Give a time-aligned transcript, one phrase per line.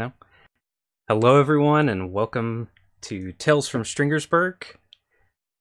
[0.00, 0.14] No.
[1.08, 2.68] Hello, everyone, and welcome
[3.02, 4.64] to Tales from Stringersburg.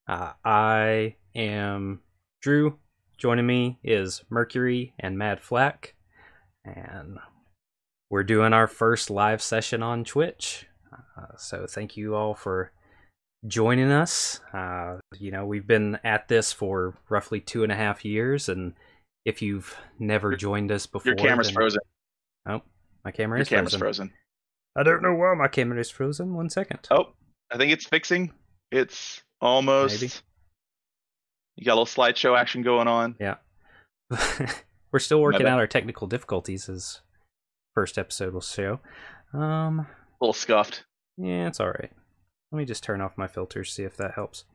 [0.08, 2.00] Uh, I am
[2.42, 2.80] Drew.
[3.18, 5.94] Joining me is Mercury and Mad Flack,
[6.64, 7.18] and
[8.09, 10.68] we're doing our first live session on Twitch.
[10.94, 12.72] Uh, so thank you all for
[13.46, 14.40] joining us.
[14.53, 18.74] Uh, you know, we've been at this for roughly two and a half years, and
[19.26, 21.81] if you've never joined us before, Your camera's then- frozen.
[22.48, 22.62] Oh,
[23.03, 23.80] my camera Your is camera's frozen.
[24.08, 24.14] frozen.
[24.75, 26.34] I don't know why my camera is frozen.
[26.34, 26.80] One second.
[26.92, 27.14] Oh,
[27.52, 28.31] I think it's fixing.
[28.72, 30.02] It's almost.
[30.02, 30.14] Maybe.
[31.58, 33.16] You got a little slideshow action going on.
[33.20, 33.36] Yeah.
[34.92, 37.02] We're still working out our technical difficulties as
[37.75, 38.80] first episode will show.
[39.34, 39.88] Um A
[40.22, 40.86] little scuffed.
[41.17, 41.92] yeah, it's alright.
[42.52, 44.45] Let me just turn off my filters, see if that helps.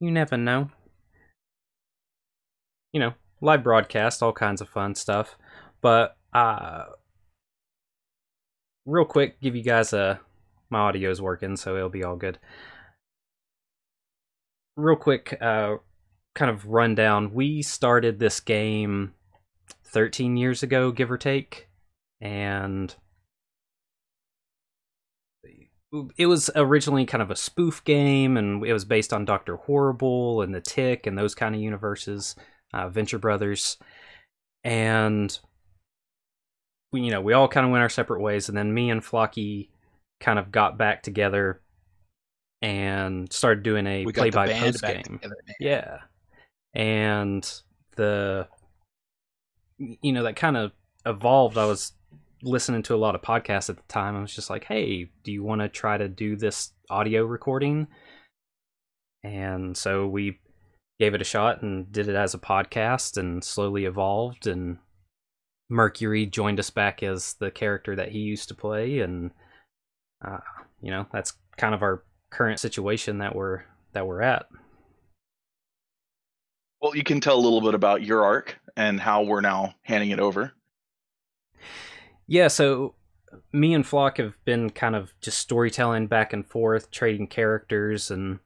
[0.00, 0.70] You never know.
[2.92, 5.36] You know, live broadcast, all kinds of fun stuff.
[5.80, 6.84] But uh
[8.86, 10.20] real quick, give you guys a
[10.70, 12.38] my audio is working, so it'll be all good.
[14.76, 15.76] Real quick, uh
[16.34, 17.32] kind of rundown.
[17.34, 19.14] We started this game
[19.84, 21.68] 13 years ago, give or take,
[22.20, 22.94] and
[26.16, 30.42] it was originally kind of a spoof game, and it was based on Doctor Horrible
[30.42, 32.36] and The Tick and those kind of universes,
[32.72, 33.76] uh, Venture Brothers,
[34.64, 35.38] and
[36.92, 39.02] we, you know, we all kind of went our separate ways, and then me and
[39.02, 39.68] Flocky
[40.20, 41.60] kind of got back together
[42.60, 45.18] and started doing a we band play-by-post back game.
[45.18, 45.36] together.
[45.60, 45.98] Yeah.
[46.74, 47.50] And
[47.96, 48.48] the
[49.78, 50.72] you know, that kind of
[51.06, 51.56] evolved.
[51.56, 51.92] I was
[52.42, 54.16] listening to a lot of podcasts at the time.
[54.16, 57.86] I was just like, "Hey, do you want to try to do this audio recording?"
[59.22, 60.38] And so we
[60.98, 64.78] gave it a shot and did it as a podcast and slowly evolved and
[65.70, 69.30] Mercury joined us back as the character that he used to play and
[70.24, 70.38] uh,
[70.80, 74.46] you know, that's kind of our current situation that we're that we're at.
[76.80, 80.10] Well, you can tell a little bit about your arc and how we're now handing
[80.10, 80.52] it over.
[82.26, 82.94] Yeah, so
[83.52, 88.38] me and Flock have been kind of just storytelling back and forth, trading characters and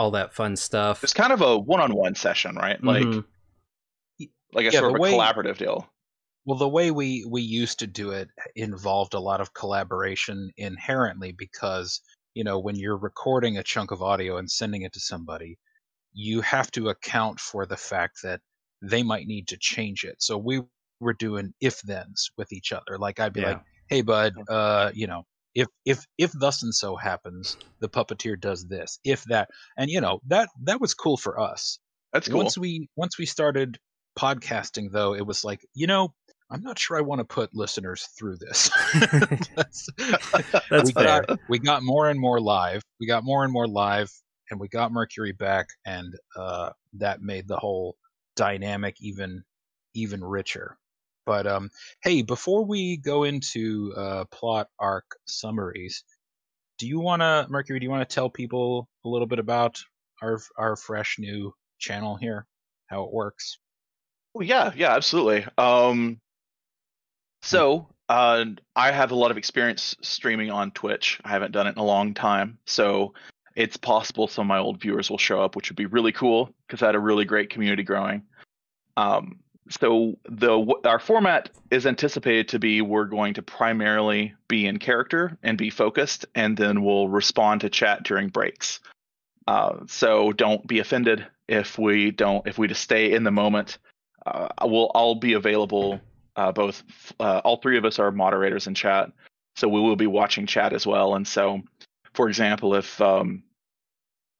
[0.00, 1.04] all that fun stuff.
[1.04, 2.82] It's kind of a one-on-one session, right?
[2.82, 3.24] Like, Mhm.
[4.54, 5.88] like a Yeah, sort of a way- collaborative deal.
[6.46, 11.32] Well, the way we we used to do it involved a lot of collaboration inherently
[11.32, 12.00] because
[12.34, 15.58] you know when you're recording a chunk of audio and sending it to somebody,
[16.14, 18.40] you have to account for the fact that
[18.80, 20.16] they might need to change it.
[20.22, 20.62] So we
[20.98, 22.96] were doing if thens with each other.
[22.98, 23.48] Like I'd be Yeah.
[23.50, 28.40] like, "Hey, bud, uh, you know." If if if thus and so happens, the puppeteer
[28.40, 28.98] does this.
[29.04, 31.78] If that, and you know that that was cool for us.
[32.12, 32.38] That's cool.
[32.38, 33.78] Once we once we started
[34.18, 36.12] podcasting, though, it was like, you know,
[36.50, 38.70] I'm not sure I want to put listeners through this.
[39.54, 39.86] That's-
[40.70, 41.22] That's we fair.
[41.22, 42.82] got we got more and more live.
[43.00, 44.10] We got more and more live,
[44.50, 47.96] and we got Mercury back, and uh, that made the whole
[48.36, 49.42] dynamic even
[49.94, 50.76] even richer.
[51.26, 51.70] But um,
[52.02, 56.04] hey, before we go into uh, plot arc summaries,
[56.78, 57.78] do you want to Mercury?
[57.78, 59.78] Do you want to tell people a little bit about
[60.22, 62.46] our our fresh new channel here,
[62.86, 63.58] how it works?
[64.34, 65.44] Oh, yeah, yeah, absolutely.
[65.58, 66.20] Um,
[67.42, 68.44] so uh,
[68.76, 71.20] I have a lot of experience streaming on Twitch.
[71.24, 73.14] I haven't done it in a long time, so
[73.56, 76.50] it's possible some of my old viewers will show up, which would be really cool
[76.66, 78.22] because I had a really great community growing.
[78.96, 84.78] Um, so the our format is anticipated to be we're going to primarily be in
[84.78, 88.80] character and be focused, and then we'll respond to chat during breaks.
[89.46, 93.78] Uh, so don't be offended if we don't if we just stay in the moment
[94.26, 96.00] uh, we'll all be available.
[96.36, 96.82] Uh, both,
[97.18, 99.10] uh, all three of us are moderators in chat,
[99.56, 101.14] so we will be watching chat as well.
[101.14, 101.60] And so,
[102.14, 103.42] for example, if um,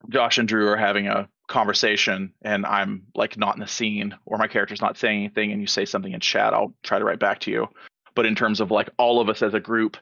[0.09, 4.39] Josh and Drew are having a conversation and I'm like not in the scene or
[4.39, 7.19] my character's not saying anything, and you say something in chat, I'll try to write
[7.19, 7.69] back to you.
[8.15, 9.97] But in terms of like all of us as a group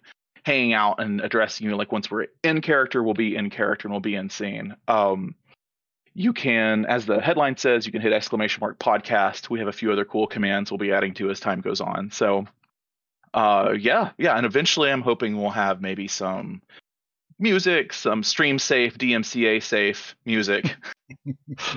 [0.45, 3.93] hanging out and addressing you, like once we're in character, we'll be in character and
[3.93, 4.77] we'll be in scene.
[4.87, 5.35] Um,
[6.15, 9.51] you can, as the headline says, you can hit exclamation mark podcast.
[9.51, 12.11] We have a few other cool commands we'll be adding to as time goes on.
[12.11, 12.47] So,
[13.35, 16.63] uh, yeah, yeah, and eventually I'm hoping we'll have maybe some
[17.39, 20.77] music, some stream safe, DMCA safe music,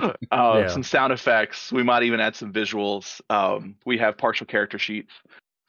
[0.02, 0.66] uh, Yeah.
[0.68, 1.72] some sound effects.
[1.72, 3.20] We might even add some visuals.
[3.30, 5.12] Um, we have partial character sheets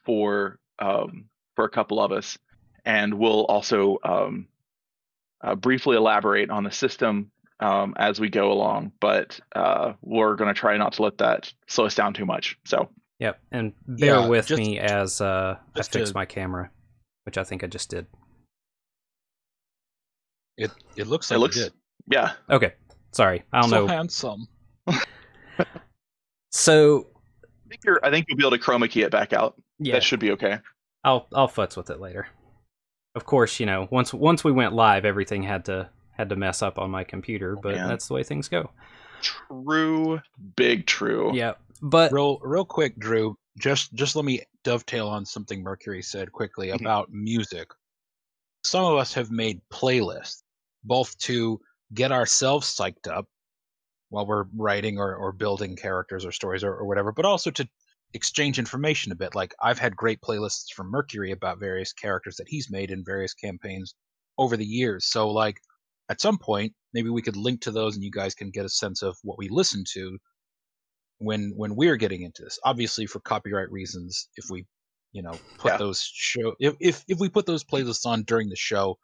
[0.04, 1.26] for um,
[1.56, 2.36] for a couple of us,
[2.84, 4.48] and we'll also um,
[5.42, 7.30] uh, briefly elaborate on the system
[7.60, 8.92] um, as we go along.
[9.00, 12.58] But uh, we're going to try not to let that slow us down too much.
[12.64, 12.88] So
[13.20, 16.70] Yep, and bear Yeah, with just- me as uh, I fix to- my camera,
[17.24, 18.06] which I think I just did.
[20.56, 21.68] It it looks It looks- you.
[22.10, 22.32] Yeah.
[22.50, 22.74] Okay,
[23.12, 23.86] sorry, I don't so know.
[23.86, 24.46] handsome.
[26.50, 27.08] So
[27.44, 29.60] I think, you're, I think you'll be able to chroma key it back out.
[29.80, 30.58] yeah, That should be okay.
[31.02, 32.28] I'll I'll futz with it later.
[33.16, 36.62] Of course, you know once once we went live, everything had to had to mess
[36.62, 37.88] up on my computer, but man.
[37.88, 38.70] that's the way things go.
[39.20, 40.20] True,
[40.56, 41.34] big true.
[41.34, 43.36] Yeah, but Real real quick, Drew.
[43.58, 46.80] Just just let me dovetail on something Mercury said quickly Mhm.
[46.80, 47.68] about music.
[48.64, 50.42] Some of us have made playlists,
[50.84, 51.60] both to
[51.92, 53.26] get ourselves psyched up
[54.10, 57.66] while we're writing or, or building characters or stories or, or whatever, but also to
[58.12, 59.34] exchange information a bit.
[59.34, 63.34] Like I've had great playlists from Mercury about various characters that he's made in various
[63.34, 63.94] campaigns
[64.38, 65.06] over the years.
[65.06, 65.58] So like
[66.08, 68.68] at some point, maybe we could link to those and you guys can get a
[68.68, 70.18] sense of what we listen to
[71.18, 72.58] when when we're getting into this.
[72.64, 74.64] Obviously for copyright reasons, if we
[75.12, 75.78] you know put Yeah.
[75.78, 78.98] those show if, if if we put those playlists on during the show,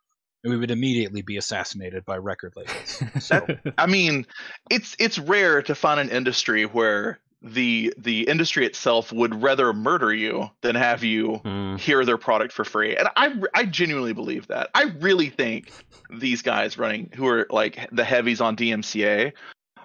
[0.44, 3.04] we would immediately be assassinated by record labels.
[3.18, 4.26] So I mean,
[4.70, 10.12] it's it's rare to find an industry where the the industry itself would rather murder
[10.12, 12.96] you than have you Hmm, hear their product for free.
[12.96, 14.70] And I I genuinely believe that.
[14.74, 15.72] I really think
[16.10, 19.32] these guys running who are like the heavies on DMCA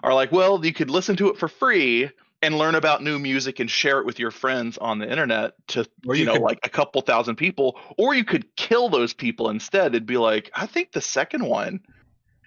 [0.04, 2.10] are like, well, you could listen to it for free
[2.46, 5.86] and learn about new music and share it with your friends on the internet to
[6.08, 9.14] Or you, you know could- like a couple thousand people or you could kill those
[9.14, 11.80] people instead it'd be like i think the second one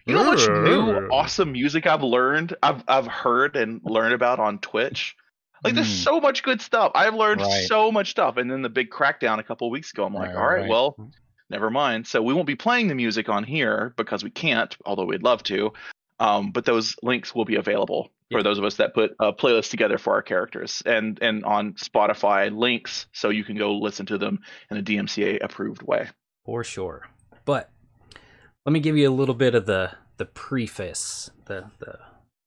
[0.06, 4.38] you know how much new awesome music i've learned i've i've heard and learned about
[4.38, 5.16] on twitch
[5.64, 6.04] like there's Mm.
[6.04, 7.64] so much good stuff i've learned Right.
[7.66, 10.36] so much stuff and then the big crackdown a couple weeks ago i'm like Right,
[10.36, 10.70] all right right.
[10.70, 10.96] well
[11.50, 15.04] never mind so we won't be playing the music on here because we can't although
[15.06, 15.72] we'd love to
[16.20, 18.42] um, but those links will be available for Yeah.
[18.42, 22.54] those of us that put a playlist together for our characters and and on spotify
[22.56, 26.08] links so you can go listen to them in a dmca approved way
[26.44, 27.06] for sure.
[27.44, 27.70] But
[28.66, 31.98] let me give you a little bit of the the preface, the the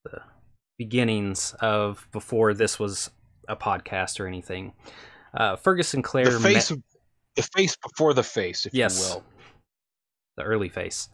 [0.03, 0.21] the
[0.77, 3.09] beginnings of before this was
[3.47, 4.73] a podcast or anything.
[5.33, 6.83] Uh, Fergus Sinclair the face met- of,
[7.35, 9.23] the face before the face, if yes, you will.
[10.37, 11.09] the early face.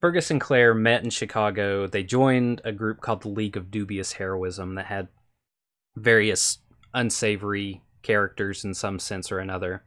[0.00, 1.86] Fergus and Claire met in Chicago.
[1.86, 5.08] They joined a group called the League of Dubious Heroism that had
[5.96, 6.58] various
[6.94, 9.82] unsavory characters in some sense or another.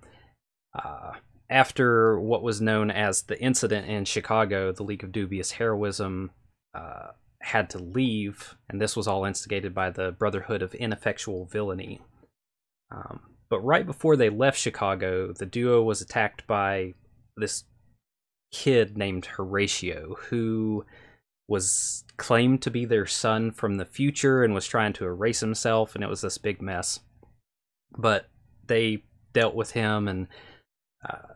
[0.74, 1.14] Uh,
[1.50, 6.32] after what was known as the incident in Chicago, the League of Dubious Heroism
[6.74, 7.08] uh,
[7.42, 12.02] had to leave, and this was all instigated by the Brotherhood of Ineffectual Villainy.
[12.92, 16.94] Um, but right before they left Chicago, the duo was attacked by
[17.36, 17.66] this
[18.52, 20.86] kid named Horatio who
[21.48, 25.96] was claimed to be their son from the future and was trying to erase himself,
[25.96, 27.00] and it was this big mess.
[27.98, 28.30] But
[28.68, 29.04] they
[29.34, 30.28] dealt with him and
[31.08, 31.34] uh,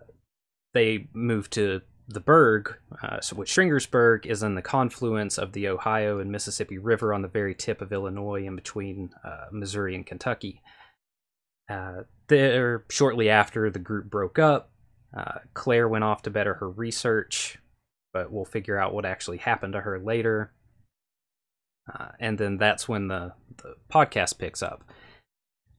[0.74, 5.68] they moved to the Berg, uh, so which Stringersburg is in the confluence of the
[5.68, 10.06] Ohio and Mississippi River on the very tip of Illinois in between uh, Missouri and
[10.06, 10.62] Kentucky.
[11.68, 14.72] Uh, there, shortly after the group broke up,
[15.16, 17.58] uh, Claire went off to better her research,
[18.14, 20.52] but we'll figure out what actually happened to her later.
[21.94, 24.84] Uh, and then that's when the, the podcast picks up.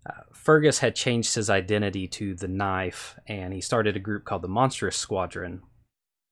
[0.09, 4.43] Uh, Fergus had changed his identity to the Knife, and he started a group called
[4.43, 5.63] the Monstrous Squadron.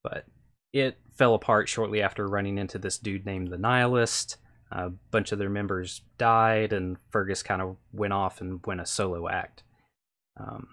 [0.02, 0.26] But
[0.72, 4.36] it fell apart shortly after running into this dude named the Nihilist.
[4.70, 8.86] A bunch of their members died, and Fergus kind of went off and went a
[8.86, 9.62] solo act.
[10.38, 10.68] Um,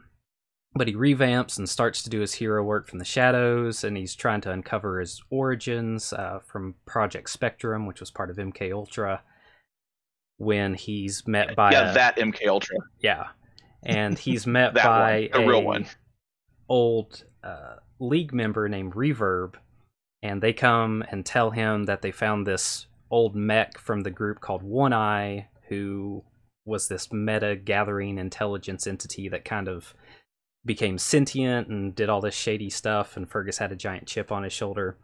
[0.73, 4.15] but he revamps and starts to do his hero work from the shadows, and he's
[4.15, 9.21] trying to uncover his origins uh, from Project Spectrum, which was part of MK Ultra.
[10.37, 13.27] When he's met by yeah a- that mk ultra yeah,
[13.83, 15.85] and he's met by one, a real one.
[16.67, 19.53] old uh, league member named Reverb,
[20.23, 24.39] and they come and tell him that they found this old mech from the group
[24.39, 26.23] called One Eye, who
[26.65, 29.93] was this meta gathering intelligence entity that kind of
[30.65, 34.43] became sentient and did all this shady stuff, and Fergus had a giant chip on
[34.43, 34.97] his shoulder.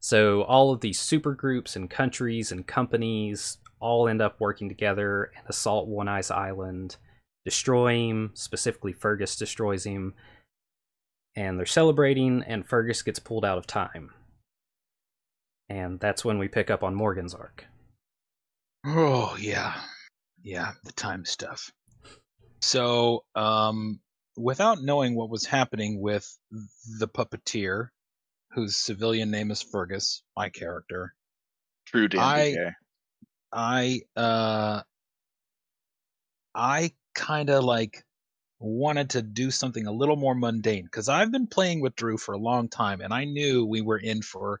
[0.00, 5.32] So all of these super groups and countries and companies all end up working together
[5.36, 6.96] and assault One Eye's island,
[7.44, 8.30] destroy him.
[8.34, 10.14] Specifically, Fergus destroys him,
[11.34, 12.42] and they're celebrating.
[12.46, 14.10] And Fergus gets pulled out of time,
[15.68, 17.64] and that's when we pick up on Morgan's arc.
[18.86, 19.74] Oh yeah,
[20.42, 21.72] yeah, the time stuff.
[22.60, 24.00] So, um,
[24.38, 26.38] without knowing what was happening with
[26.98, 27.88] the puppeteer,
[28.52, 31.14] whose civilian name is Fergus, my character,
[31.86, 32.56] true I-
[33.52, 34.82] I uh,
[36.54, 38.04] I kind of like
[38.60, 42.32] wanted to do something a little more mundane because I've been playing with Drew for
[42.34, 44.60] a long time and I knew we were in for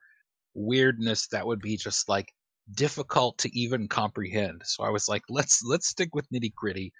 [0.54, 2.32] weirdness that would be just like
[2.72, 4.62] difficult to even comprehend.
[4.64, 6.92] So I was like, let's let's stick with nitty gritty.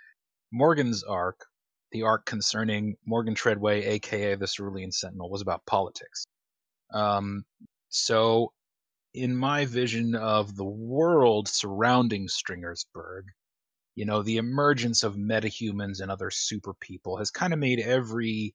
[0.53, 1.47] Morgan's arc,
[1.93, 6.27] the arc concerning Morgan Treadway, aka the Cerulean Sentinel, was about politics.
[6.93, 7.45] Um,
[7.89, 8.53] so
[9.15, 13.25] in my vision of the world surrounding Stringersburg,
[13.95, 18.55] you know, the emergence of metahumans and other super people has kind of made every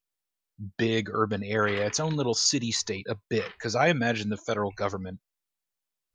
[0.78, 3.46] big urban area its own little city state a bit.
[3.54, 5.20] Because I imagine the federal government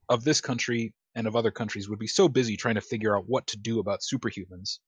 [0.09, 3.25] of this country and of other countries would be so busy trying to figure out
[3.27, 4.79] what to do about superhumans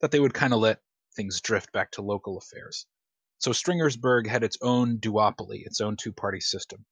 [0.00, 0.78] that they would kind of let
[1.18, 2.86] things drift back to local affairs.
[3.38, 6.86] So Stringersburg had its own duopoly, its own two party system.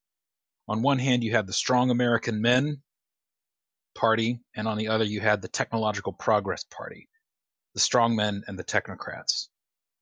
[0.67, 2.83] On one hand, you had the strong American men
[3.95, 7.09] Party, and on the other you had the Technological Progress Party,
[7.73, 9.47] the strongmen and the technocrats.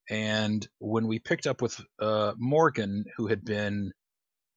[0.10, 3.92] And when we picked up with uh, Morgan, who had been,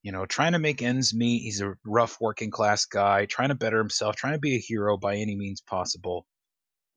[0.02, 3.54] you know, trying to make ends meet, he's a rough working class guy, trying to
[3.54, 6.26] better himself, trying to be a hero by any means possible.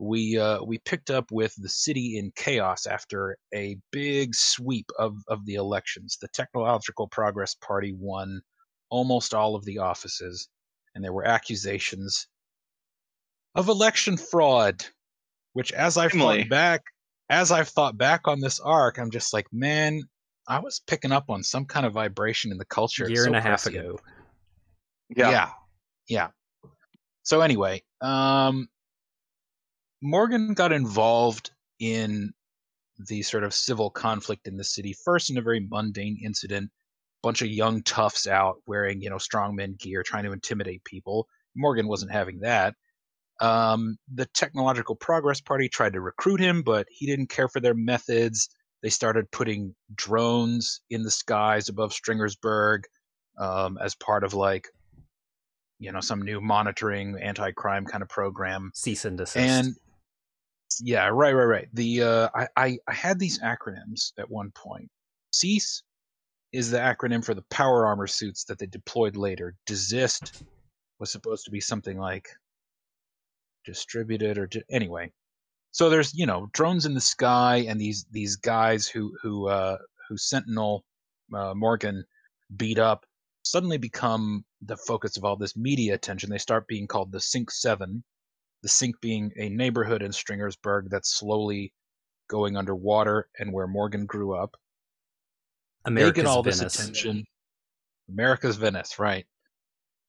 [0.01, 5.15] We uh, we picked up with the city in chaos after a big sweep of
[5.27, 6.17] of the elections.
[6.19, 8.41] The Technological Progress Party won
[8.89, 10.49] almost all of the offices,
[10.95, 12.27] and there were accusations
[13.53, 14.83] of election fraud,
[15.53, 16.81] which as I've thought back,
[17.29, 20.01] as I've thought back on this arc, I'm just like, man,
[20.47, 23.03] I was picking up on some kind of vibration in the culture.
[23.03, 23.85] It's year so and a half prescient.
[23.85, 23.99] ago.
[25.15, 25.29] Yeah.
[25.29, 25.49] yeah,
[26.07, 26.27] yeah.
[27.21, 28.67] So anyway, um,
[30.01, 32.31] Morgan got involved in
[33.07, 36.69] the sort of civil conflict in the city first in a very mundane incident.
[37.23, 41.27] Bunch of young toughs out wearing, you know, strongman gear, trying to intimidate people.
[41.55, 42.75] Morgan wasn't having that.
[43.41, 47.73] Um, the Technological Progress Party tried to recruit him, but he didn't care for their
[47.73, 48.49] methods.
[48.83, 52.85] They started putting drones in the skies above Stringersburg
[53.39, 54.67] um, as part of like,
[55.79, 58.71] you know, some new monitoring anti-crime kind of program.
[58.75, 59.37] Cease and desist.
[59.37, 59.75] And
[60.81, 61.67] yeah, right, right, right.
[61.73, 64.89] The uh, I, I I had these acronyms at one point.
[65.33, 65.83] Cease
[66.51, 69.55] is the acronym for the power armor suits that they deployed later.
[69.65, 70.43] Desist
[70.99, 72.29] was supposed to be something like
[73.65, 75.11] distributed or di- anyway.
[75.71, 79.77] So there's you know drones in the sky and these these guys who who uh,
[80.09, 80.83] who Sentinel
[81.33, 82.03] uh, Morgan
[82.57, 83.05] beat up
[83.43, 86.29] suddenly become the focus of all this media attention.
[86.29, 88.03] They start being called the Sink Seven,
[88.61, 91.73] the Sink being a neighborhood in Stringersburg that's slowly
[92.29, 94.55] going underwater and where Morgan grew up.
[95.85, 96.59] America's they get all Venice.
[96.59, 97.23] this attention.
[98.09, 99.25] America's Venice, right?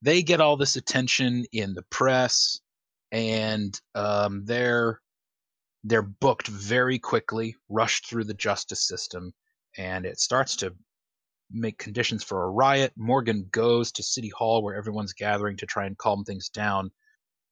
[0.01, 2.59] They get all this attention in the press,
[3.11, 4.99] and um, they're
[5.85, 9.33] they're booked very quickly, rushed through the justice system,
[9.77, 10.73] and it starts to
[11.51, 12.93] make conditions for a riot.
[12.95, 16.91] Morgan goes to City Hall where everyone's gathering to try and calm things down,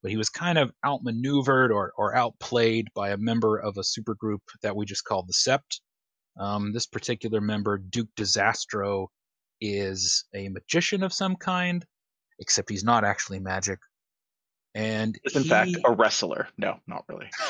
[0.02, 4.40] but he was kind of outmaneuvered or, or outplayed by a member of a supergroup
[4.64, 5.80] that we just called the Sept.
[6.40, 9.10] Um, this particular member, Duke Disastro,
[9.60, 11.86] is a magician of some kind,
[12.40, 13.80] except he's not actually magic.
[14.74, 15.50] And It's in he...
[15.50, 16.48] fact a wrestler.
[16.58, 17.30] No, not really.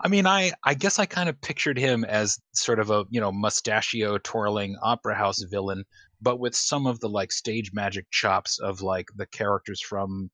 [0.00, 3.20] I mean, I I guess I kind of pictured him as sort of a you
[3.20, 5.84] know mustachio twirling opera house villain,
[6.22, 10.30] but with some of the like stage magic chops of like the characters from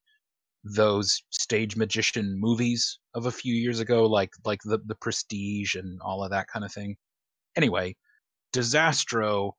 [0.65, 6.01] those stage magician movies of a few years ago, like like the the Prestige and
[6.03, 6.97] all of that kind of thing.
[7.57, 7.97] Anyway,
[8.53, 9.57] Disastro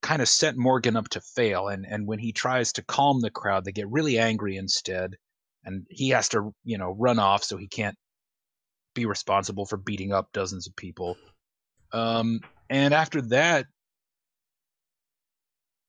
[0.00, 3.30] kind of set Morgan up to fail, and and when he tries to calm the
[3.30, 5.16] crowd, they get really angry instead,
[5.64, 7.98] and he has to you know run off so he can't
[8.94, 11.16] be responsible for beating up dozens of people.
[11.92, 13.66] Um, and after that,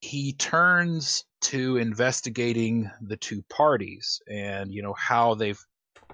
[0.02, 5.60] he turns to investigating the two parties and you know how they've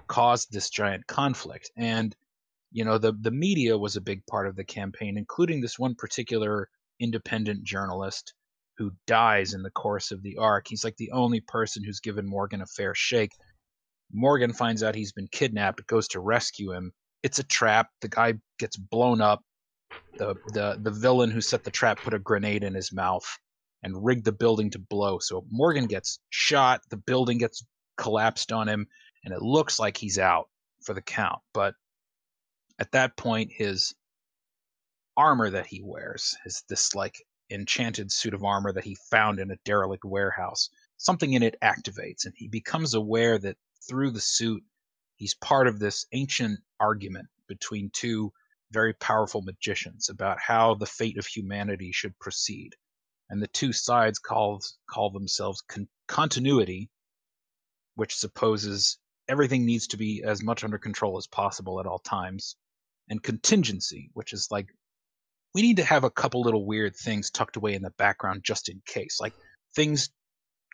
[0.08, 1.70] caused this giant conflict.
[1.76, 2.14] And
[2.72, 5.94] you know the the media was a big part of the campaign, including this one
[5.94, 6.68] particular
[7.00, 8.34] independent journalist
[8.76, 10.66] who dies in the course of the arc.
[10.68, 13.32] He's like the only person who's given Morgan a fair shake.
[14.12, 16.92] Morgan finds out he's been kidnapped, goes to rescue him.
[17.22, 17.88] It's a trap.
[18.02, 19.42] The guy gets blown up.
[20.18, 23.26] The the the villain who set the trap put a grenade in his mouth
[23.82, 25.18] and rigged the building to blow.
[25.18, 27.64] So Morgan gets shot, the building gets
[27.96, 28.86] collapsed on him,
[29.24, 30.48] and it looks like he's out
[30.82, 31.40] for the count.
[31.52, 31.74] But
[32.78, 33.94] at that point his
[35.16, 39.50] armor that he wears is this like enchanted suit of armor that he found in
[39.50, 40.68] a derelict warehouse.
[40.98, 43.56] Something in it activates, and he becomes aware that
[43.88, 44.62] through the suit
[45.16, 48.32] he's part of this ancient argument between two
[48.72, 52.74] very powerful magicians about how the fate of humanity should proceed.
[53.28, 56.88] And the two sides call, call themselves con- continuity,
[57.94, 62.56] which supposes everything needs to be as much under control as possible at all times,
[63.08, 64.68] and contingency, which is like
[65.54, 68.68] we need to have a couple little weird things tucked away in the background just
[68.68, 69.18] in case.
[69.20, 69.32] Like
[69.74, 70.10] things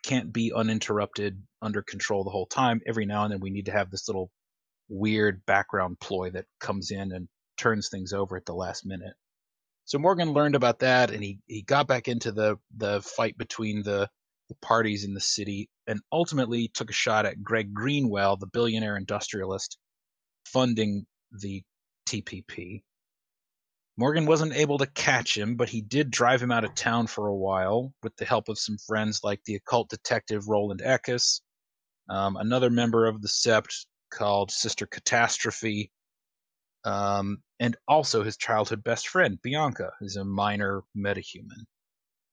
[0.03, 2.81] can't be uninterrupted under control the whole time.
[2.87, 4.31] Every now and then we need to have this little
[4.89, 9.15] weird background ploy that comes in and turns things over at the last minute.
[9.85, 13.83] So Morgan learned about that and he, he got back into the, the fight between
[13.83, 14.09] the,
[14.49, 18.97] the parties in the city and ultimately took a shot at Greg Greenwell, the billionaire
[18.97, 19.79] industrialist
[20.47, 21.63] funding the
[22.09, 22.83] TPP.
[23.97, 27.29] Morgan wasn't able to catch him, but he did drive him out of town for
[27.29, 31.41] a while with the help of some friends like the occult detective Roland Eckes,
[32.09, 35.91] um, another member of the Sept called Sister Catastrophe,
[36.85, 41.65] um, and also his childhood best friend, Bianca, who's a minor metahuman.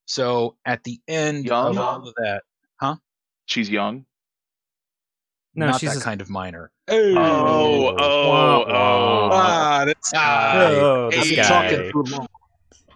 [0.06, 1.72] So at the end Young?
[1.72, 2.44] of all of that,
[2.80, 2.96] huh?
[3.46, 4.06] She's young.
[5.56, 6.72] No, not she's that a- kind of minor.
[6.88, 9.30] Oh, oh, Wah, oh.
[9.30, 9.30] wah.
[9.32, 11.44] Ah, that's Ah, Oh, this guy.
[11.44, 12.28] talking too long.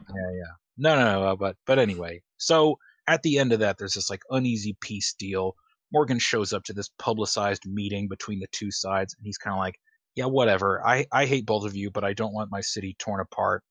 [0.10, 0.52] Yeah, yeah.
[0.78, 1.24] No, no, no.
[1.30, 5.13] uh, But but anyway, so at the end of that, there's this like uneasy peace
[5.18, 5.56] deal.
[5.92, 9.60] Morgan shows up to this publicized meeting between the two sides, and he's kind of
[9.60, 9.76] like,
[10.15, 10.86] "Yeah, whatever.
[10.86, 13.63] I I hate both of you, but I don't want my city torn apart."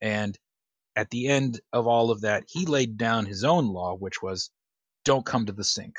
[0.00, 0.38] And
[0.96, 4.50] at the end of all of that, he laid down his own law, which was,
[5.04, 5.96] "Don't come to the sink.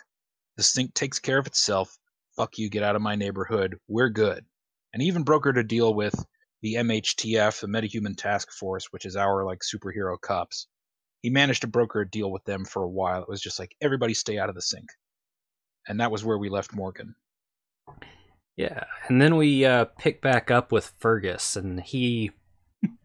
[0.57, 1.97] The sink takes care of itself.
[2.35, 2.69] Fuck you.
[2.69, 3.79] Get out of my neighborhood.
[3.87, 4.45] We're good."
[4.93, 6.15] And even brokered a deal with
[6.61, 10.67] the MHTF, the Metahuman Task Force, which is our like superhero cops.
[11.21, 13.21] He managed to broker a deal with them for a while.
[13.21, 14.89] It was just like everybody stay out of the sink,
[15.87, 17.15] and that was where we left Morgan.
[18.57, 22.31] Yeah, and then we uh, pick back up with Fergus, and he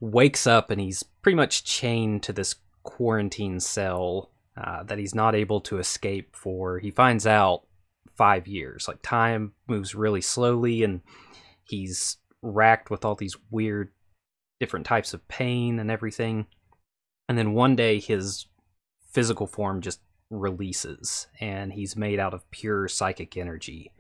[0.01, 5.35] wakes up and he's pretty much chained to this quarantine cell uh, that he's not
[5.35, 6.79] able to escape for.
[6.79, 7.65] He finds out
[8.17, 8.89] five years.
[8.89, 11.03] Like time moves really slowly, and
[11.65, 13.93] he's racked with all these weird,
[14.61, 16.47] different types of pain and everything.
[17.29, 18.47] And then one day, his
[19.13, 23.93] physical form just releases, and he's made out of pure psychic energy.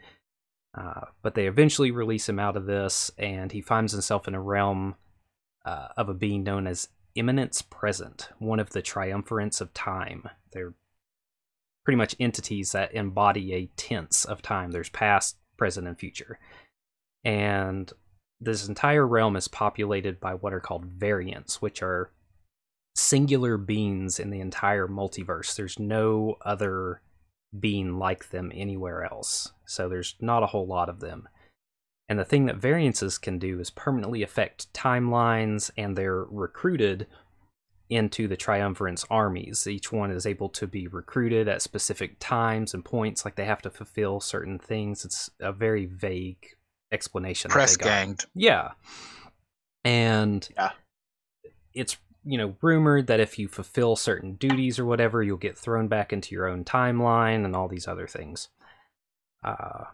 [0.76, 4.40] Uh, but they eventually release him out of this, and he finds himself in a
[4.40, 4.94] realm
[5.64, 10.28] uh, of a being known as Imminence Present, one of the triumphants of time.
[10.52, 10.74] They're
[11.84, 14.70] pretty much entities that embody a tense of time.
[14.70, 16.38] There's past, present, and future.
[17.24, 17.90] And
[18.40, 22.10] this entire realm is populated by what are called variants, which are
[22.94, 25.56] singular beings in the entire multiverse.
[25.56, 27.00] There's no other
[27.58, 29.52] being like them anywhere else.
[29.66, 31.28] So there's not a whole lot of them.
[32.08, 37.06] And the thing that variances can do is permanently affect timelines, and they're recruited
[37.88, 39.66] into the Triumvirate's armies.
[39.66, 43.62] Each one is able to be recruited at specific times and points, like they have
[43.62, 45.04] to fulfill certain things.
[45.04, 46.46] It's a very vague
[46.92, 47.48] explanation.
[47.48, 47.86] that they Press got.
[47.86, 48.26] ganged.
[48.34, 48.72] Yeah.
[49.84, 50.70] And Yeah.
[51.74, 55.88] it's you know rumored that if you fulfill certain duties or whatever, you'll get thrown
[55.88, 58.48] back into your own timeline and all these other things.
[59.44, 59.84] Uh,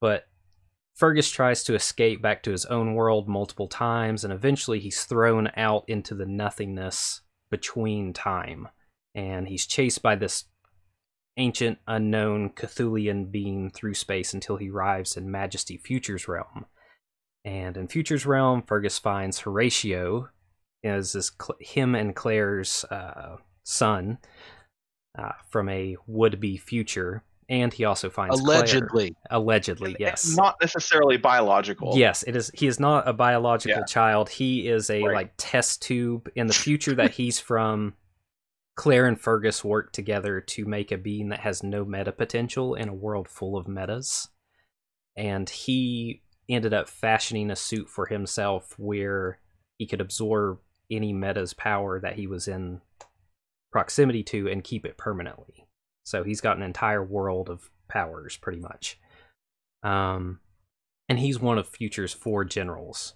[0.00, 0.28] but
[0.94, 5.50] Fergus tries to escape back to his own world multiple times, and eventually he's thrown
[5.56, 8.68] out into the nothingness between time,
[9.14, 10.44] and he's chased by this
[11.36, 16.66] ancient, unknown Cthulian being through space until he arrives in Majesty Future's realm.
[17.44, 20.28] And in Future's realm, Fergus finds Horatio,
[20.84, 24.18] as this Cl- him and Claire's uh, son
[25.18, 28.58] uh, from a would-be future, and he also finds Claire.
[28.58, 29.16] Allegedly.
[29.30, 30.36] Allegedly, yes.
[30.36, 31.92] Not necessarily biological.
[31.96, 32.50] Yes, it is.
[32.54, 33.84] He is not a biological Yeah.
[33.86, 34.28] child.
[34.28, 35.14] He is a Right.
[35.14, 37.94] like test tube in the future that he's from.
[38.76, 42.88] Claire and Fergus work together to make a being that has no meta potential in
[42.88, 44.28] a world full of metas.
[45.16, 49.38] And he ended up fashioning a suit for himself where
[49.78, 50.58] he could absorb
[50.96, 52.80] any meta's power that he was in
[53.72, 55.66] proximity to and keep it permanently.
[56.04, 58.98] So he's got an entire world of powers, pretty much.
[59.82, 60.40] Um,
[61.08, 63.14] and he's one of Future's four generals.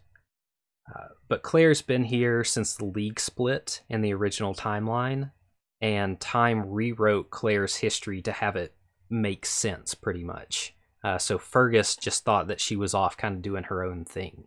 [0.94, 5.32] Uh, but Claire's been here since the League split in the original timeline,
[5.80, 8.74] and time rewrote Claire's history to have it
[9.10, 10.74] make sense, pretty much.
[11.04, 14.46] Uh, so Fergus just thought that she was off kind of doing her own thing.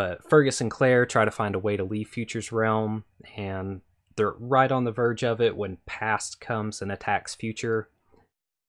[0.00, 3.04] But Fergus and Claire try to find a way to leave Future's realm,
[3.36, 3.82] and
[4.16, 7.90] they're right on the verge of it when Past comes and attacks Future.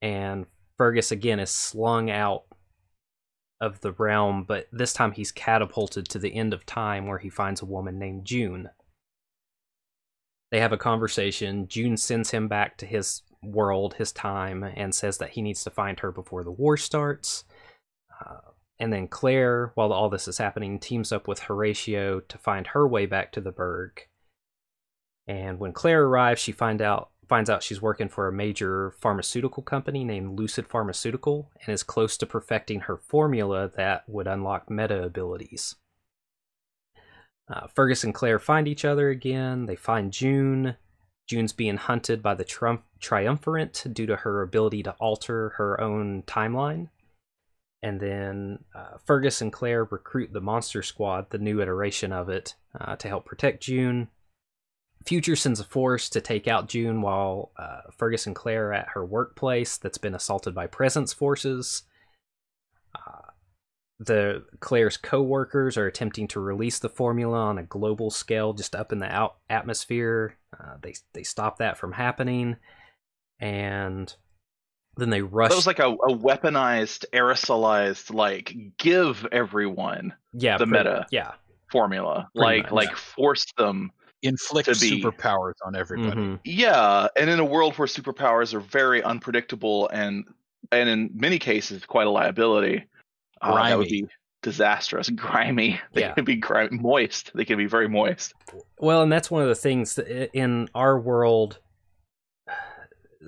[0.02, 0.46] And
[0.78, 2.44] Fergus again is slung out
[3.62, 7.30] of the realm, but this time he's catapulted to the end of time where he
[7.30, 8.70] finds a woman named June.
[10.52, 11.70] They have a conversation.
[11.70, 15.70] June sends him back to his world, his time, and says that he needs to
[15.70, 17.46] find her before the war starts.
[18.20, 18.51] Uh,
[18.82, 22.88] and then Claire, while all this is happening, teams up with Horatio to find her
[22.88, 24.08] way back to the Burg.
[25.28, 29.62] And when Claire arrives, she find out finds out she's working for a major pharmaceutical
[29.62, 35.04] company named Lucid Pharmaceutical and is close to perfecting her formula that would unlock meta
[35.04, 35.76] abilities.
[37.48, 39.68] Uh, Fergus and Claire find each other again.
[39.68, 40.76] They find June.
[41.28, 46.24] June's being hunted by the triumph- Triumvirate due to her ability to alter her own
[46.24, 46.90] timeline.
[47.84, 52.56] And then uh, Fergus and Claire recruit the Monster Squad, the new iteration of it,
[52.80, 54.10] uh, to help protect June.
[55.04, 58.90] Future sends a force to take out June while uh, Fergus and Claire are at
[58.94, 61.84] her workplace that's been assaulted by Present's forces.
[62.94, 63.32] Uh,
[64.00, 68.92] the Claire's co-workers are attempting to release the formula on a global scale, just up
[68.92, 70.38] in the out- atmosphere.
[70.54, 72.58] Uh, they they stop that from happening,
[73.40, 74.16] and
[74.98, 75.50] then they rush.
[75.50, 81.08] That was like a, a weaponized, aerosolized, like give everyone yeah, the pretty- meta.
[81.12, 81.32] Yeah,
[81.72, 82.72] formula, Pretty like much.
[82.88, 83.92] like force them.
[84.24, 86.22] Inflict To be- superpowers on everybody.
[86.22, 86.40] Mhm.
[86.44, 90.26] Yeah, and in a world where superpowers are very unpredictable and
[90.72, 92.86] and in many cases quite a liability,
[93.42, 94.04] uh, that would Grimy.
[94.04, 94.08] be
[94.44, 95.80] disastrous, grimy.
[95.94, 96.14] They Yeah.
[96.14, 97.32] can be grimy, moist.
[97.34, 98.34] They can be very moist.
[98.78, 101.58] Well, and that's one of the things that in our world,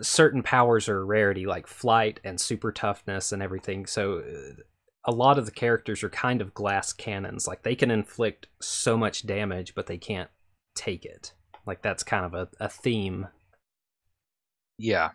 [0.01, 3.85] certain powers are a rarity, like flight and super toughness and everything.
[3.85, 4.61] So uh,
[5.05, 7.47] a lot of the characters are kind of glass cannons.
[7.47, 10.29] Like they can inflict so much damage, but they can't
[10.75, 11.33] take it.
[11.65, 13.27] Like that's kind of a, a theme.
[14.77, 15.11] yeah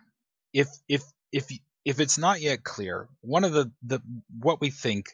[0.53, 1.47] if if if
[1.85, 3.99] if it's not yet clear one of the the
[4.39, 5.07] what we think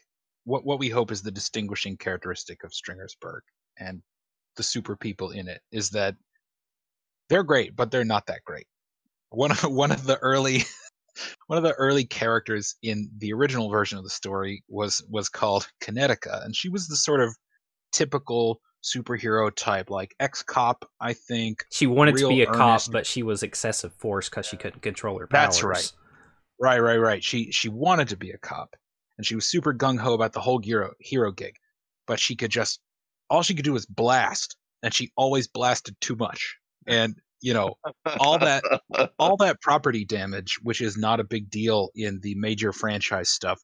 [0.44, 3.42] what what we hope is the distinguishing characteristic of stringersburg
[3.78, 4.02] and
[4.56, 6.16] the super people in it is that
[7.28, 8.66] they're great but they're not that great
[9.30, 10.64] one of one of the early
[11.46, 15.68] one of the early characters in the original version of the story was was called
[15.82, 17.34] kinetica and she was the sort of
[17.92, 23.22] typical superhero type like ex-cop i think She wanted to be a cop, but she
[23.22, 25.56] was excessive force because she couldn't control her powers.
[25.56, 25.92] That's right.
[26.58, 27.22] Right, right, right.
[27.24, 28.76] She she wanted to be a cop,
[29.18, 31.56] and she was super gung ho about the whole hero hero gig,
[32.06, 32.80] but she could just
[33.28, 37.74] all she could do was blast, and she always blasted too much, and you know
[38.20, 38.62] all that
[39.20, 43.60] all that property damage, which is not a big deal in the major franchise stuff.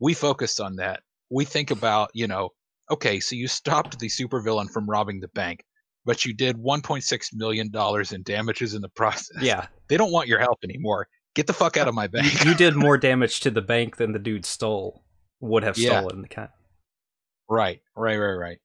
[0.00, 1.00] We focused on that.
[1.30, 2.50] We think about you know,
[2.90, 5.64] okay, so you stopped the supervillain from robbing the bank,
[6.04, 10.28] but you did 1.6 million dollars in damages in the process Yeah, they don't want
[10.28, 11.06] your help anymore.
[11.34, 12.44] Get the fuck out of my bank.
[12.44, 15.04] you did more damage to the bank than the dude stole
[15.40, 16.00] would have Yeah.
[16.00, 16.26] stolen.
[16.26, 16.50] Kind
[17.48, 18.58] right, right, right, right.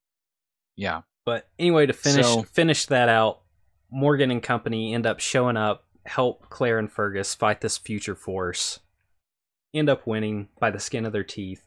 [0.75, 1.01] Yeah.
[1.25, 3.41] But anyway, to finish So- finish that out,
[3.89, 8.79] Morgan and company end up showing up, help Claire and Fergus fight this future force,
[9.73, 11.63] end up winning by the skin of their teeth.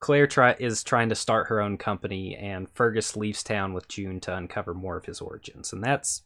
[0.00, 4.20] Claire try is trying to start her own company, and Fergus leaves town with June
[4.20, 6.22] to uncover more of his origins, and that's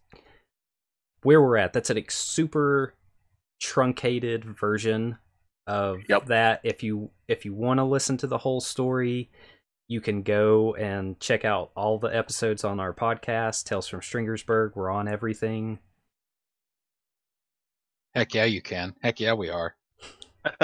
[1.23, 1.73] where we're at.
[1.73, 2.95] That's a super
[3.61, 5.19] truncated version
[5.67, 6.27] of Yep.
[6.27, 6.61] that.
[6.65, 9.31] If you if you want to listen to the whole story,
[9.89, 14.73] you can go and check out all the episodes on our podcast, Tales from Stringersburg.
[14.75, 15.79] We're on everything.
[18.15, 18.95] Heck yeah, you can.
[19.03, 19.75] Heck yeah, we are.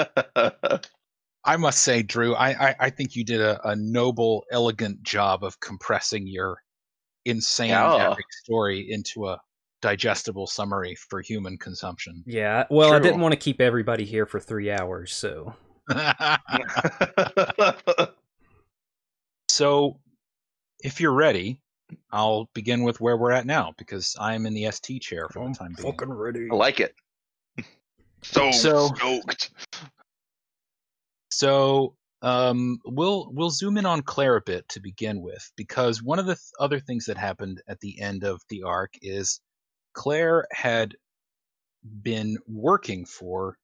[1.45, 5.43] I must say, Drew, I I, I think you did a, a noble, elegant job
[5.43, 6.57] of compressing your
[7.25, 8.11] insane Yeah.
[8.11, 9.39] epic story into a
[9.81, 12.23] digestible summary for human consumption.
[12.27, 15.55] Yeah, well, I didn't want to keep everybody here for three hours, so
[19.49, 19.99] so,
[20.83, 21.61] if you're ready,
[22.11, 25.53] I'll begin with where we're at now because I'm in the ST chair for the
[25.55, 25.87] time being.
[25.97, 26.47] ready.
[26.51, 26.93] I like it.
[28.21, 29.51] So, So- stoked.
[31.31, 36.19] So um, we'll we'll zoom in on Claire a bit to begin with, because one
[36.19, 39.39] of the th- other things that happened at the end of the arc is
[39.93, 40.95] Claire had
[42.03, 43.57] been working for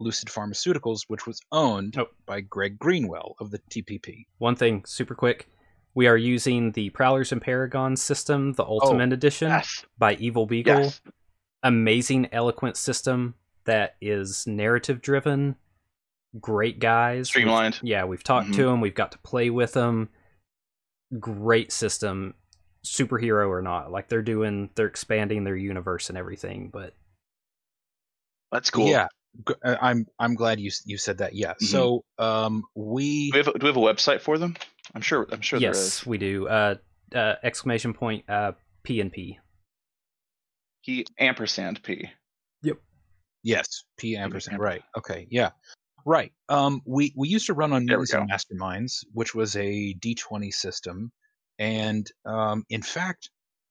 [0.00, 2.08] Lucid Pharmaceuticals, which was owned Oh.
[2.26, 4.26] by Greg Greenwell of the TPP.
[4.38, 5.48] One thing, super quick.
[5.94, 9.84] We are using the Prowlers and Paragons system, the oh, Ultimate Edition Yes.
[9.98, 10.82] by Evil Beagle.
[10.82, 11.00] Yes.
[11.62, 13.34] Amazing, eloquent system
[13.64, 15.56] that is narrative driven.
[16.40, 17.28] Great guys.
[17.28, 17.78] Streamlined.
[17.82, 18.62] We've- yeah, we've talked to mm-hmm.
[18.62, 18.80] them.
[18.80, 20.08] We've got to play with them.
[21.18, 22.34] Great system,
[22.86, 23.90] superhero or not.
[23.90, 26.70] Like they're doing, they're expanding their universe and everything.
[26.72, 26.94] But
[28.52, 28.86] That's cool.
[28.88, 29.08] Yeah, G-
[29.64, 31.34] I'm I'm glad you you said that.
[31.34, 31.54] Yeah.
[31.54, 31.66] Mhm.
[31.66, 34.56] So um, we Do we, have a, do we have a website for them?
[34.94, 35.26] I'm sure.
[35.30, 36.06] I'm sure yes, is.
[36.06, 36.48] we do.
[36.48, 36.74] Uh,
[37.14, 39.38] uh, exclamation point uh, P and P.
[40.82, 42.10] He ampersand p.
[42.62, 42.78] Yep.
[43.42, 44.54] Yes, P ampersand.
[44.54, 44.60] ampersand.
[44.60, 44.82] Right.
[44.96, 45.26] Okay.
[45.30, 45.50] Yeah.
[46.06, 46.32] Right.
[46.48, 49.94] Um, we we used to run on There we Mutants and Masterminds, which was a
[49.94, 51.12] D20 system,
[51.58, 53.30] and um, in fact,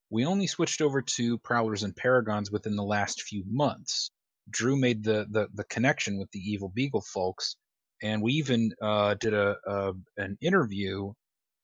[0.09, 4.11] we only switched over to Prowlers and Paragons within the last few months.
[4.51, 7.55] Drew made the the, the connection with the Evil Beagle folks,
[8.01, 11.11] and we even uh, did a, a an interview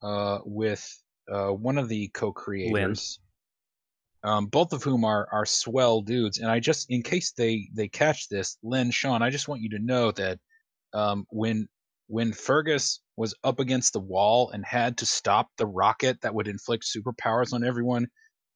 [0.01, 0.85] uh, with
[1.31, 3.19] uh, one of the co-creators
[4.25, 6.39] um, both of whom are are swell dudes.
[6.39, 9.69] And I just, in case they they catch this, Len, Sean, I just want you
[9.69, 10.39] to know that
[10.93, 11.67] um, when
[12.07, 16.47] when Fergus was up against the wall and had to stop the rocket that would
[16.47, 18.07] inflict superpowers on everyone,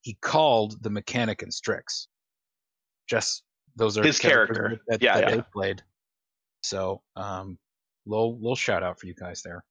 [0.02, 2.08] he called the mechanic and Strix.
[3.08, 3.44] Just
[3.76, 4.80] those are His character.
[4.88, 5.36] that, Yeah, that yeah.
[5.38, 5.82] they played.
[6.62, 7.58] So, um,
[8.06, 9.64] little little shout out for you guys there.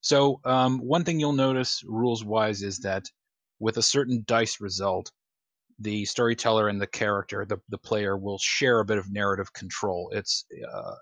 [0.00, 3.04] So, um, one thing you'll notice rules wise is that
[3.60, 5.10] with a certain dice result,
[5.78, 10.10] the storyteller and the character, the the player, will share a bit of narrative control.
[10.12, 10.94] It's uh,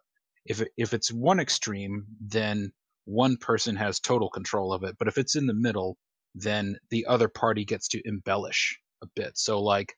[0.46, 2.72] if if it's one extreme, then
[3.04, 4.96] one person has total control of it.
[4.98, 5.96] But if it's in the middle,
[6.34, 9.36] then the other party gets to embellish a bit.
[9.36, 9.94] So, like,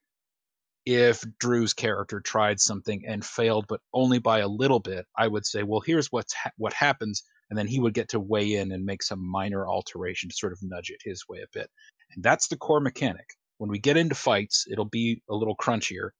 [0.86, 5.46] if Drew's character tried something and failed, but only by a little bit, I would
[5.46, 8.72] say, well, here's what's ha- what happens, and then he would get to weigh in
[8.72, 11.70] and make some minor alteration to sort of nudge it his way a bit.
[12.14, 13.26] And that's the core mechanic.
[13.58, 16.10] When we get into fights, it'll be a little crunchier,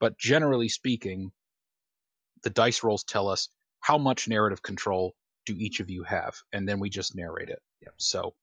[0.00, 1.30] but generally speaking,
[2.42, 3.48] the dice rolls tell us
[3.80, 5.14] how much narrative control
[5.46, 7.60] do each of you have, and then we just narrate it.
[7.82, 7.94] Yep.
[7.96, 8.34] So,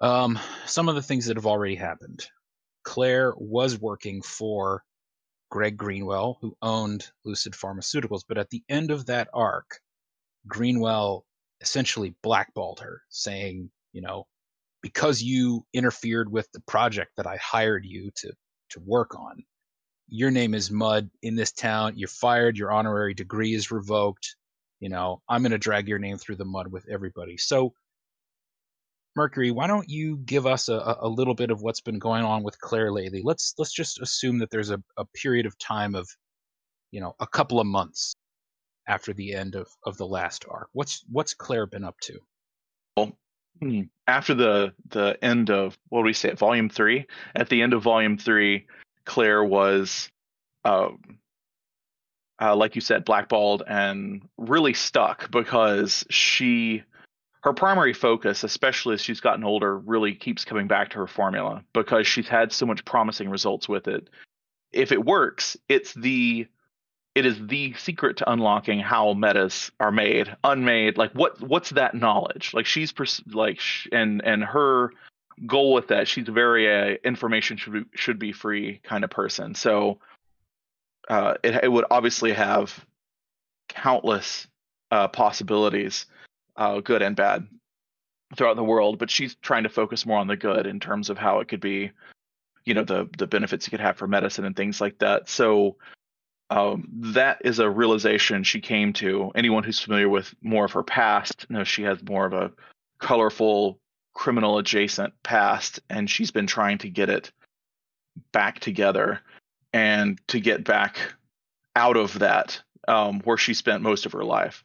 [0.00, 2.26] um, some of the things that have already happened.
[2.84, 4.82] Claire was working for
[5.50, 9.80] Greg Greenwell, who owned Lucid Pharmaceuticals, but at the end of that arc,
[10.46, 11.24] Greenwell
[11.60, 14.26] essentially blackballed her, saying, you know,
[14.82, 18.32] because you interfered with the project that I hired you to
[18.70, 19.44] to work on,
[20.08, 21.94] your name is mud in this town.
[21.96, 22.58] You're fired.
[22.58, 24.36] Your honorary degree is revoked.
[24.80, 27.36] You know, I'm going to drag your name through the mud with everybody.
[27.38, 27.72] So,
[29.16, 32.42] Mercury, why don't you give us a, a- little bit of what's been going on
[32.42, 33.20] with Claire lately?
[33.22, 36.08] Let's let's just assume that there's a, a period of time of,
[36.90, 38.14] you know, a couple of months
[38.88, 40.68] after the end of, of the last arc.
[40.72, 42.18] What's what's Claire been up to?
[42.96, 43.12] Well,
[44.06, 46.32] After the the end of what do we say?
[46.34, 47.06] Volume three.
[47.34, 48.66] At the end of volume three,
[49.06, 50.10] Claire was,
[50.64, 50.98] um,
[52.40, 56.82] uh, like you said, blackballed and really stuck because she,
[57.44, 61.62] her primary focus, especially as she's gotten older, really keeps coming back to her formula
[61.74, 64.08] because she's had so much promising results with it.
[64.72, 66.46] If it works, it's the
[67.14, 71.94] it is the secret to unlocking how metas are made unmade like what what's that
[71.94, 72.54] knowledge?
[72.54, 74.90] Like she's pers- like sh- and and her
[75.46, 79.54] goal with that she's very uh, information should be, should be free kind of person.
[79.54, 79.98] So
[81.08, 82.84] uh it, it would obviously have
[83.68, 84.46] countless
[84.90, 86.06] uh possibilities
[86.56, 87.46] uh good and bad
[88.36, 91.18] throughout the world but she's trying to focus more on the good in terms of
[91.18, 91.90] how it could be
[92.64, 95.76] you know the the benefits you could have for medicine and things like that so
[96.50, 99.32] um, that is a realization she came to.
[99.34, 102.52] Anyone who's familiar with more of her past knows she has more of a
[102.98, 103.80] colorful
[104.12, 107.32] criminal adjacent past, and she's been trying to get it
[108.32, 109.20] back together
[109.72, 111.14] and to get back
[111.74, 114.64] out of that um, where she spent most of her life.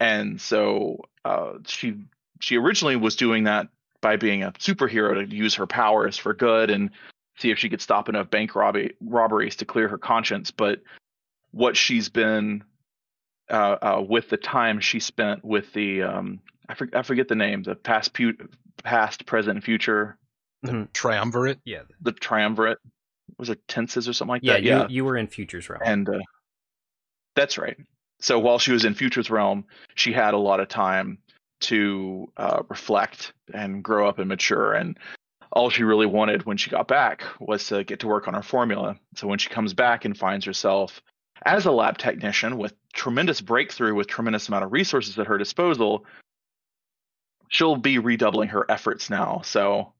[0.00, 1.94] And so uh, she
[2.40, 3.68] she originally was doing that
[4.00, 6.90] by being a superhero to use her powers for good and
[7.38, 10.50] see if she could stop enough bank robbery, robberies to clear her conscience.
[10.50, 10.80] But
[11.50, 12.64] what she's been
[13.50, 17.34] uh, uh, with the time she spent with the um, I, for, I forget the
[17.34, 18.48] name the past pu-
[18.82, 20.18] past present and future.
[20.92, 21.60] Triumvirate.
[21.64, 22.78] Yeah, the triumvirate?
[23.38, 24.62] Was it tenses or something like yeah, that?
[24.62, 24.86] you, yeah.
[24.88, 25.82] you were in Futures Realm.
[25.84, 26.18] and uh,
[27.34, 27.76] that's right
[28.20, 31.18] so while she was in futures realm she had a lot of time
[31.60, 34.72] to uh, reflect and grow up and mature.
[34.72, 34.98] And
[35.52, 38.42] all she really wanted when she got back was to get to work on her
[38.42, 38.96] formula.
[39.14, 41.00] So when she comes back and finds herself
[41.44, 46.04] as a lab technician with tremendous breakthrough with tremendous amount of resources at her disposal
[47.48, 49.42] she'll be redoubling her efforts now.
[49.44, 49.92] So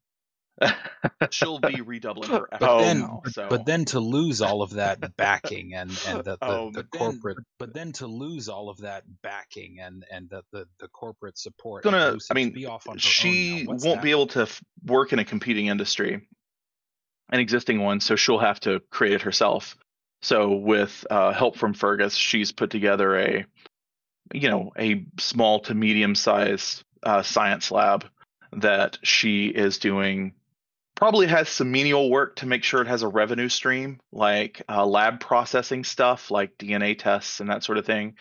[1.30, 4.70] she'll be redoubling her efforts But then, now so but then to lose all of
[4.70, 8.48] that backing and and the, the, Oh, the but then- corporate, but then to lose
[8.48, 11.84] all of that backing and and the the, the corporate support.
[11.84, 13.70] gonna- I mean, be off on her she own now.
[13.70, 16.26] Won't that be able to f- work in a competing industry,
[17.30, 19.76] an existing one, so she'll have to create it herself.
[20.22, 23.44] So with uh, help from Fergus, she's put together a,
[24.32, 28.06] you know, a small to medium size uh, science lab
[28.52, 30.32] that she is doing.
[30.96, 34.84] Probably has some menial work to make sure it has a revenue stream, like uh,
[34.84, 38.14] lab processing stuff, like DNA tests and that sort of thing,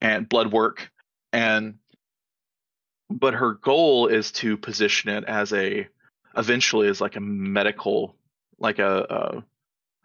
[0.00, 0.90] and blood work.
[1.32, 1.76] And
[3.08, 5.88] but her goal is to position it as a
[6.36, 8.16] eventually as like a medical
[8.58, 9.44] like a, a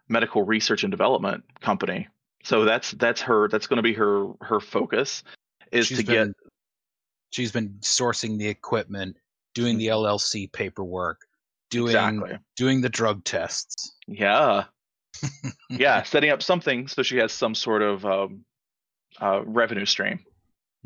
[0.08, 2.08] medical research and development company
[2.42, 5.22] so that's that's her that's going to be her her focus
[5.72, 6.36] is She's to been, get
[7.30, 9.16] she's been sourcing the equipment,
[9.54, 11.25] doing the LLC paperwork,
[11.70, 13.96] doing exactly doing the drug tests.
[14.06, 14.64] yeah
[15.70, 18.44] yeah setting up something so she has some sort of um,
[19.20, 20.20] uh, revenue stream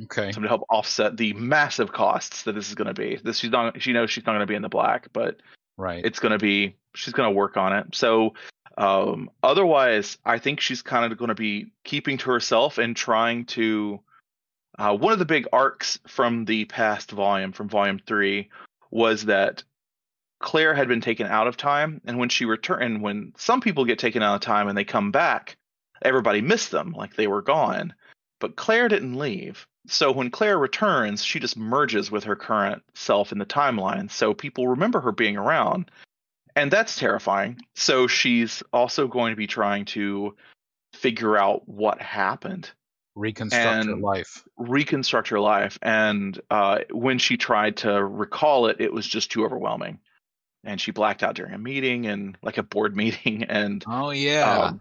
[0.05, 0.33] Okay.
[0.33, 3.51] something to help offset the massive costs that this is going to be this she's
[3.51, 5.41] not she knows she's not going to be in the black but
[5.77, 6.05] Right.
[6.05, 8.35] it's going to be she's going to work on it so
[8.79, 13.45] um otherwise i think she's kind of going to be keeping to herself and trying
[13.47, 14.01] to
[14.79, 18.49] uh, one of the big arcs from the past volume from volume three
[18.91, 19.63] was that
[20.41, 23.85] claire had been taken out of time and when she returned and when some people
[23.85, 25.57] get taken out of time and they come back
[26.03, 27.95] everybody missed them like they were gone
[28.41, 33.33] but claire didn't leave so when claire returns she just merges with her current self
[33.33, 35.91] in the timeline so people remember her being around
[36.57, 37.61] and that's terrifying.
[37.75, 40.37] So she's also going to be trying to
[40.95, 42.71] figure out what happened,
[43.15, 44.45] Reconstruct her life.
[44.57, 45.79] reconstruct her life.
[45.83, 50.01] And uh, when she tried to recall it, it was just too overwhelming,
[50.65, 53.45] and she blacked out during a meeting and like a board meeting.
[53.45, 54.65] And Oh yeah.
[54.65, 54.81] um,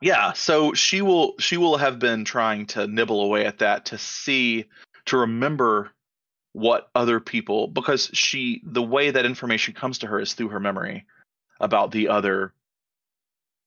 [0.00, 3.98] yeah, so she will she will have been trying to nibble away at that to
[3.98, 4.66] see
[5.06, 5.90] to remember
[6.52, 10.60] what other people because she the way that information comes to her is through her
[10.60, 11.04] memory
[11.60, 12.52] about the other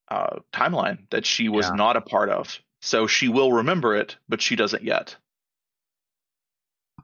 [0.08, 1.76] uh, timeline that she was Yeah.
[1.76, 2.60] not a part of.
[2.82, 5.16] So she will remember it, but she doesn't yet.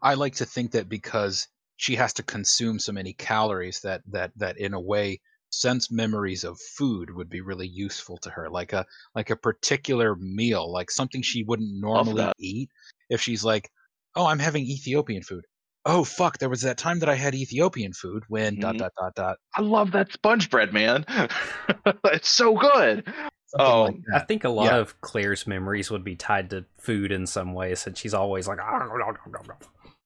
[0.01, 4.31] I like to think that because she has to consume so many calories that that
[4.35, 8.73] that in a way sense memories of food would be really useful to her like
[8.73, 8.85] a
[9.15, 12.69] like a particular meal like something she wouldn't normally eat
[13.09, 13.69] if she's like
[14.15, 15.45] oh i'm having ethiopian food
[15.85, 18.79] oh fuck there was that time that i had ethiopian food when dot Mhm.
[18.79, 21.03] dot dot dot I love that sponge bread, man.
[22.05, 23.03] it's so good.
[23.47, 24.77] something like Um, I think a lot Yeah.
[24.77, 28.59] of Claire's memories would be tied to food in some way, since she's always like,
[28.61, 29.96] Oh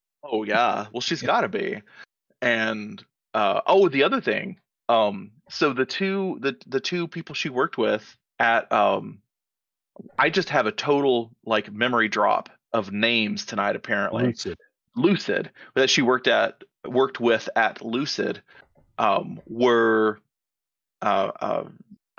[0.44, 0.88] yeah.
[0.92, 1.82] Well, she's got to be.
[2.42, 3.04] And
[3.34, 4.58] uh, oh, the other thing.
[4.90, 9.20] Um, so the two the the two people she worked with at um,
[10.18, 13.76] I just have a total like memory drop of names tonight.
[13.76, 14.58] Apparently, Lucid.
[14.96, 18.42] Lucid that she worked at worked with at Lucid
[18.98, 20.20] um, were
[21.02, 21.64] uh, uh,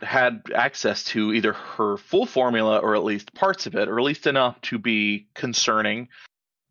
[0.01, 4.05] had access to either her full formula or at least parts of it, or at
[4.05, 6.09] least enough to be concerning.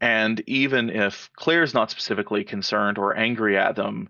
[0.02, 4.10] And even if Claire's not specifically concerned or angry at them,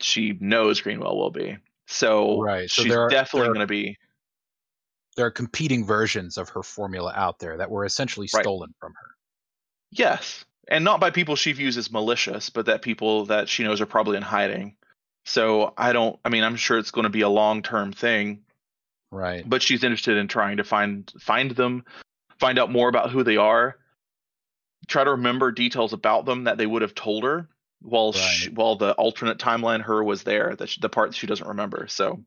[0.00, 1.58] she knows Greenwell will be.
[1.86, 3.98] So, Right, so she's there are- definitely going to be
[5.16, 8.44] there are competing versions of her formula out there that were essentially Right.
[8.44, 9.16] stolen from her
[9.90, 13.80] Yes, and not by people she views as malicious, but that people that she knows
[13.80, 14.76] are probably in hiding.
[15.24, 16.18] So I don't.
[16.24, 18.44] I mean, I'm sure it's going to be a long term thing,
[19.10, 21.84] right but she's interested in trying to find find them,
[22.38, 23.76] find out more about who they are,
[24.88, 27.48] try to remember details about them that they would have told her
[27.80, 30.54] while she, while the alternate timeline her was there.
[30.56, 31.86] That she, the part she doesn't remember.
[31.88, 32.24] So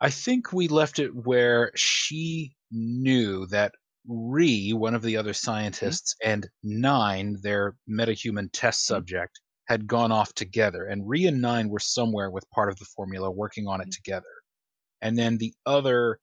[0.00, 3.72] I think we left it where she knew that
[4.06, 5.44] Ree, one of the other mm-hmm.
[5.44, 8.88] scientists, and Nine, their metahuman test mm.
[8.88, 10.86] subject, had gone off together.
[10.86, 13.94] And Ree and Nine were somewhere with part of the formula working on it mm.
[13.94, 14.24] together.
[15.02, 16.18] And then the other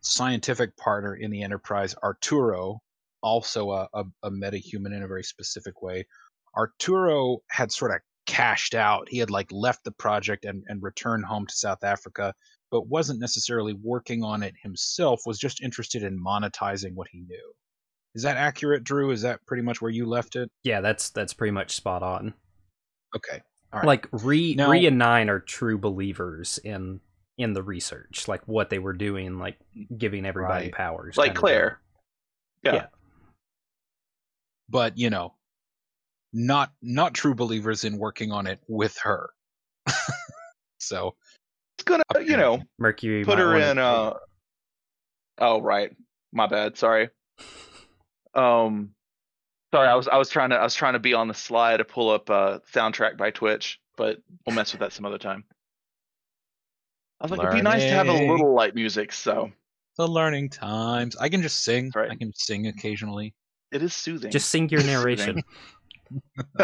[0.00, 2.80] scientific partner in the Enterprise, Arturo,
[3.22, 6.06] also a, a, a metahuman in a very specific way,
[6.56, 9.08] Arturo had sort of cashed out.
[9.08, 12.34] He had like left the project and, and returned home to South Africa
[12.70, 17.52] but wasn't necessarily working on it himself, was just interested in monetizing what he knew.
[18.14, 19.10] Is that accurate, Drew?
[19.10, 20.48] Is that pretty much where you left it?
[20.62, 22.32] yeah, that's that's pretty much spot on.
[23.16, 23.42] Okay.
[23.72, 23.84] Right.
[23.84, 27.00] Like Ree Now- Ree and Nine are true believers in
[27.38, 29.58] in the research, like what they were doing, like
[29.96, 30.74] giving everybody Right.
[30.74, 31.80] powers, like Claire,
[32.62, 32.74] yeah.
[32.74, 32.86] Yeah.
[34.70, 35.34] But you know,
[36.32, 39.30] not not true believers in working on it with her.
[40.78, 41.14] so
[41.76, 42.62] it's gonna you know.
[42.78, 44.14] Mercury put her in uh
[45.38, 45.96] oh right
[46.32, 47.08] my bad sorry
[48.34, 48.90] um
[49.72, 51.78] sorry i was i was trying to i was trying to be on the slide
[51.78, 55.44] to pull up uh soundtrack by twitch but we'll mess with that some other time
[57.20, 59.12] I was like, it'd be nice to have a little light music.
[59.12, 59.52] So
[59.98, 61.16] The learning times.
[61.16, 61.92] I can just sing.
[61.94, 62.10] Right.
[62.10, 63.34] I can sing occasionally.
[63.72, 64.30] It is soothing.
[64.30, 65.42] Just sing your narration.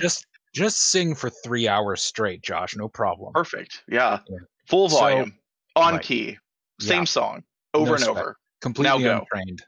[0.00, 2.76] just just sing for three hours straight, Josh.
[2.76, 3.32] No problem.
[3.34, 3.82] Perfect.
[3.88, 4.20] Yeah.
[4.28, 4.38] Yeah.
[4.68, 5.38] Full So- volume,
[5.76, 6.02] on Right.
[6.02, 6.38] key,
[6.80, 7.04] same Yeah.
[7.04, 7.42] song,
[7.74, 8.16] over No and sweat.
[8.16, 8.36] over.
[8.60, 9.26] Completely Now go.
[9.32, 9.62] untrained.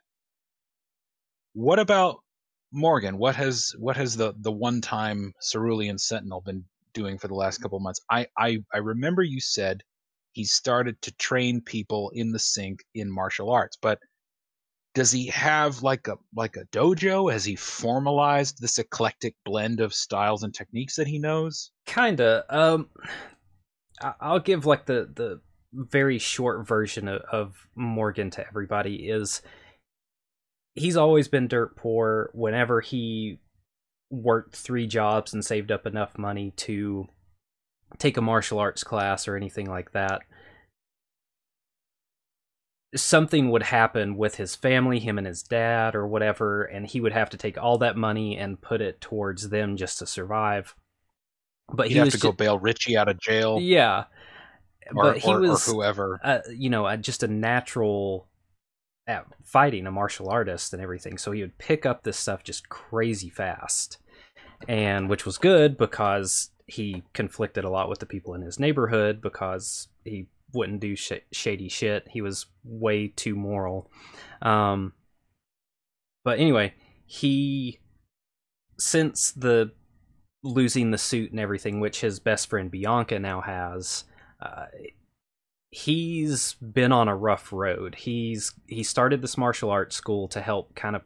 [1.53, 2.23] What about
[2.73, 3.19] Morgan?
[3.19, 7.59] What has what has the the one time Cerulean Sentinel been doing for the last
[7.59, 8.01] couple of months?
[8.11, 9.83] I I I remember you said
[10.33, 13.99] he started to train people in the sink in martial arts, but
[14.95, 17.33] does he have like a like a dojo?
[17.33, 21.71] Has he formalized this eclectic blend of styles and techniques that he knows?
[21.87, 22.45] Kinda.
[22.49, 22.89] Um,
[24.21, 25.41] I'll give like the the
[25.73, 29.43] very short version of, of Morgan to everybody is
[30.75, 32.31] he's always been dirt poor.
[32.35, 33.39] Whenever he
[34.11, 37.07] worked three jobs and saved up enough money to
[37.99, 40.23] take a martial arts class or anything like that,
[42.95, 47.13] something would happen with his family, him and his dad or whatever, and he would
[47.13, 50.75] have to take all that money and put it towards them just to survive.
[51.73, 54.05] But He'd he have to go ju- bail Richie out of jail, yeah,
[54.95, 56.21] or, but he or, was or whoever.
[56.25, 58.27] uh, you know, uh, just a natural
[59.07, 61.17] at fighting, a martial artist and everything.
[61.17, 63.99] So he would pick up this stuff just crazy fast,
[64.67, 69.21] and which was good because he conflicted a lot with the people in his neighborhood
[69.21, 72.07] because he wouldn't do sh- shady shit.
[72.09, 73.91] He was way too moral.
[74.43, 74.93] Um,
[76.25, 76.75] but anyway,
[77.07, 77.81] he
[78.79, 79.73] since the
[80.43, 84.05] losing the suit and everything, which his best friend Bianca now has.
[84.41, 84.67] Uh,
[85.71, 87.95] he's been on a rough road.
[87.95, 91.03] He's he started this martial arts school to help kind of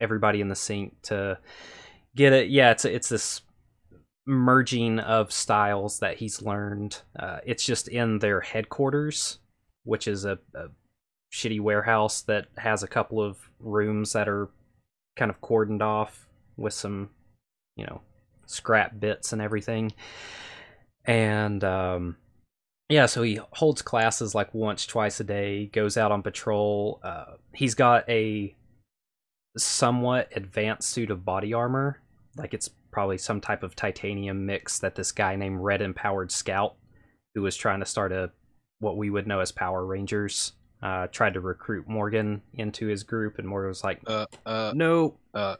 [0.00, 1.38] everybody in the sink to
[2.16, 2.48] get it.
[2.48, 3.42] Yeah, it's it's this
[4.26, 7.00] merging of styles that he's learned.
[7.18, 9.38] Uh, it's just in their headquarters,
[9.84, 10.66] which is a, a
[11.32, 14.48] shitty warehouse that has a couple of rooms that are
[15.16, 17.10] kind of cordoned off with some,
[17.76, 18.00] you know,
[18.46, 19.92] scrap bits and everything.
[21.04, 22.16] And um,
[22.88, 27.00] yeah, so he holds classes like once, twice a day, goes out on patrol.
[27.02, 28.54] Uh, he's got a
[29.56, 32.00] somewhat advanced suit of body armor.
[32.36, 36.76] Like it's probably some type of titanium mix that this guy named Red Empowered Scout,
[37.34, 38.30] who was trying to start a
[38.78, 43.38] what we would know as Power Rangers, uh, tried to recruit Morgan into his group,
[43.38, 45.56] and Morgan was like, Uh, uh, "No, uh,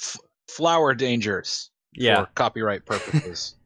[0.00, 0.16] f-
[0.48, 3.54] flower dangers yeah, for copyright purposes.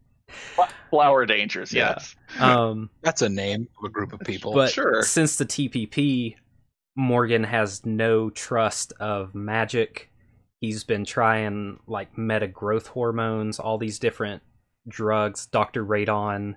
[0.91, 1.97] Flower dangers, Yeah.
[1.99, 2.17] yes.
[2.41, 4.53] um, That's a name of a group of people.
[4.55, 5.03] But Sure.
[5.03, 6.37] since the TPP,
[6.97, 10.10] Morgan has no trust of magic.
[10.61, 14.43] He's been trying like meta growth hormones, all these different
[14.89, 15.85] drugs, Dr.
[15.85, 16.57] Radon,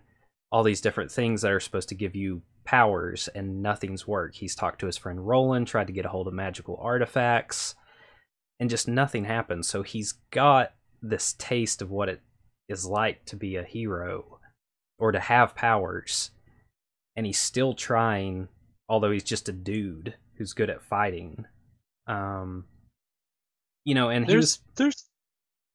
[0.51, 4.38] all these different things that are supposed to give you powers, and nothing's worked.
[4.38, 7.76] He's talked to his friend Roland, tried to get a hold of magical artifacts,
[8.60, 9.68] and just nothing happens.
[9.68, 12.22] So he's got this taste of what it
[12.70, 14.39] is like to be a hero
[14.97, 16.32] or to have powers
[17.16, 18.47] and he's still trying
[18.88, 21.45] although he's just a dude who's good at fighting
[22.08, 22.66] um
[23.86, 25.10] you know and he there's was there's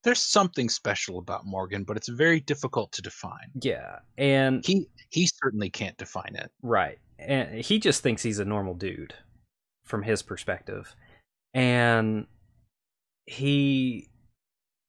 [0.04, 3.50] there's something special about Morgan, but it's very difficult to define.
[3.60, 6.50] yeah and He he certainly can't define it.
[6.62, 9.12] right and he just thinks he's a normal dude
[9.84, 10.94] from his perspective
[11.54, 12.26] and
[13.26, 14.08] he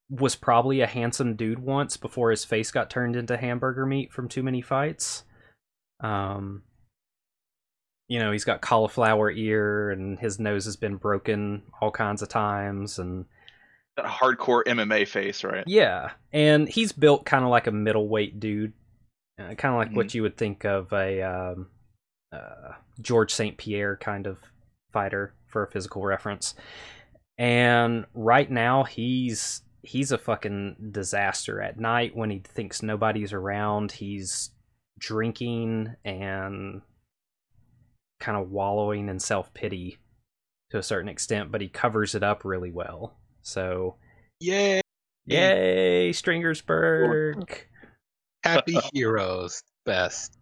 [0.09, 4.27] was probably a handsome dude once before his face got turned into hamburger meat from
[4.27, 5.23] too many fights
[6.01, 6.61] um
[8.09, 12.27] you know he's got cauliflower ear and his nose has been broken all kinds of
[12.27, 13.25] times and
[13.95, 15.63] That hardcore MMA face, right?
[15.67, 18.73] yeah and he's built kind of like a middleweight dude
[19.39, 21.67] uh, kind of like what you would think of a um,
[22.33, 24.37] uh, Georges St-Pierre kind of
[24.91, 26.55] fighter for a physical reference.
[27.37, 31.61] And right now he's he's a fucking disaster.
[31.61, 34.49] At night when he thinks nobody's around he's
[34.97, 36.81] drinking and
[38.19, 39.97] kind of wallowing in self-pity
[40.71, 43.95] to a certain extent but he covers it up really well so
[44.39, 44.81] Yay!
[45.25, 47.65] yay stringersburg
[48.43, 50.37] Happy heroes, best.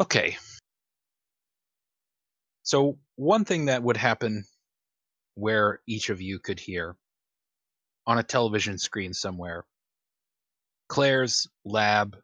[0.00, 0.36] Okay.
[2.62, 4.44] So one thing that would happen
[5.34, 6.96] where each of you could hear
[8.06, 9.64] on a television screen somewhere.
[10.88, 12.16] Claire's lab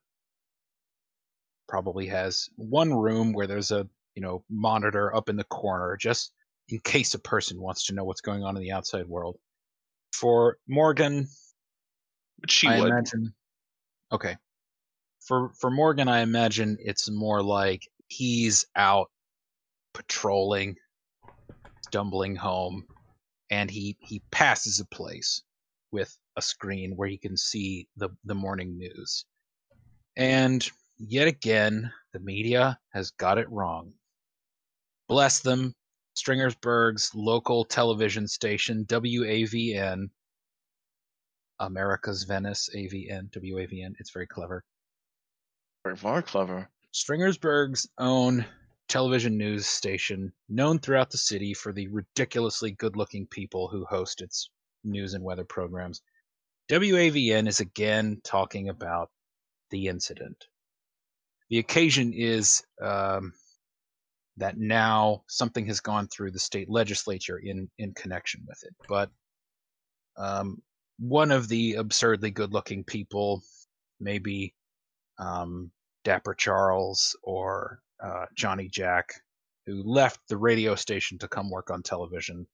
[1.68, 6.32] probably has one room where there's a, you know, monitor up in the corner just
[6.68, 9.38] in case a person wants to know what's going on in the outside world.
[10.12, 11.28] For Morgan,
[12.40, 12.88] But she I would.
[12.88, 13.34] imagine.
[14.12, 14.36] Okay.
[15.20, 19.10] for for Morgan, I imagine it's more like he's out
[19.92, 20.76] patrolling,
[21.84, 22.86] stumbling home,
[23.50, 25.42] and he he passes a place
[25.92, 29.24] with a screen where he can see the the morning news.
[30.16, 30.66] And
[30.98, 33.92] yet again, the media has got it wrong.
[35.08, 35.74] Bless them,
[36.14, 40.08] Stringersburg's local television station, WAVN,
[41.60, 43.94] America's Venice, AVN, WAVN.
[43.98, 44.64] It's very clever.
[45.84, 46.68] Very, very clever.
[46.92, 48.44] Stringersburg's own
[48.88, 54.20] television news station, known throughout the city for the ridiculously good looking people who host
[54.20, 54.50] its
[54.84, 56.02] news and weather programs.
[56.70, 59.10] WAVN is again talking about
[59.70, 60.46] the incident.
[61.50, 63.32] The occasion is um,
[64.36, 68.74] that now something has gone through the state legislature in, in connection with it.
[68.88, 69.10] But
[70.16, 70.62] um,
[70.98, 73.42] one of the absurdly good looking people,
[74.00, 74.54] maybe
[75.18, 75.70] um,
[76.04, 79.12] Dapper Charles or uh, Johnny Jack,
[79.66, 82.46] who left the radio station to come work on television,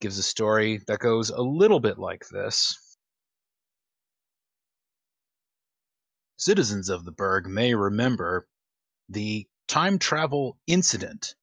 [0.00, 2.76] gives a story that goes a little bit like this.
[6.44, 8.48] Citizens of the Burg may remember
[9.08, 11.36] the time travel incident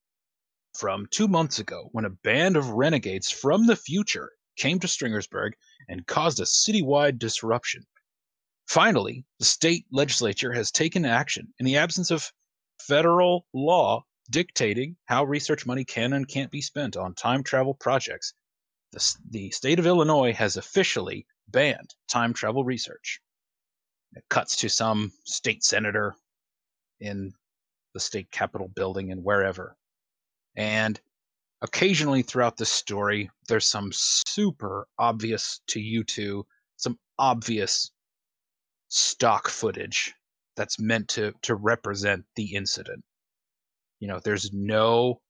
[0.78, 5.54] from two months ago when a band of renegades from the future came to Stringersburg
[5.88, 7.88] and caused a citywide disruption.
[8.68, 12.34] Finally, the state legislature has taken action in the absence of
[12.82, 18.34] federal law dictating how research money can and can't be spent on time travel projects.
[18.92, 23.22] The, the state of Illinois has officially banned time travel research.
[24.14, 26.16] It cuts to some state senator
[27.00, 27.34] in
[27.94, 29.76] the state capitol building and wherever.
[30.56, 31.00] And
[31.62, 36.46] occasionally throughout the story, there's some super obvious to you two,
[36.78, 37.92] some obvious
[38.90, 40.14] stock footage
[40.56, 43.04] that's meant to to represent the incident.
[44.00, 45.22] You know, there's no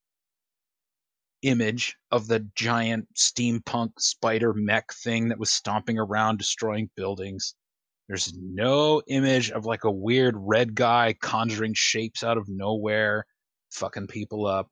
[1.41, 7.55] image of the giant steampunk spider mech thing that was stomping around destroying buildings.
[8.09, 13.23] There's no image of like a weird red guy conjuring shapes out of nowhere,
[13.71, 14.67] fucking people up.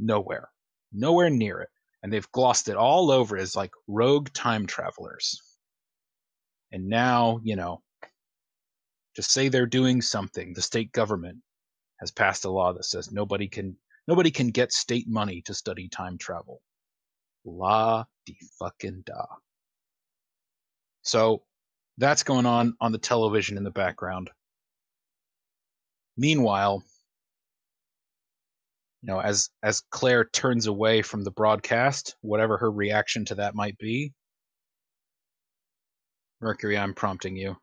[0.00, 0.50] Nowhere.
[0.92, 1.68] Nowhere near it.
[2.02, 5.40] And they've glossed it all over as like rogue time travelers.
[6.72, 7.82] And now, you know,
[9.14, 11.38] to say they're doing something, the state government
[12.00, 13.76] has passed a law that says nobody can
[14.08, 16.60] nobody can get state money to study time travel.
[17.44, 19.24] La di fucking da.
[21.02, 21.44] So
[21.98, 24.30] that's going on on the television in the background.
[26.16, 26.82] Meanwhile,
[29.02, 33.54] you know, as as Claire turns away from the broadcast, whatever her reaction to that
[33.54, 34.12] might be,
[36.40, 37.56] Mercury, I'm prompting you.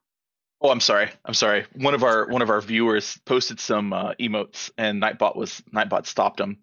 [0.62, 1.10] Oh, I'm sorry.
[1.26, 1.66] I'm sorry.
[1.74, 6.06] One of our one of our viewers posted some uh, emotes, and Nightbot was Nightbot
[6.06, 6.58] stopped him,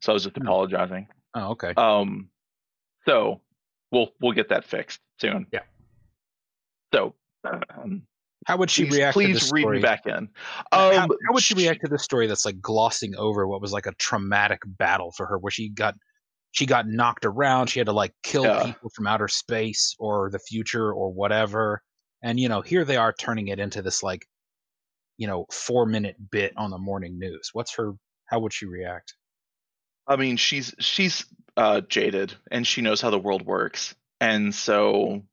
[0.00, 0.42] so I was just Hmm.
[0.42, 1.06] apologizing.
[1.34, 1.72] Oh, okay.
[1.76, 2.30] Um,
[3.06, 3.40] so
[3.92, 5.46] we'll we'll get that fixed soon.
[5.52, 5.60] Yeah.
[6.94, 7.14] So,
[7.44, 8.06] um,
[8.46, 9.76] How would she please, react to please this read story?
[9.78, 10.28] me back in.
[10.72, 13.72] how, Um, how would she react to this story that's like glossing over what was
[13.72, 15.94] like a traumatic battle for her, where she got
[16.52, 18.62] she got knocked around, she had to like kill Yeah.
[18.64, 21.82] people from outer space or the future or whatever,
[22.22, 24.24] and you know here they are turning it into this like
[25.16, 27.50] you know four minute bit on the morning news.
[27.54, 27.92] What's her?
[28.26, 29.14] How would she react?
[30.06, 31.24] I mean, she's she's
[31.56, 35.24] uh, jaded and she knows how the world works, and so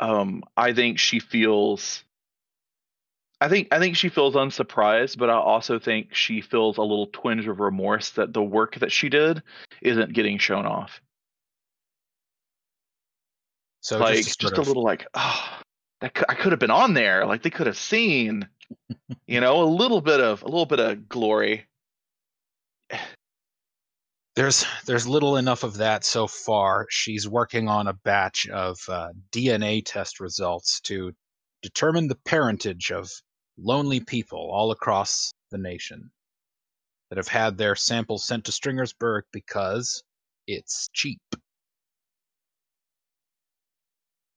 [0.00, 2.04] um, I think she feels.
[3.40, 7.06] I think I think she feels unsurprised, but I also think she feels a little
[7.06, 9.42] twinge of remorse that the work that she did
[9.80, 11.00] isn't getting shown off.
[13.80, 15.60] So like just, just, sort a little like, oh,
[16.00, 17.26] that cou- I could have been on there.
[17.26, 18.48] Like they could have seen,
[19.26, 21.66] you know, a little bit of a little bit of glory.
[24.38, 26.86] There's there's little enough of that so far.
[26.90, 31.12] She's working on a batch of uh, DNA test results to
[31.60, 33.10] determine the parentage of
[33.56, 36.12] lonely people all across the nation
[37.10, 40.04] that have had their samples sent to Stringersburg because
[40.46, 41.18] it's cheap.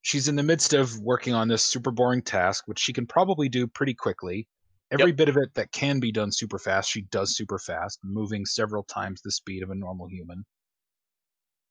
[0.01, 3.49] She's in the midst of working on this super boring task, which she can probably
[3.49, 4.47] do pretty quickly.
[4.91, 8.45] Every bit of it that can be done super fast, she does super fast, moving
[8.45, 10.45] several times the speed of a normal human.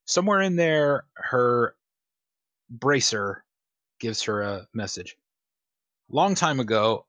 [0.07, 1.77] Somewhere in there, her
[2.71, 3.45] bracer
[4.01, 5.17] gives her a message.
[6.09, 7.07] Long time ago,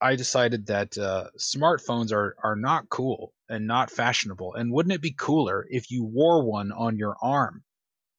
[0.00, 4.54] I decided that uh, smartphones are, are not cool and not fashionable.
[4.54, 7.62] And wouldn't it be cooler if you wore one on your arm?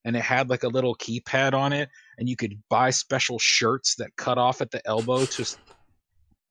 [0.06, 3.96] and it had like a little keypad on it, and you could buy special shirts
[3.96, 5.46] that cut off at the elbow to.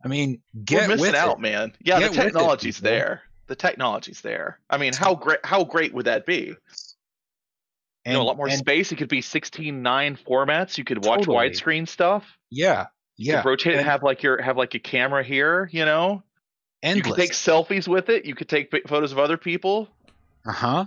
[0.05, 1.41] I mean, get We're missing with out, it.
[1.41, 1.73] man.
[1.81, 3.23] Yeah, Get the with it, technology's there.
[3.47, 4.59] The technology's there.
[4.71, 6.55] I mean, how great how great would that be?
[8.05, 8.91] And, you know, a lot more and- space.
[8.93, 10.77] It could be 16:9 formats.
[10.79, 11.37] You could watch Totally.
[11.51, 12.25] widescreen stuff.
[12.51, 12.87] Yeah,
[13.17, 13.43] You yeah.
[13.43, 15.69] could rotate and and have like your have like a camera here.
[15.73, 16.23] You know,
[16.83, 16.97] endless.
[17.07, 18.25] you could take selfies with it.
[18.25, 19.89] You could take photos of other people.
[20.47, 20.87] uh huh.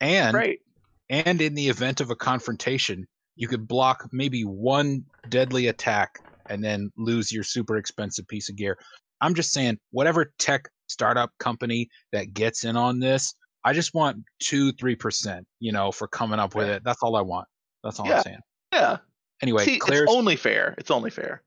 [0.00, 0.60] And Great.
[1.08, 3.06] and in the event of a confrontation,
[3.36, 8.56] you could block maybe one deadly attack and then lose your super expensive piece of
[8.56, 8.78] gear.
[9.20, 13.34] I'm just saying, whatever tech startup company that gets in on this,
[13.64, 16.82] I just want two, three percent, you know, for coming up with it.
[16.84, 17.46] That's all I want.
[17.82, 18.16] That's all Yeah.
[18.16, 18.38] I'm saying.
[18.72, 18.96] Yeah.
[19.42, 20.74] Anyway, See, Claire's it's only fair.
[20.78, 21.42] It's only fair.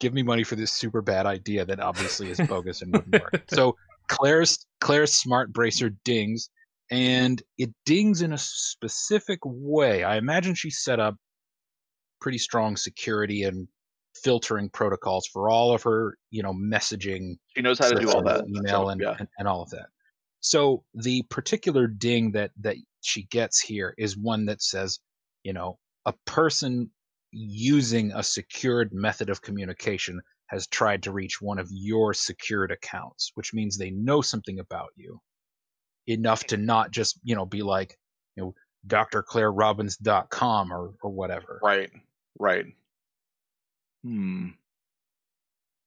[0.00, 3.42] give me money for this super bad idea that obviously is bogus and wouldn't work.
[3.54, 3.76] So
[4.08, 6.50] Claire's Claire's smart bracer dings,
[6.90, 10.04] and it dings in a specific way.
[10.04, 11.16] I imagine she set up
[12.22, 13.68] pretty strong security and
[14.14, 18.22] filtering protocols for all of her, you know, messaging, She knows how to do all
[18.22, 18.44] that.
[18.48, 19.16] email, and, yeah.
[19.18, 19.86] and and all of that.
[20.40, 25.00] So the particular ding that that she gets here is one that says,
[25.42, 26.90] you know, a person
[27.32, 33.32] using a secured method of communication has tried to reach one of your secured accounts,
[33.34, 35.18] which means they know something about you
[36.06, 37.96] enough to not just, you know, be like,
[38.36, 38.54] you know,
[38.86, 41.60] drclairerobbins.com or or whatever.
[41.62, 41.90] Right.
[42.38, 42.74] Right.
[44.04, 44.54] Hmm.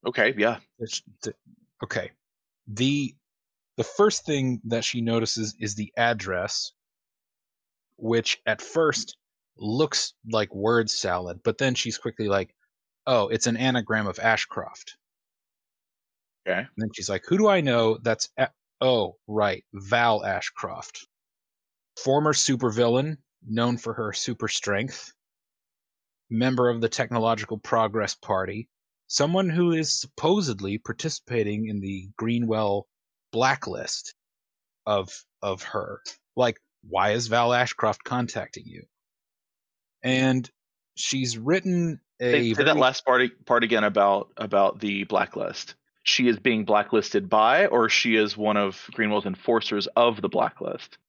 [0.06, 0.34] Okay.
[0.38, 0.60] Yeah.
[0.80, 1.02] It's
[1.84, 2.12] okay.
[2.68, 3.16] The
[3.78, 6.74] the first thing that she notices is the address,
[7.98, 9.18] which at first
[9.58, 12.56] looks like word salad, but then she's quickly like,
[13.06, 14.98] "Oh, it's an anagram of Ashcroft."
[16.48, 16.60] Okay.
[16.60, 17.98] And then she's like, "Who do I know?
[17.98, 21.08] That's a- oh, right, Val Ashcroft,
[22.04, 23.18] former supervillain
[23.48, 25.14] known for her super strength,
[26.30, 28.67] member of the Technological Progress Party,
[29.07, 32.88] someone who is supposedly participating in the Greenwell
[33.32, 34.15] blacklist
[34.86, 35.11] of
[35.41, 36.01] of her.
[36.36, 38.84] Like, why is Val Ashcroft contacting you?"
[40.03, 40.49] And
[40.95, 45.76] she's written a Say, say that last part part again about about the blacklist.
[46.03, 50.99] She is being blacklisted by, or she is one of Greenwell's enforcers of the blacklist.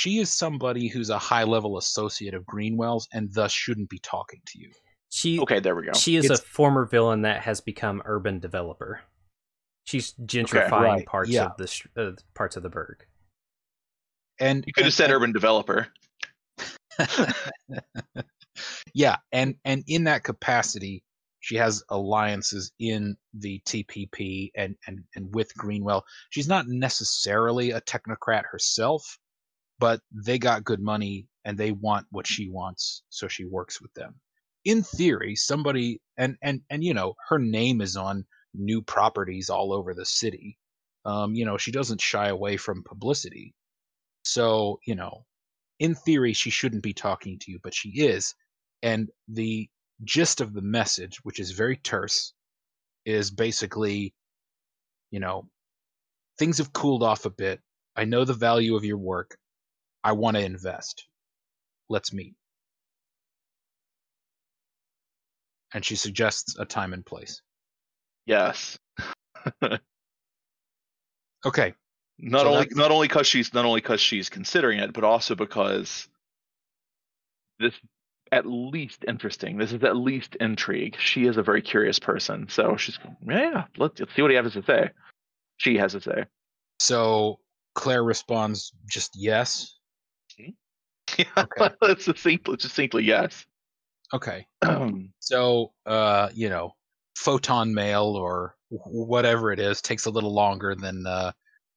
[0.00, 4.40] She is somebody who's a high level associate of Greenwell's and thus shouldn't be talking
[4.46, 4.70] to you.
[5.10, 5.92] She Okay, there we go.
[5.92, 9.00] she is It's- a former villain that has become urban developer.
[9.84, 11.46] She's gentrifying Right, parts yeah.
[11.46, 13.04] of the uh, parts of the burg.
[14.38, 15.88] And you could have said and- urban developer.
[18.94, 21.02] yeah, and and in that capacity,
[21.40, 26.04] she has alliances in the TPP and and and with Greenwell.
[26.30, 29.18] She's not necessarily a technocrat herself,
[29.80, 33.92] but they got good money and they want what she wants, so she works with
[33.94, 34.14] them.
[34.64, 39.72] In theory, somebody and and and you know, her name is on new properties all
[39.72, 40.58] over the city.
[41.06, 43.54] Um, you know, she doesn't shy away from publicity.
[44.24, 45.24] So, you know,
[45.78, 48.34] in theory, she shouldn't be talking to you, but she is.
[48.82, 49.68] And the
[50.04, 52.34] gist of the message, which is very terse,
[53.06, 54.14] is basically,
[55.10, 55.48] you know,
[56.38, 57.60] things have cooled off a bit.
[57.96, 59.36] I know the value of your work.
[60.02, 61.06] I want to invest.
[61.88, 62.34] Let's meet.
[65.74, 67.42] And she suggests a time and place.
[68.26, 68.78] Yes.
[71.46, 71.72] Okay.
[72.18, 75.04] Not So only that's- not only because she's not only because she's considering it, but
[75.04, 76.06] also because
[77.58, 77.72] this
[78.30, 79.56] at least interesting.
[79.56, 80.96] This is at least intrigue.
[80.98, 83.64] She is a very curious person, so she's yeah.
[83.78, 84.90] Let's, let's see what he has to say.
[85.56, 86.26] She has to say.
[86.78, 87.40] So
[87.74, 89.78] Claire responds just yes.
[91.36, 91.44] Yeah,
[91.82, 92.00] Okay.
[92.00, 93.46] succinctly, succinctly yes.
[94.14, 94.46] Okay.
[95.20, 96.72] So, uh, you know,
[97.16, 101.30] photon mail or whatever it is takes a little longer than uh,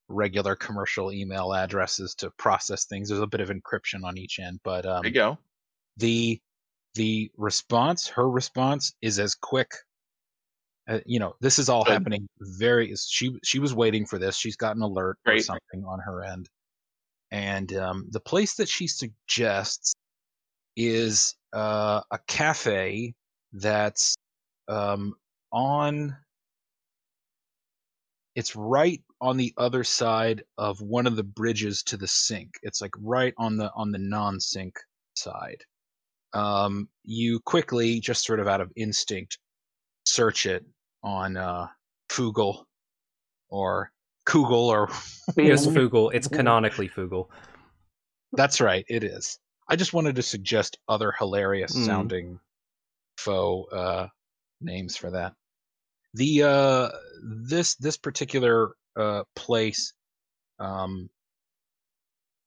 [0.08, 3.10] regular commercial email addresses to process things.
[3.10, 5.38] There's a bit of encryption on each end, but um, there you go.
[5.98, 6.40] the
[6.96, 9.70] the response, her response, is as quick.
[10.88, 11.94] Uh, you know, this is all Good.
[11.94, 12.96] happening very.
[12.96, 14.36] She she was waiting for this.
[14.36, 16.50] She's got an alert or something on her end,
[17.34, 19.96] and um, the place that she suggests
[20.78, 23.16] is uh, a cafe
[23.54, 24.16] that's
[24.68, 25.16] um,
[25.52, 26.16] on.
[28.36, 32.52] It's right on the other side of one of the bridges to the sink.
[32.62, 34.76] It's like right on the on the non-sink
[35.16, 35.64] side.
[36.34, 39.40] Um, you quickly, just sort of out of instinct,
[40.06, 40.66] search it
[41.04, 41.68] on uh,
[42.16, 42.68] Google
[43.50, 43.92] or
[44.26, 44.90] Google or
[45.38, 46.14] It's Fugal.
[46.14, 47.28] It's canonically Fugal.
[48.34, 49.40] That's right, it is.
[49.68, 51.86] I just wanted to suggest other hilarious Mm.
[51.86, 52.40] sounding
[53.18, 54.08] faux uh,
[54.62, 55.34] names for that.
[56.16, 56.90] The uh,
[57.24, 59.94] this this particular uh, place,
[60.60, 61.10] um,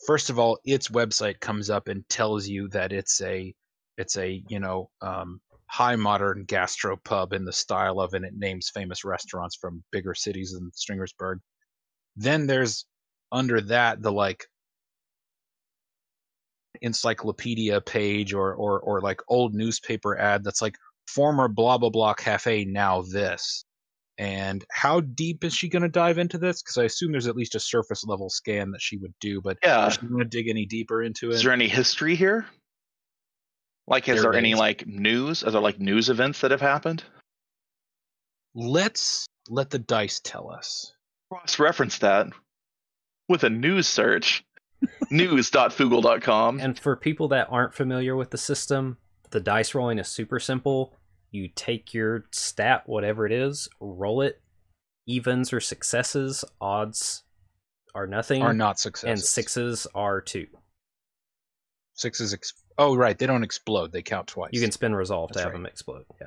[0.07, 3.55] first of all, its website comes up and tells you that it's a
[3.99, 8.35] it's a you know um, high modern gastro pub in the style of, and it
[8.35, 11.41] names famous restaurants from bigger cities than Stringersburg.
[12.17, 12.85] Then there's
[13.33, 14.45] under that the like
[16.83, 20.77] encyclopedia page or or or like old newspaper ad that's like
[21.09, 23.65] former blah blah blah cafe now this
[24.19, 27.37] and how deep is she going to dive into this because i assume there's at
[27.37, 29.87] least a surface level scan that she would do but Yeah.
[29.87, 32.47] is she going to dig any deeper into it Is there any history here?
[33.89, 34.59] Like, is There there any is.
[34.59, 35.45] like news?
[35.45, 37.05] Are there like news events that have happened?
[38.55, 40.93] let's let the dice tell us
[41.31, 42.29] Cross reference that
[43.29, 44.45] with a news search.
[45.11, 46.61] news.fugle.com.
[46.61, 48.99] And for people that aren't familiar with the system,
[49.31, 50.93] the dice rolling is super simple.
[51.31, 54.41] You take your stat, whatever it is, roll it.
[55.07, 57.23] Evens or successes, odds
[57.95, 60.47] are nothing, are not successes and sixes are two.
[61.95, 65.35] sixes ex- oh right they don't explode they count twice You can spin resolve to
[65.35, 65.59] That's have right.
[65.59, 66.05] them explode.
[66.21, 66.27] Yeah.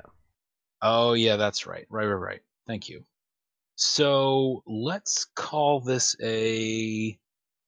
[0.82, 1.86] Oh yeah, that's right.
[1.90, 2.40] Right, right, right.
[2.66, 3.04] Thank you.
[3.82, 7.18] So let's call this a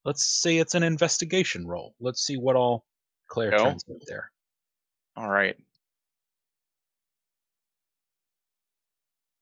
[0.05, 1.95] let's say it's an investigation roll.
[2.01, 2.85] Let's see what all
[3.29, 3.65] Claire Go.
[3.65, 4.31] turns up there.
[5.17, 5.57] All right.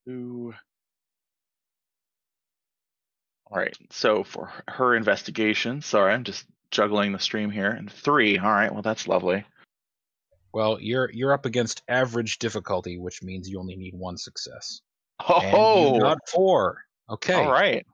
[0.08, 0.54] Ooh.
[3.50, 3.76] All right.
[3.90, 7.70] So for her investigation, sorry, I'm just juggling the stream here.
[7.72, 8.38] And three.
[8.38, 8.72] All right.
[8.72, 9.44] Well, that's lovely.
[10.52, 14.82] Well, you're you're up against average difficulty, which means you only need one success.
[15.28, 16.82] And you Oh, got four.
[17.08, 17.34] Okay.
[17.34, 17.86] all right.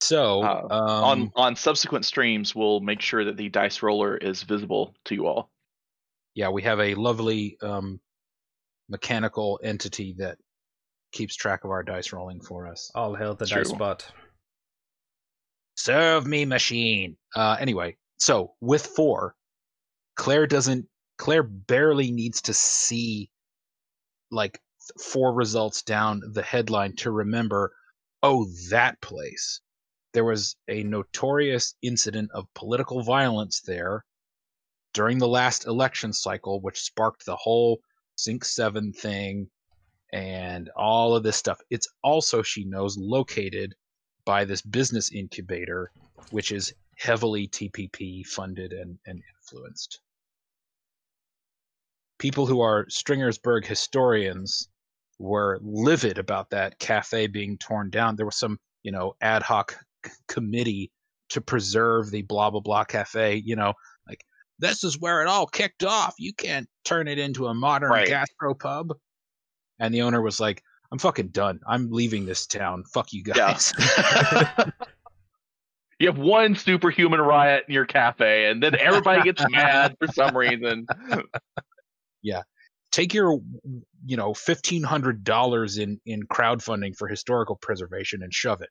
[0.00, 0.70] So Uh, um,
[1.04, 5.26] on on subsequent streams, we'll make sure that the dice roller is visible to you
[5.26, 5.50] all.
[6.34, 8.00] yeah, we have a lovely um,
[8.88, 10.38] mechanical entity that
[11.12, 12.90] keeps track of our dice rolling for us.
[12.94, 13.64] All hail the True.
[13.64, 14.10] dice butt.
[15.76, 17.16] Serve me, machine.
[17.34, 19.34] Uh, anyway, so with four,
[20.16, 20.86] Claire doesn't.
[21.18, 23.30] Claire barely needs to see
[24.30, 24.60] like
[24.98, 27.72] four results down the headline to remember.
[28.22, 29.60] Oh, that place.
[30.12, 34.04] There was a notorious incident of political violence there
[34.92, 37.80] during the last election cycle, which sparked the whole
[38.16, 39.50] Sink 7 thing
[40.12, 41.60] and all of this stuff.
[41.70, 43.74] It's also, she knows, located
[44.24, 45.92] by this business incubator,
[46.30, 50.00] which is heavily TPP funded and, and influenced.
[52.18, 54.68] People who are Stringersburg historians
[55.20, 58.16] were livid about that cafe being torn down.
[58.16, 60.90] There was some, you know, ad hoc c- committee
[61.28, 63.42] to preserve the blah blah blah cafe.
[63.44, 63.74] You know,
[64.08, 64.24] like
[64.58, 66.14] this is where it all kicked off.
[66.18, 68.08] You can't turn it into a modern Right.
[68.08, 68.90] gastropub.
[69.78, 71.60] And the owner was like, "I'm fucking done.
[71.68, 72.82] I'm leaving this town.
[72.92, 73.34] Fuck you Yeah.
[73.34, 73.72] guys."
[75.98, 80.34] you have one superhuman riot in your cafe, and then everybody gets mad for some
[80.36, 80.86] reason.
[82.22, 82.42] Yeah,
[82.92, 83.40] take your,
[84.04, 88.70] you know, fifteen hundred dollars in in crowdfunding for historical preservation and shove it.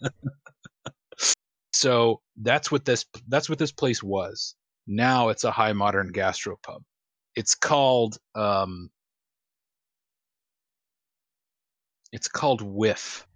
[1.76, 4.54] So that's what this that's what this place was.
[4.86, 6.80] Now it's a high modern gastropub.
[7.34, 8.88] It's called um
[12.12, 13.26] it's called Whiff.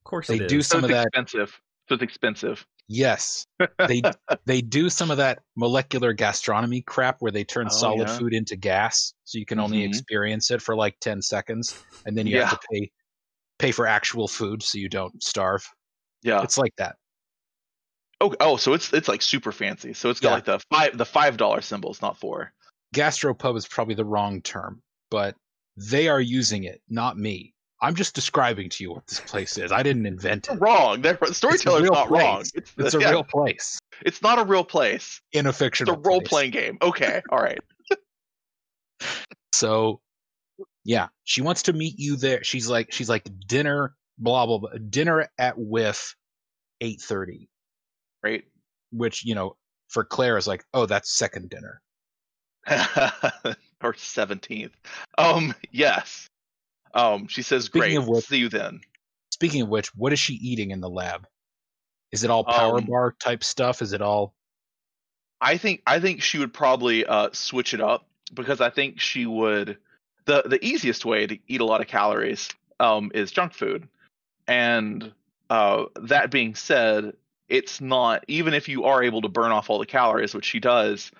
[0.00, 0.66] Of course They it do is.
[0.66, 1.58] So some it's of that expensive.
[1.88, 2.66] So it's expensive.
[2.88, 3.46] Yes.
[3.86, 4.02] They
[4.46, 8.18] they do some of that molecular gastronomy crap where they turn Oh, solid yeah.
[8.18, 9.88] food into gas so you can only Mhm.
[9.88, 12.90] experience it for like 10 seconds and then you have to pay
[13.58, 15.66] pay for actual food so you don't starve.
[16.22, 16.42] Yeah.
[16.42, 16.96] It's like that.
[18.20, 19.92] Oh, oh, so it's it's like super fancy.
[19.92, 20.34] So it's got Yeah.
[20.34, 22.52] like the five the five dollar symbols, not four.
[22.94, 25.36] gastropub is probably the wrong term, but
[25.76, 27.53] they are using it, not me.
[27.82, 29.70] I'm just describing to you what this place is.
[29.72, 30.58] I didn't invent it.
[30.60, 31.02] Wrong.
[31.02, 32.36] They're, storyteller's not wrong.
[32.36, 32.52] place.
[32.54, 35.20] It's, It's a yeah, real place It's not a real place.
[35.32, 36.28] in a It's a role place.
[36.28, 36.78] playing game.
[36.80, 37.20] Okay.
[37.30, 37.58] All right.
[39.52, 40.00] So,
[40.84, 42.42] yeah, she wants to meet you there.
[42.42, 44.70] She's like, she's like dinner, blah blah blah.
[44.90, 46.16] Dinner at Whiff,
[46.80, 47.48] eight thirty.
[48.22, 48.44] Right.
[48.90, 49.56] Which you know,
[49.88, 51.80] for Claire is like, oh, that's second dinner.
[53.82, 54.74] or seventeenth.
[55.18, 55.54] Um.
[55.70, 56.26] Yes.
[56.94, 57.26] Um.
[57.28, 57.96] She says, Speaking "Great.
[57.98, 58.80] of which- See you then."
[59.30, 61.26] Speaking of which, what is she eating in the lab?
[62.12, 63.82] Is it all power Um, bar type stuff?
[63.82, 64.32] Is it all?
[65.40, 69.26] I think I think she would probably uh, switch it up because I think she
[69.26, 69.78] would.
[70.26, 72.48] the The easiest way to eat a lot of calories
[72.80, 73.88] um, is junk food,
[74.46, 75.12] and
[75.50, 77.14] uh, that being said,
[77.48, 80.60] it's not even if you are able to burn off all the calories, which she
[80.60, 81.10] does,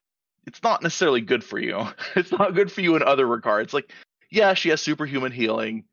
[0.47, 1.87] it's not necessarily good for you.
[2.17, 3.75] It's not good for you in other regards.
[3.75, 3.93] Like,
[4.31, 5.85] yeah, she has superhuman healing.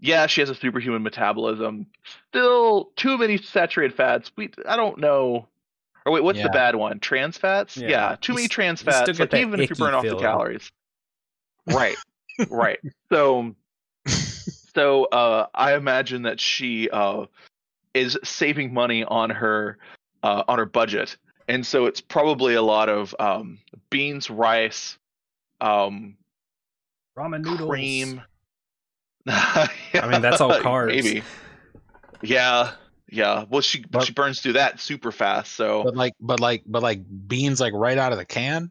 [0.00, 1.86] Yeah, she has a superhuman metabolism.
[2.28, 4.30] Still, too many saturated fats.
[4.36, 5.48] We, I don't know.
[6.06, 6.44] Or wait, what's Yeah.
[6.44, 7.00] the bad one?
[7.00, 7.76] Trans fats?
[7.76, 7.88] Yeah.
[7.88, 9.18] Yeah, too many trans fats.
[9.18, 10.70] Like even if you burn off the calories.
[11.66, 11.96] Right,
[12.48, 12.78] right.
[13.12, 13.54] So,
[14.74, 17.26] so uh, I imagine that she uh,
[17.92, 19.78] is saving money on her
[20.22, 21.16] uh, on her budget,
[21.46, 23.58] and so it's probably a lot of um,
[23.90, 24.96] beans, rice,
[25.60, 26.16] um,
[27.18, 27.68] Ramen noodles.
[27.68, 28.22] cream.
[29.26, 29.68] I
[30.08, 30.88] mean, that's all carbs.
[30.88, 31.22] Maybe.
[32.22, 32.72] Yeah,
[33.10, 33.44] yeah.
[33.48, 35.52] Well, she But- she burns through that super fast.
[35.52, 38.70] So But like, but like, but like beans, like right out of the can.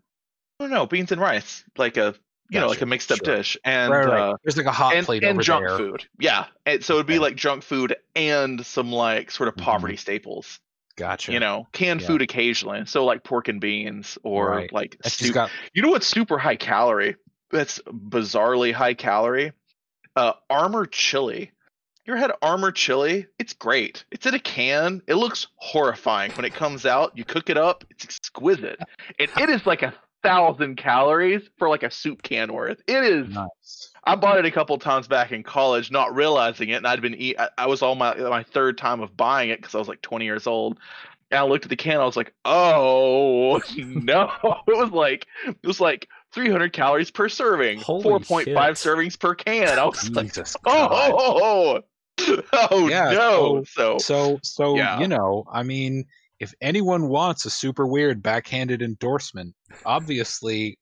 [0.60, 2.16] I don't know beans and rice, like a
[2.50, 3.36] you know like a mixed up sure.
[3.36, 4.20] dish, and right, right.
[4.32, 5.78] uh, There's like a hot and, plate and over junk there.
[5.78, 6.06] food.
[6.20, 7.20] Yeah, and so it'd be Okay.
[7.20, 9.62] like junk food and some like sort of Mhm.
[9.64, 10.60] poverty staples.
[10.95, 11.32] Gotcha.
[11.32, 12.08] You know, canned Yeah.
[12.08, 12.88] food occasionally.
[12.88, 14.74] So like pork and beans or Right.
[14.74, 15.36] like And she's soup.
[15.36, 17.18] got You know what's super high calorie?
[17.52, 19.54] That's bizarrely high calorie.
[20.16, 21.52] Uh, Armour chili.
[22.06, 23.28] You ever had Armour chili?
[23.38, 24.06] It's great.
[24.12, 25.02] It's in a can.
[25.08, 27.18] It looks horrifying when it comes out.
[27.18, 27.84] You cook it up.
[27.89, 28.80] It's exquisite,
[29.20, 29.93] and it is like a
[30.24, 32.82] thousand calories for like a soup can worth.
[32.88, 33.28] It is.
[33.30, 33.91] nice.
[34.06, 37.16] I bought it a couple times back in college, not realizing it, and I'd been
[37.16, 37.38] eat.
[37.38, 40.02] I, I was on my my third time of buying it because I was like
[40.02, 40.80] 20 years old.
[41.30, 44.32] And I looked at the can, I was like, "Oh no!"
[44.68, 48.55] It was like it was like 300 calories per serving, Holy 4.5 shit.
[48.55, 49.80] servings per can.
[49.80, 50.55] I was like, Jesus.
[50.65, 51.11] "Oh, God.
[51.15, 51.82] oh, oh,
[52.51, 54.99] oh, oh Yeah, no!" So, So, so Yeah.
[54.99, 56.05] you know, I mean,
[56.39, 59.55] if anyone wants a super weird backhanded endorsement,
[59.86, 60.78] obviously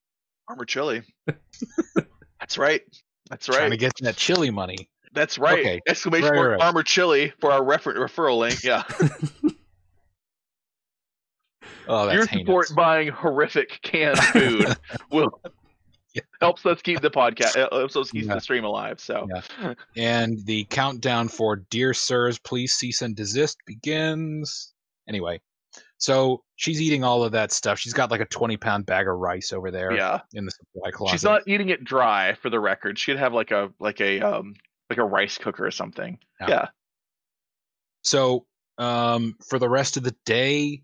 [0.48, 1.02] Armour chili.
[2.40, 2.82] That's right.
[3.30, 3.58] That's right.
[3.58, 4.88] trying to get that chili money.
[5.12, 5.58] That's right.
[5.60, 5.80] Okay.
[5.88, 6.60] Exclamation Right, mark right.
[6.60, 8.62] Armour chili for our refer- referral link.
[8.62, 8.82] Yeah.
[11.88, 12.46] Oh, that's Your heinous.
[12.46, 14.66] support buying horrific canned food
[15.10, 15.40] will
[16.14, 16.22] Yeah.
[16.40, 18.34] helps us keep the podcast helps us keep Yeah.
[18.34, 18.98] the stream alive.
[19.00, 19.28] So
[19.60, 19.74] Yeah.
[19.96, 24.72] And the countdown for Dear Sirs, please cease and desist begins.
[25.08, 25.40] Anyway,
[25.98, 27.78] so she's eating all of that stuff.
[27.78, 30.90] She's got like a 20 pound bag of rice over there yeah, in the supply
[30.90, 31.12] closet.
[31.12, 32.34] she's not eating it dry.
[32.34, 34.54] For the record, she'd have like a like a um
[34.90, 36.18] like a rice cooker or something.
[36.40, 36.48] Yeah.
[36.48, 36.66] Yeah,
[38.02, 38.46] So,
[38.78, 40.82] um, for the rest of the day,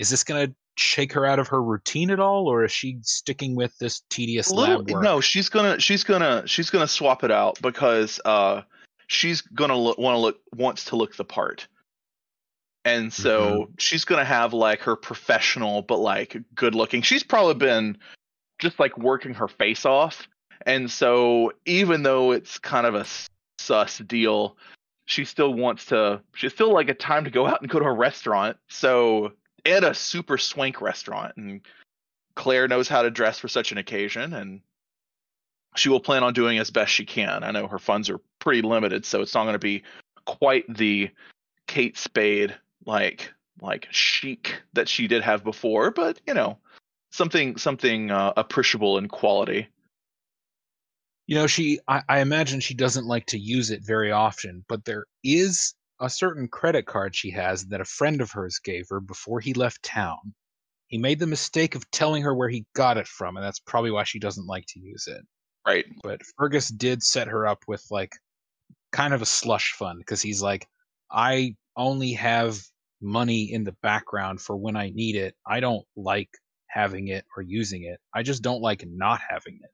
[0.00, 2.98] is this going to shake her out of her routine at all, or is she
[3.02, 5.04] sticking with this tedious little, lab work?
[5.04, 8.62] no, she's gonna she's gonna she's gonna swap it out because uh
[9.08, 11.68] she's gonna look want to look wants to look the part.
[12.86, 13.72] And so Mm-hmm.
[13.78, 17.02] she's gonna have like her professional but like good looking.
[17.02, 17.98] She's probably been
[18.58, 20.26] just like working her face off.
[20.64, 23.04] And so even though it's kind of a
[23.58, 24.56] sus deal,
[25.04, 27.84] she still wants to she's still like a time to go out and go to
[27.84, 28.56] a restaurant.
[28.70, 29.32] So
[29.66, 31.60] at a super swank restaurant and
[32.36, 34.60] Claire knows how to dress for such an occasion and
[35.76, 37.44] she will plan on doing as best she can.
[37.44, 39.82] I know her funds are pretty limited, so it's not going to be
[40.24, 41.10] quite the
[41.66, 42.56] Kate Spade
[42.86, 46.58] like like chic that she did have before, but you know,
[47.12, 49.68] something something uh, appreciable in quality.
[51.26, 54.84] You know, she, I, I imagine she doesn't like to use it very often, but
[54.84, 59.00] there is a certain credit card she has that a friend of hers gave her
[59.00, 60.34] before he left town.
[60.86, 63.90] He made the mistake of telling her where he got it from, and that's probably
[63.90, 65.22] why she doesn't like to use it.
[65.66, 65.84] Right.
[66.02, 68.12] but Fergus did set her up with like
[68.92, 70.66] kind of a slush fund because he's like,
[71.12, 72.58] I only have
[73.00, 75.34] money in the background for when I need it.
[75.46, 76.30] I don't like
[76.66, 78.00] having it or using it.
[78.14, 79.70] I just don't like not having it.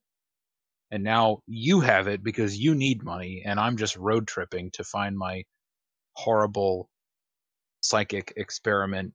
[0.91, 4.85] And now you have it because you need money, and I'm just road tripping to
[4.85, 5.45] find my
[6.17, 6.89] horrible
[7.83, 9.12] psychic experiment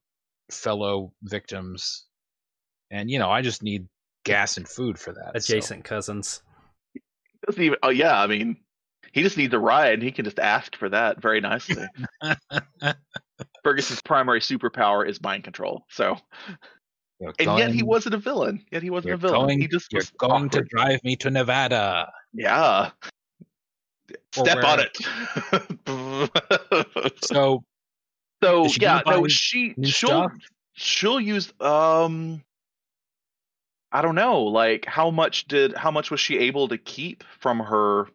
[0.52, 2.06] fellow victims.
[2.92, 3.88] And you know, I just need
[4.24, 5.32] gas and food for that.
[5.42, 6.42] so- Adjacent cousins.
[7.46, 7.78] Doesn't even.
[7.82, 8.58] Oh yeah, I mean,
[9.14, 11.88] he just needs a ride, and he can just ask for that very nicely.
[13.64, 15.86] Fergus's primary superpower is mind control.
[15.90, 16.18] So,
[17.20, 18.64] You're and yet he wasn't a villain.
[18.72, 19.42] Yet he wasn't You're a villain.
[19.48, 22.12] going, he just you're was going to drive me to Nevada.
[22.34, 22.92] Yeah.
[24.38, 24.98] Or Step on it.
[27.24, 27.64] So
[28.44, 30.34] so she yeah, no, she she'll stuff?
[30.74, 32.44] she'll use um
[33.92, 37.60] I don't know, like how much did how much was she able to keep from
[37.60, 38.08] her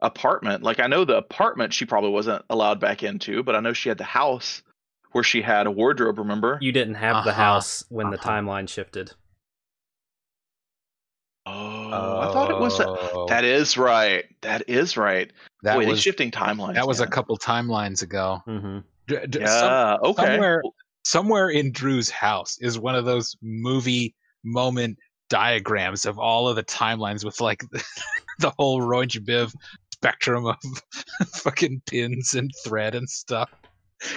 [0.00, 0.62] apartment?
[0.62, 3.88] Like I know the apartment she probably wasn't allowed back into, but I know she
[3.88, 4.62] had the house
[5.12, 6.58] where she had a wardrobe, remember?
[6.60, 8.28] You didn't have the Uh-huh, house when the uh-huh.
[8.30, 9.12] timeline shifted.
[12.64, 14.24] Was a, Oh, that is right.
[14.42, 15.30] That is right.
[15.62, 16.74] that Boy, was shifting timelines.
[16.74, 18.42] that was a couple timelines ago.
[18.46, 19.96] hmm D- d- Yeah.
[19.96, 20.24] some- okay.
[20.24, 20.62] somewhere
[21.04, 24.98] somewhere in Drew's house is one of those movie moment
[25.30, 27.62] diagrams of all of the timelines with like
[28.38, 29.54] the whole Roy Biv
[29.92, 30.56] spectrum of
[31.34, 33.50] fucking pins and thread and stuff.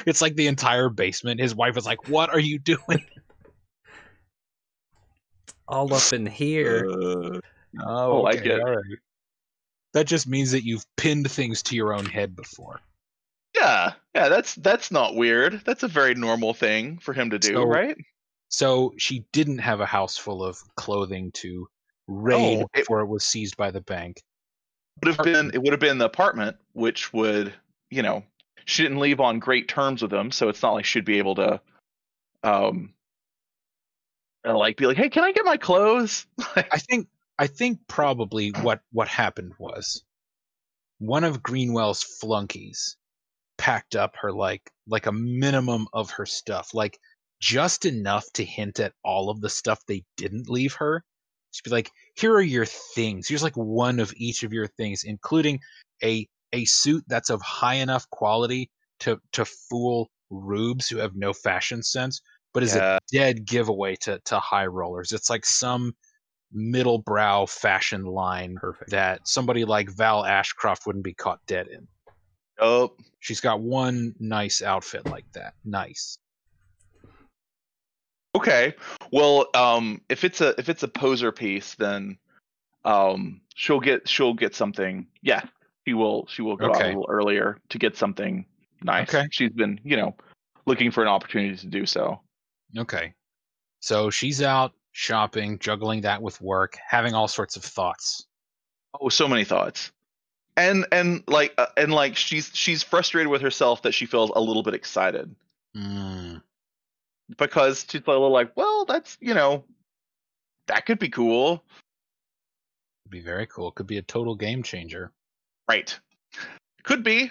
[0.05, 1.39] It's like the entire basement.
[1.39, 2.79] His wife is like, "What are you doing?"
[5.67, 6.87] All up in here.
[6.89, 7.39] Uh, I
[7.85, 8.61] oh, I okay, it.
[8.61, 8.99] all right.
[9.93, 12.81] That just means that you've pinned things to your own head before.
[13.55, 15.61] Yeah, yeah, that's that's not weird.
[15.65, 17.97] That's a very normal thing for him to do, So- right?
[18.49, 21.67] So she didn't have a house full of clothing to
[22.07, 24.21] raid it- before it was seized by the bank.
[25.03, 27.53] Would have been it would have been the apartment, which would
[27.89, 28.23] you know
[28.65, 31.35] she didn't leave on great terms with him, so it's not like she'd be able
[31.35, 31.61] to,
[32.43, 32.93] um,
[34.45, 36.25] uh, like be like, hey, can I get my clothes?
[36.55, 37.07] I think
[37.39, 40.03] I think probably what what happened was
[40.99, 42.97] one of Greenwell's flunkies
[43.57, 46.99] packed up her like like a minimum of her stuff, like
[47.39, 51.03] just enough to hint at all of the stuff they didn't leave her.
[51.51, 53.27] She'd be like, "Here are your things.
[53.27, 55.59] Here's like one of each of your things, including
[56.03, 58.71] a a suit that's of high enough quality
[59.01, 62.21] to to fool rubes who have no fashion sense,
[62.53, 62.97] but is Yeah.
[62.97, 65.11] a dead giveaway to to high rollers.
[65.11, 65.93] It's like some
[66.51, 68.91] middle brow fashion line Perfect.
[68.91, 71.87] that somebody like Val Ashcroft wouldn't be caught dead in.
[72.59, 75.53] Oh, She's got one nice outfit like that.
[75.65, 76.17] Nice.
[78.35, 78.73] okay.
[79.11, 82.17] Well, um, if it's a if it's a poser piece, then
[82.85, 85.07] um, she'll get she'll get something.
[85.21, 85.41] Yeah,
[85.85, 88.45] she will she will go out a little earlier to get something
[88.81, 89.13] nice.
[89.13, 89.27] Okay.
[89.31, 90.15] She's been you know
[90.65, 92.21] looking for an opportunity to do so.
[92.77, 93.13] Okay.
[93.79, 98.25] So she's out shopping, juggling that with work, having all sorts of thoughts.
[98.99, 99.91] Oh, so many thoughts.
[100.57, 104.41] And and like uh, and like she's she's frustrated with herself that she feels a
[104.41, 105.33] little bit excited
[105.75, 106.41] Mm,
[107.37, 109.63] because she's a little like, well, that's you know,
[110.65, 111.63] that could be cool,
[113.05, 113.69] Could be very cool.
[113.71, 115.11] Could be a total game changer
[115.69, 115.99] right?
[116.83, 117.29] Could be,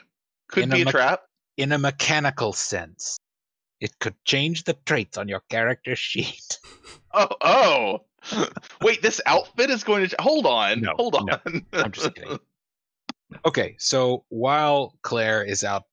[0.49, 1.23] could In be a a trap.
[1.57, 3.19] in a mechanical sense.
[3.81, 6.59] It could change the traits on your character sheet.
[7.19, 8.47] Oh, oh.
[8.83, 10.17] Wait, this outfit is going to.
[10.19, 10.83] Hold on.
[10.83, 11.25] No, hold on.
[11.27, 11.39] no,
[11.73, 12.39] I'm just kidding.
[13.47, 15.85] Okay, so while Claire is out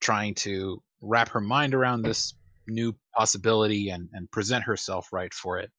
[0.00, 2.34] trying to wrap her mind around this
[2.68, 5.72] new possibility and, and present herself right for it,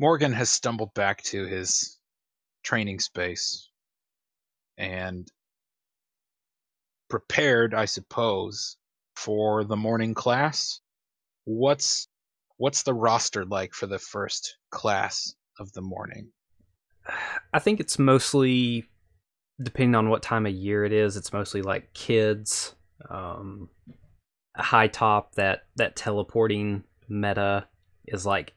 [0.00, 2.00] Morgan has stumbled back to his
[2.64, 3.70] training space
[4.78, 5.30] and
[7.08, 8.76] prepared, I suppose,
[9.24, 10.80] for the morning class.
[11.44, 12.08] What's
[12.56, 16.30] what's the roster like for the first class of the morning?
[17.52, 18.88] I think it's mostly
[19.62, 21.16] depending on what time of year it is.
[21.16, 22.74] It's mostly like kids,
[23.10, 23.68] um,
[24.56, 25.34] high top.
[25.34, 27.68] That that teleporting meta
[28.06, 28.54] is like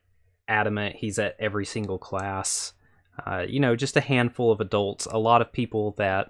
[0.48, 0.96] adamant.
[0.96, 2.74] He's at every single class.
[3.26, 5.06] Uh, you know, just a handful of adults.
[5.06, 6.30] A lot of people that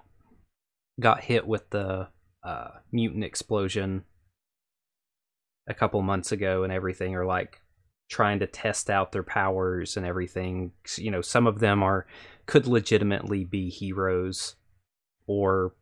[1.00, 2.10] got hit with the
[2.44, 4.04] uh, mutant explosion
[5.68, 7.62] a couple months ago and everything are like
[8.10, 10.72] trying to test out their powers and everything.
[10.98, 12.06] You know, some of them are
[12.46, 14.56] could legitimately be heroes
[15.28, 15.74] or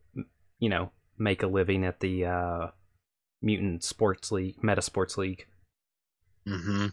[0.59, 2.67] you know, make a living at the uh
[3.41, 5.45] mutant sports league, meta sports league.
[6.47, 6.88] Mm-hmm.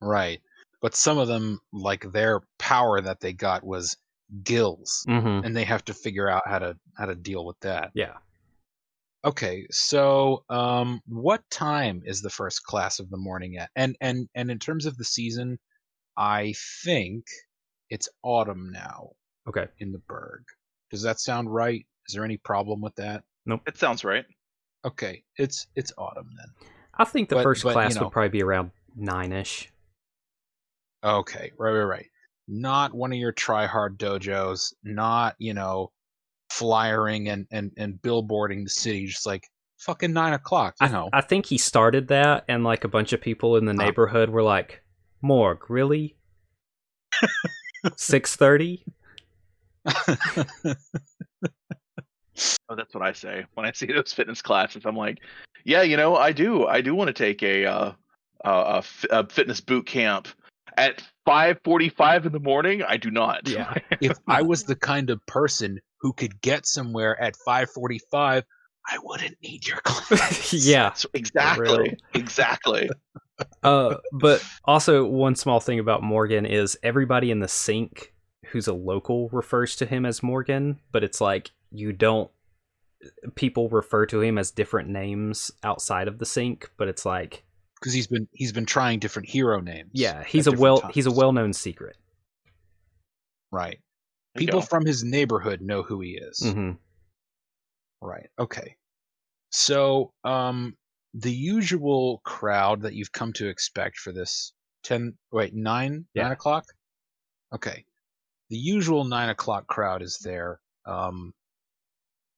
[0.00, 0.40] Right.
[0.80, 3.96] But some of them, like their power that they got was
[4.42, 5.46] gills, Mm-hmm.
[5.46, 7.90] and they have to figure out how to how to deal with that.
[7.94, 8.14] Yeah.
[9.24, 13.70] Okay, so um, what time is the first class of the morning at?
[13.74, 15.58] And and and in terms of the season,
[16.16, 16.54] I
[16.84, 17.24] think
[17.88, 19.12] it's autumn now
[19.48, 19.66] Okay.
[19.78, 20.42] in the Berg.
[20.90, 21.86] Does that sound right?
[22.06, 23.24] Is there any problem with that?
[23.46, 23.62] Nope.
[23.66, 24.26] It sounds right.
[24.84, 26.68] Okay, it's it's autumn then.
[26.98, 29.70] I think the But- first but, you class know- would probably be around nine ish.
[31.02, 32.10] Okay, right, right, right.
[32.46, 35.92] Not one of your try hard dojos, not, you know,
[36.50, 41.10] flyering and, and, and billboarding the city, just like fucking nine o'clock, I, know.
[41.12, 44.42] I think he started that, and like a bunch of people in the neighborhood were
[44.42, 44.82] like,
[45.22, 46.16] "Morg, really?
[47.96, 48.84] Six thirty?
[52.68, 54.82] Oh, that's what I say when I see those fitness classes.
[54.84, 55.18] I'm like,
[55.64, 56.66] yeah, you know, I do.
[56.66, 57.92] I do want to take a uh,
[58.44, 60.28] a, a a fitness boot camp
[60.76, 62.82] at 5:45 in the morning.
[62.82, 63.48] I do not.
[63.48, 63.74] Yeah.
[64.00, 68.42] if I was the kind of person who could get somewhere at 5:45,
[68.86, 70.52] I wouldn't need your class.
[70.52, 70.92] yeah.
[70.92, 71.78] So- exactly.
[71.78, 71.94] real.
[72.14, 72.90] Exactly.
[73.62, 78.12] Uh, but also one small thing about Morgan is everybody in the sink
[78.46, 82.30] who's a local refers to him as Morgan, but it's like you don't
[83.34, 87.43] people refer to him as different names outside of the sink, but it's like
[87.84, 89.90] because he's been he's been trying different hero names.
[89.92, 91.98] yeah, he's a well different he's a well known secret.
[93.52, 93.78] right.
[94.36, 94.66] People go.
[94.66, 96.40] from his neighborhood know who he is.
[96.40, 96.72] hmm
[98.00, 98.28] Right.
[98.38, 98.76] Okay.
[99.50, 100.76] So, um,
[101.14, 106.24] the usual crowd that you've come to expect for this ten, wait, nine, Yeah.
[106.24, 106.64] nine o'clock.
[107.54, 107.84] Okay.
[108.50, 110.58] The usual nine o'clock crowd is there.
[110.86, 111.32] Um,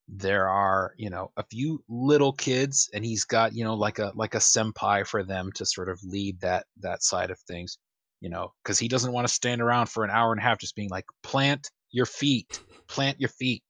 [0.09, 4.13] there are, you know, a few little kids, and he's got, you know, like a
[4.15, 7.79] like a senpai for them to sort of lead that that side of things.
[8.21, 10.59] You know, because he doesn't want to stand around for an hour and a half
[10.59, 13.63] just being like, plant your feet, plant your feet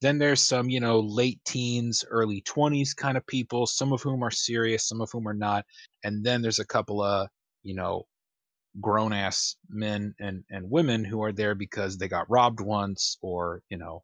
[0.00, 4.22] then there's some you know late teens early 20s kind of people some of whom
[4.22, 5.64] are serious some of whom are not
[6.04, 7.28] and then there's a couple of
[7.62, 8.04] you know
[8.80, 13.62] grown ass men and and women who are there because they got robbed once or
[13.68, 14.02] you know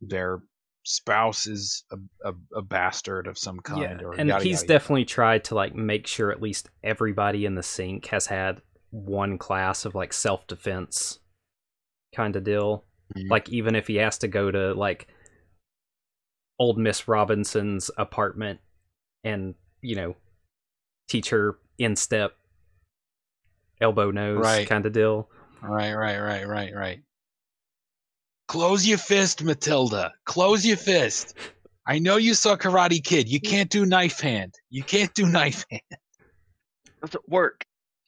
[0.00, 0.40] their
[0.84, 4.64] spouse is a, a, a bastard of some kind Yeah, or and yada, he's yada,
[4.66, 4.78] yada.
[4.78, 9.36] definitely tried to like make sure at least everybody in the sink has had one
[9.38, 11.18] class of like self defense
[12.14, 12.84] kind of deal.
[13.16, 13.30] Mhm.
[13.30, 15.08] Like even if he has to go to like
[16.58, 18.60] old Miss Robinson's apartment
[19.24, 20.16] and you know
[21.08, 22.32] teach her instep,
[23.80, 24.68] elbow nose Right.
[24.68, 25.28] kind of deal.
[25.62, 27.00] right right right right right
[28.48, 31.36] close your fist matilda close your fist
[31.86, 35.64] i know you saw karate kid you can't do knife hand you can't do knife
[35.70, 35.82] hand
[37.02, 37.64] doesn't work.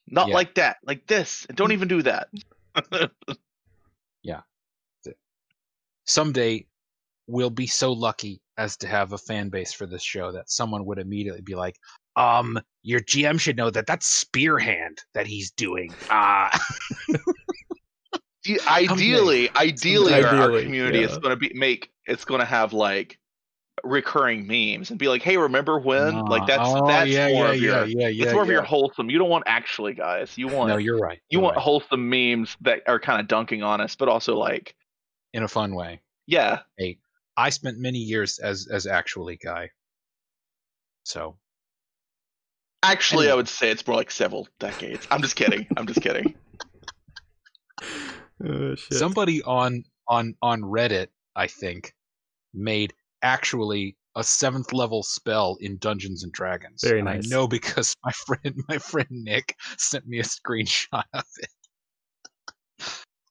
[0.06, 0.34] Not Yeah.
[0.34, 0.78] like that.
[0.82, 1.44] Like this.
[1.48, 2.28] And don't even do that.
[4.22, 4.40] Yeah.
[6.06, 6.66] Someday
[7.26, 10.84] we'll be so lucky as to have a fan base for this show that someone
[10.86, 11.76] would immediately be like,
[12.16, 15.94] um, your GM should know that that's spear hand that he's doing.
[16.10, 16.48] Uh,
[18.66, 22.46] I- ideally, ideally, our- our Ideally, community is going to be make it's going to
[22.46, 23.18] have like
[23.84, 27.50] recurring memes and be like, "Hey, remember when?" like that's oh, that's yeah, more yeah,
[27.52, 29.08] of yeah, your yeah, yeah, it's more of your wholesome.
[29.10, 30.36] You don't want actually, guys.
[30.36, 31.18] You want No, you're right.
[31.30, 31.62] you you're want right.
[31.62, 34.74] wholesome memes that are kind of dunking on us, but also like,
[35.32, 36.00] in a fun way.
[36.26, 36.98] yeah, Hey,
[37.36, 39.70] I spent many years as as actually guy.
[41.04, 41.36] So
[42.82, 45.06] actually, I would say it's more like several decades.
[45.10, 45.66] I'm just kidding.
[45.76, 46.34] I'm just kidding.
[48.46, 48.98] Oh, shit.
[48.98, 51.92] somebody on on on Reddit, I think,
[52.54, 56.82] made actually a seventh level spell in Dungeons and Dragons.
[56.82, 57.26] Very And nice.
[57.26, 61.50] I know because my friend my friend Nick sent me a screenshot of it.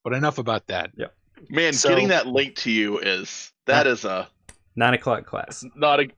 [0.04, 0.90] But enough about that.
[0.96, 1.06] Yeah.
[1.50, 4.28] Man, So- getting that link to you is that is a
[4.76, 5.64] Nine o'clock class.
[5.74, 6.08] not a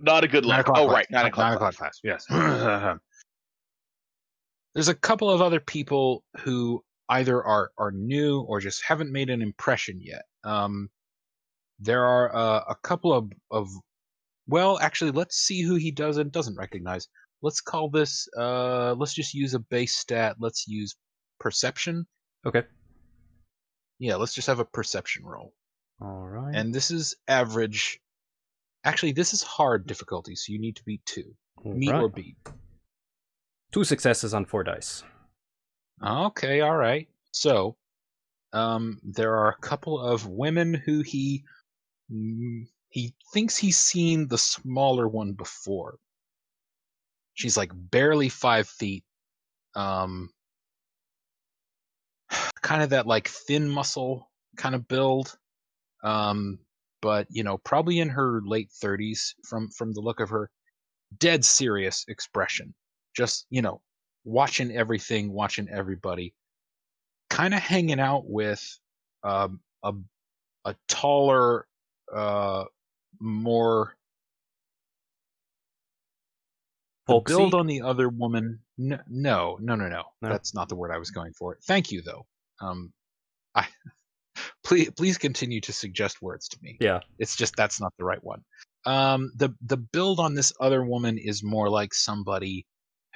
[0.00, 0.66] not a good Nine look.
[0.68, 0.94] o'clock Oh class.
[0.94, 1.46] right, nine o'clock.
[1.46, 2.00] Nine o'clock class.
[2.02, 2.26] Yes.
[4.74, 9.28] There's a couple of other people who either are are new or just haven't made
[9.28, 10.22] an impression yet.
[10.44, 10.88] Um,
[11.78, 13.68] there are uh, a couple of of
[14.50, 17.06] well, actually, let's see who he does and doesn't recognize.
[17.42, 18.28] Let's call this.
[18.36, 20.36] Uh, let's just use a base stat.
[20.40, 20.96] Let's use
[21.38, 22.06] perception.
[22.44, 22.64] Okay.
[24.00, 25.54] Yeah, let's just have a perception roll.
[26.02, 26.54] All right.
[26.54, 28.00] And this is average.
[28.84, 31.34] Actually, this is hard difficulty, so you need to beat two.
[31.64, 32.02] All Meet right.
[32.02, 32.36] or beat.
[33.72, 35.04] Two successes on four dice.
[36.04, 37.08] Okay, all right.
[37.32, 37.76] So,
[38.52, 41.44] um, there are a couple of women who he
[42.12, 45.98] mm, he thinks he's seen the smaller one before.
[47.34, 49.04] She's like barely five feet.
[49.74, 50.30] Um,
[52.62, 55.36] kind of that like thin muscle kind of build.
[56.02, 56.58] Um,
[57.02, 60.50] but you know, probably in her late thirties from from the look of her.
[61.18, 62.74] Dead serious expression.
[63.16, 63.80] Just you know,
[64.24, 66.34] watching everything, watching everybody,
[67.28, 68.78] kind of hanging out with
[69.22, 69.92] um, a
[70.64, 71.66] a taller,
[72.12, 72.64] uh,
[73.20, 73.94] more
[77.06, 77.34] Folksy?
[77.34, 78.60] build on the other woman.
[78.78, 80.02] No, no, no, no, no.
[80.22, 80.28] No?
[80.28, 81.58] That's not the word I was going for.
[81.66, 82.26] Thank you, though.
[82.60, 82.92] Um,
[83.54, 83.66] I
[84.64, 86.76] please please continue to suggest words to me.
[86.80, 87.00] Yeah.
[87.18, 88.42] It's just that's not the right one.
[88.86, 92.66] Um, the the build on this other woman is more like somebody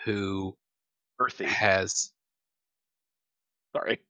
[0.05, 0.57] who
[1.21, 1.45] Earthy.
[1.45, 2.13] has
[3.75, 4.01] Sorry.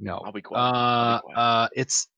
[0.00, 0.18] no.
[0.18, 0.60] I'll be quiet.
[0.60, 1.38] I'll Uh, be quiet.
[1.38, 2.08] uh, it's.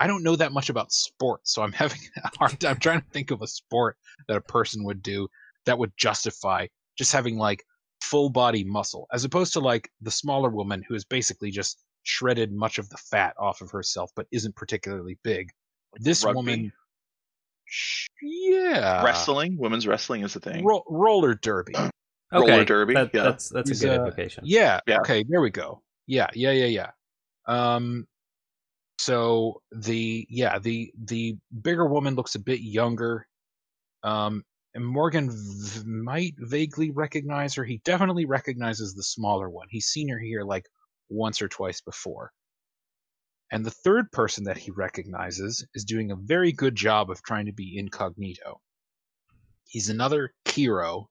[0.00, 2.72] I don't know that much about sports, so I'm having a hard time.
[2.72, 3.96] I'm trying to think of a sport
[4.28, 5.28] that a person would do
[5.66, 6.66] that would justify
[6.98, 7.62] just having like
[8.02, 12.52] full body muscle, as opposed to like the smaller woman who has basically just shredded
[12.52, 15.48] much of the fat off of herself, but isn't particularly big.
[16.00, 16.36] This Rugby.
[16.36, 16.72] woman,
[18.22, 20.64] yeah, wrestling, women's wrestling is a thing.
[20.64, 21.74] ro- roller derby.
[22.32, 23.24] Roller derby, that- yeah.
[23.24, 24.44] That's that's a good uh, implication.
[24.46, 25.00] Yeah, Yeah.
[25.00, 25.22] Okay.
[25.28, 25.82] There we go.
[26.06, 26.28] Yeah.
[26.34, 26.52] Yeah.
[26.52, 26.66] Yeah.
[26.66, 26.90] Yeah.
[27.46, 28.06] Um.
[28.98, 33.26] so the yeah the the bigger woman looks a bit younger
[34.02, 34.44] um
[34.74, 40.08] and morgan v- might vaguely recognize her he definitely recognizes the smaller one he's seen
[40.08, 40.66] her here like
[41.08, 42.30] once or twice before
[43.52, 47.46] and the third person that he recognizes is doing a very good job of trying
[47.46, 48.60] to be incognito
[49.64, 51.06] he's another Kiro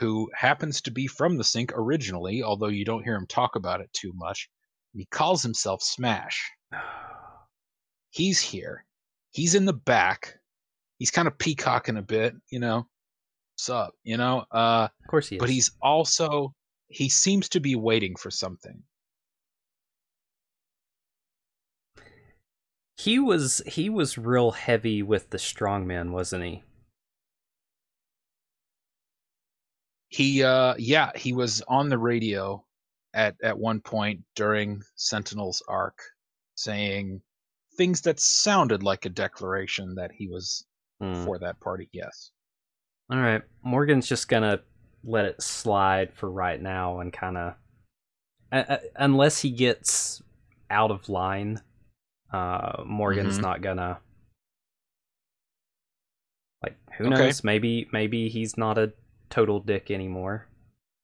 [0.00, 3.80] who happens to be from the sink originally although you don't hear him talk about
[3.80, 4.50] it too much
[4.92, 6.50] he calls himself smash
[8.10, 8.84] he's here.
[9.32, 10.38] He's in the back.
[10.98, 12.86] He's kind of peacocking a bit, you know.
[13.54, 13.94] What's up?
[14.04, 14.44] You know?
[14.50, 15.40] Uh Of course he is.
[15.40, 16.54] but he's also
[16.88, 18.82] he seems to be waiting for something.
[22.96, 26.62] He was he was real heavy with the strongman, wasn't he?
[30.08, 32.64] He uh yeah, he was on the radio
[33.12, 35.98] at at one point during Sentinel's arc
[36.54, 37.20] saying
[37.76, 40.64] things that sounded like a declaration that he was
[41.00, 41.24] Hmm.
[41.24, 41.88] for that party.
[41.92, 42.30] Yes.
[43.10, 44.60] All right, Morgan's just gonna
[45.02, 47.54] let it slide for right now and kind of,
[48.52, 50.22] uh, unless he gets
[50.70, 51.60] out of line,
[52.34, 53.42] uh, Morgan's Mhm.
[53.42, 54.00] not gonna.
[56.62, 57.14] Like, who Okay.
[57.14, 57.44] knows?
[57.44, 58.92] Maybe maybe he's not a
[59.30, 60.48] total dick anymore.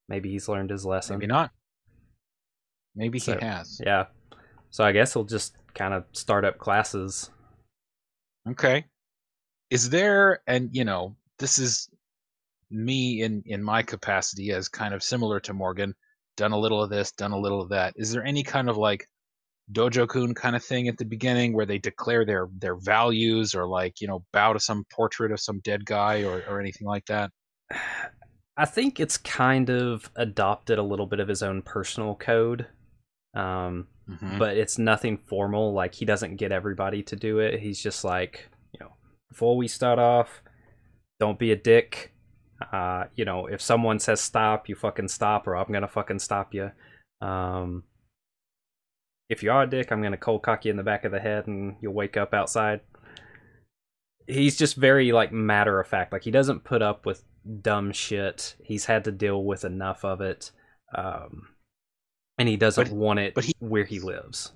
[0.08, 1.16] Maybe he's learned his lesson.
[1.18, 1.52] Maybe not.
[2.94, 3.80] Maybe So- he has.
[3.84, 4.06] Yeah.
[4.70, 7.30] So I guess he'll just kind of start up classes.
[8.48, 8.86] Okay.
[9.70, 11.88] Is there and you know, this is
[12.70, 15.94] me in in my capacity as kind of similar to Morgan,
[16.36, 17.94] done a little of this, done a little of that.
[17.96, 19.08] Is there any kind of like
[19.72, 23.66] dojo kun kind of thing at the beginning where they declare their their values or
[23.66, 27.06] like, you know, bow to some portrait of some dead guy or or anything like
[27.06, 27.30] that?
[28.56, 32.66] I think it's kind of adopted a little bit of his own personal code.
[33.34, 34.38] Um, Mhm.
[34.40, 35.72] but it's nothing formal.
[35.72, 37.60] Like he doesn't get everybody to do it.
[37.60, 38.92] He's just like, you know,
[39.28, 40.42] before we start off,
[41.20, 42.12] don't be a dick.
[42.72, 46.52] Uh, you know, if someone says stop, you fucking stop, or I'm gonna fucking stop
[46.52, 46.72] you.
[47.20, 47.84] Um,
[49.30, 51.20] if you are a dick, I'm gonna cold cock you in the back of the
[51.20, 52.80] head, and you'll wake up outside.
[54.26, 56.12] He's just very like matter of fact.
[56.12, 57.24] Like he doesn't put up with
[57.62, 58.54] dumb shit.
[58.62, 60.52] He's had to deal with enough of it.
[60.94, 61.48] Um,
[62.38, 64.52] and he doesn't But- want it but he- where he lives.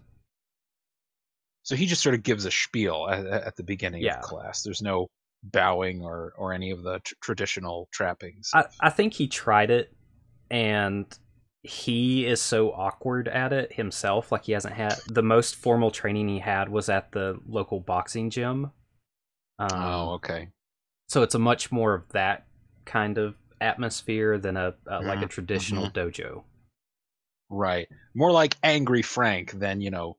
[1.62, 4.18] So he just sort of gives a spiel at, at the beginning Yeah.
[4.18, 4.62] of class.
[4.62, 5.06] There's no
[5.42, 8.50] bowing or or any of the tr- traditional trappings.
[8.54, 9.94] I, I think he tried it
[10.50, 11.06] and
[11.64, 14.30] he is so awkward at it himself.
[14.30, 18.28] Like he hasn't had the most formal training he had was at the local boxing
[18.28, 18.70] gym.
[19.58, 20.48] Um, oh, okay.
[21.08, 22.46] So it's a much more of that
[22.84, 26.42] kind of atmosphere than a, a like a traditional dojo.
[27.48, 27.88] Right.
[28.14, 30.18] More like Angry Frank than, you know,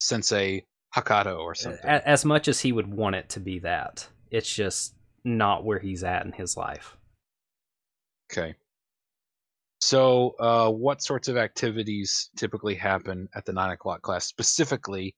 [0.00, 1.88] Sensei Hakato or something.
[1.88, 4.94] As much as he would want it to be that, it's just
[5.24, 6.98] not where he's at in his life.
[8.30, 8.56] Okay.
[9.86, 14.26] So, uh, what sorts of activities typically happen at the nine o'clock class?
[14.26, 15.14] Specifically,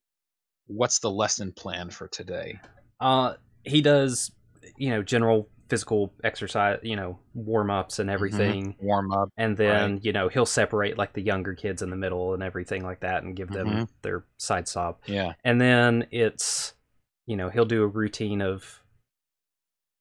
[0.66, 2.60] what's the lesson plan for today?
[3.00, 4.30] Uh, he does,
[4.76, 8.76] you know, general physical exercise, you know, warm ups and everything.
[8.78, 9.30] Warm up.
[9.38, 12.84] And then, you know, he'll separate like the younger kids in the middle and everything
[12.84, 13.88] like that and give them Mhm.
[14.02, 15.00] their side stop.
[15.06, 15.32] Yeah.
[15.44, 16.74] And then it's,
[17.24, 18.82] you know, he'll do a routine of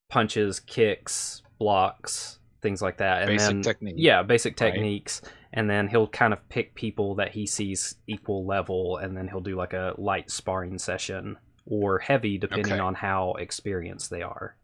[0.09, 3.21] punches, kicks, blocks, things like that.
[3.21, 3.95] And Basic then, technique.
[3.97, 4.71] Yeah, basic Right.
[4.73, 5.21] techniques.
[5.53, 9.39] And then he'll kind of pick people that he sees equal level and then he'll
[9.39, 12.79] do like a light sparring session or heavy depending Okay.
[12.81, 14.57] on how experienced they are.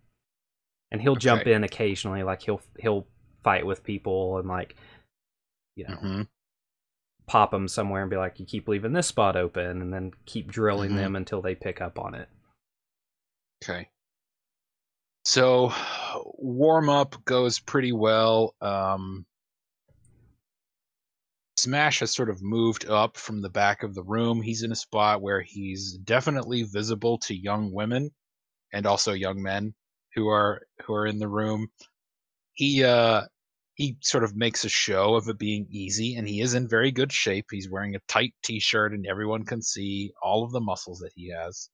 [0.92, 3.08] And he'll jump in occasionally like he'll he'll
[3.42, 4.76] fight with people and like
[5.76, 6.28] you know Mhm.
[7.26, 10.52] pop them somewhere and be like you keep leaving this spot open and then keep
[10.52, 10.96] drilling Mhm.
[10.98, 12.28] them until they pick up on it.
[13.64, 13.90] Okay.
[15.26, 15.70] So,
[16.36, 18.56] warm up goes pretty well.
[18.62, 19.26] Um,
[21.58, 24.42] Smash has sort of moved up from the back of the room.
[24.42, 28.12] He's in a spot where he's definitely visible to young women
[28.74, 29.74] and also young men
[30.16, 31.70] who are who are in the room.
[32.54, 33.22] He uh
[33.76, 36.92] he sort of makes a show of it being easy and he is in very
[36.92, 37.46] good shape.
[37.50, 41.30] He's wearing a tight t-shirt and everyone can see all of the muscles that he
[41.30, 41.70] has.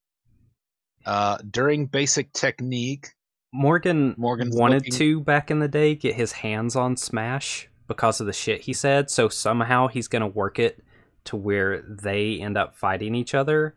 [1.06, 3.08] Uh during basic technique,
[3.52, 8.20] Morgan Morgan's wanted looking- to back in the day get his hands on Smash because
[8.20, 10.82] of the shit he said, so somehow he's gonna work it
[11.24, 13.74] to where they end up fighting each other,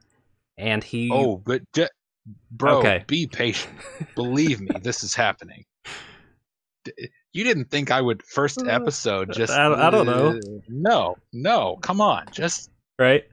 [0.57, 1.61] and he Oh, but
[2.51, 3.03] bro, Okay.
[3.07, 3.73] be patient.
[4.15, 5.65] Believe me, this is happening.
[6.85, 10.37] D- You didn't think I would first Uh, episode just I- I don't know.
[10.37, 12.27] Uh, No, no, come on.
[12.31, 12.69] Just
[12.99, 13.23] right.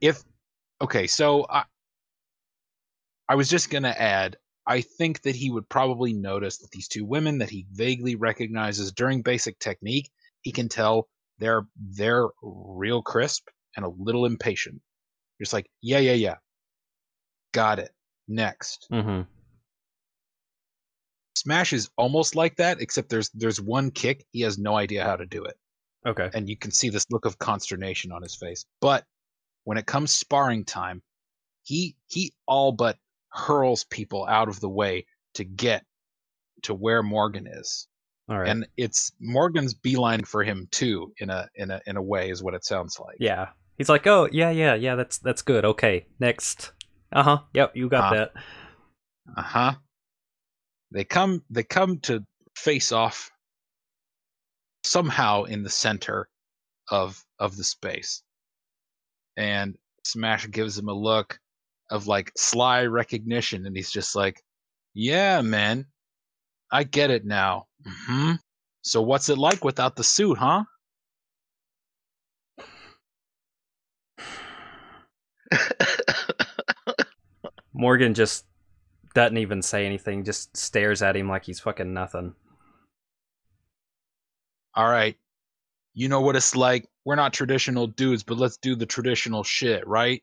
[0.00, 0.24] if
[0.80, 1.62] okay, so I,
[3.28, 4.36] I was just gonna add.
[4.68, 8.92] I think that he would probably notice that these two women that he vaguely recognizes
[8.92, 10.10] during basic technique,
[10.42, 11.08] he can tell
[11.38, 14.80] they're they're real crisp and a little impatient.
[15.40, 16.34] Just like, yeah, yeah, yeah.
[17.52, 17.90] Got it.
[18.28, 18.86] Next.
[18.92, 19.22] Mm-hmm.
[21.36, 25.16] Smash is almost like that, except there's there's one kick he has no idea how
[25.16, 25.56] to do it,
[26.06, 26.28] Okay.
[26.34, 28.66] and you can see this look of consternation on his face.
[28.80, 29.04] But
[29.64, 31.00] when it comes sparring time,
[31.62, 32.98] he he all but
[33.30, 35.84] hurls people out of the way to get
[36.62, 37.86] to where Morgan is,
[38.28, 38.48] All right.
[38.48, 42.42] and it's Morgan's beeline for him too, in a in a in a way, is
[42.42, 43.16] what it sounds like.
[43.20, 43.48] yeah.
[43.76, 44.96] He's like, oh yeah, yeah, yeah.
[44.96, 45.64] That's that's good.
[45.64, 46.72] Okay, next.
[47.12, 47.38] Uh huh.
[47.54, 48.32] Yep, you got Uh, that.
[49.36, 49.72] Uh huh.
[50.90, 52.24] They come they come to
[52.56, 53.30] face off
[54.84, 56.28] somehow in the center
[56.90, 58.22] of of the space.
[59.36, 61.38] And Smash gives him a look
[61.90, 64.42] of like sly recognition and he's just like,
[64.94, 65.86] "Yeah, man.
[66.70, 68.32] I get it now." hmm
[68.82, 70.64] So what's it like without the suit, huh?
[77.72, 78.44] Morgan just
[79.14, 80.24] doesn't even say anything.
[80.24, 82.34] Just stares at him like he's fucking nothing.
[84.74, 85.16] All right.
[85.94, 86.86] You know what it's like.
[87.04, 90.22] We're not traditional dudes, but let's do the traditional shit, right?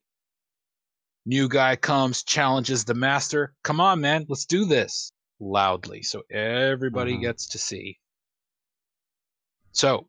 [1.26, 3.54] New guy comes, challenges the master.
[3.64, 7.22] Come on, man, let's do this loudly so everybody Mhm.
[7.22, 8.00] gets to see.
[9.72, 10.08] So,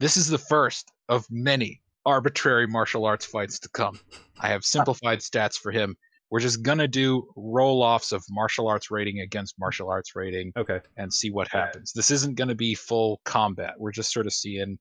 [0.00, 4.00] this is the first of many arbitrary martial arts fights to come.
[4.40, 5.96] I have simplified stats for him.
[6.30, 10.80] We're just gonna do roll offs of martial arts rating against martial arts rating Okay.
[10.96, 11.92] and see what happens.
[11.92, 13.74] This isn't going to be full combat.
[13.78, 14.78] We're just sort of seeing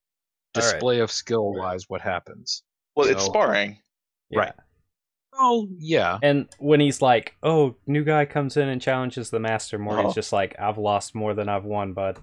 [0.55, 0.71] All right.
[0.73, 2.63] display of skill wise what happens.
[2.95, 3.81] well, it's So- sparring.
[4.29, 4.51] Yeah.
[5.41, 9.79] Oh yeah, And when he's like, "Oh, new guy comes in and challenges the master,"
[9.79, 10.13] Morgan's Uh-huh.
[10.13, 12.19] just like, "I've lost more than I've won, bud."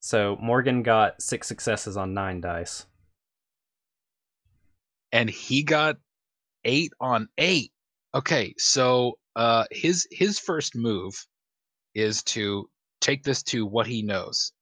[0.00, 2.86] So Morgan got six successes on nine dice.
[5.12, 5.96] and he got
[6.64, 7.72] eight on eight.
[8.14, 11.26] Okay, so uh, his his first move
[11.94, 12.68] is to
[13.00, 14.52] take this to what he knows,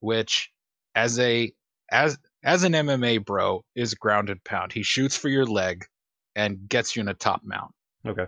[0.00, 0.50] which
[0.94, 1.52] as a
[1.90, 4.72] as as an MMA bro is ground and pound.
[4.72, 5.84] He shoots for your leg
[6.36, 7.72] and gets you in a top mount.
[8.06, 8.26] Okay.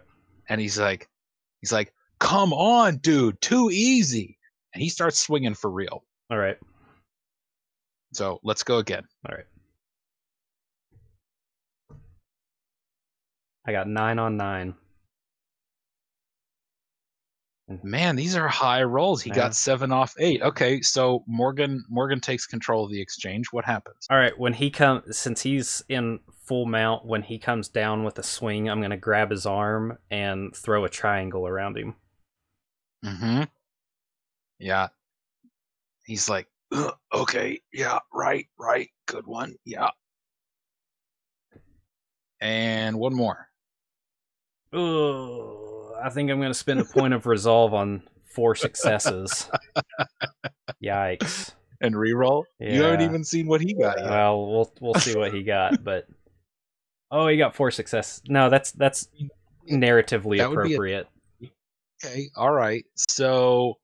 [0.49, 1.09] and he's like
[1.61, 4.37] he's like come on dude too easy
[4.75, 6.57] and he starts swinging for real All right.
[8.13, 9.47] so let's go again All right.
[13.67, 14.75] I got nine on nine.
[17.83, 19.23] Man these are high rolls.
[19.23, 19.37] He Yeah.
[19.37, 20.41] got seven off eight.
[20.43, 23.49] Okay so morgan morgan takes control of the exchange.
[23.53, 24.07] What happens?
[24.11, 28.19] All right, when he comes, since he's in full mount, when he comes down with
[28.19, 31.95] a swing, I'm gonna grab his arm and throw a triangle around him.
[33.05, 33.43] mm-hmm.
[34.59, 34.89] Yeah.
[36.05, 36.49] He's like
[37.15, 39.91] okay yeah right right good one yeah.
[42.41, 43.49] And one more.
[44.73, 44.79] Ugh,
[46.03, 48.03] I think I'm gonna spend a point of resolve on
[48.35, 49.51] four successes.
[50.85, 51.53] Yikes!
[51.81, 55.33] and reroll you haven't even seen what he got yet Well, we'll we'll see what
[55.33, 56.07] he got, but
[57.11, 58.23] oh, he got four successes.
[58.29, 59.09] No, that's that's
[59.71, 61.09] narratively That be a- appropriate.
[62.05, 62.85] Okay, all right.
[62.97, 63.75] So,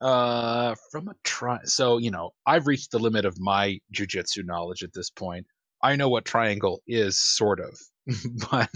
[0.00, 4.82] uh, from a try, so you know, I've reached the limit of my jujitsu knowledge
[4.82, 5.46] at this point.
[5.82, 7.78] I know what triangle is, sort of,
[8.50, 8.70] but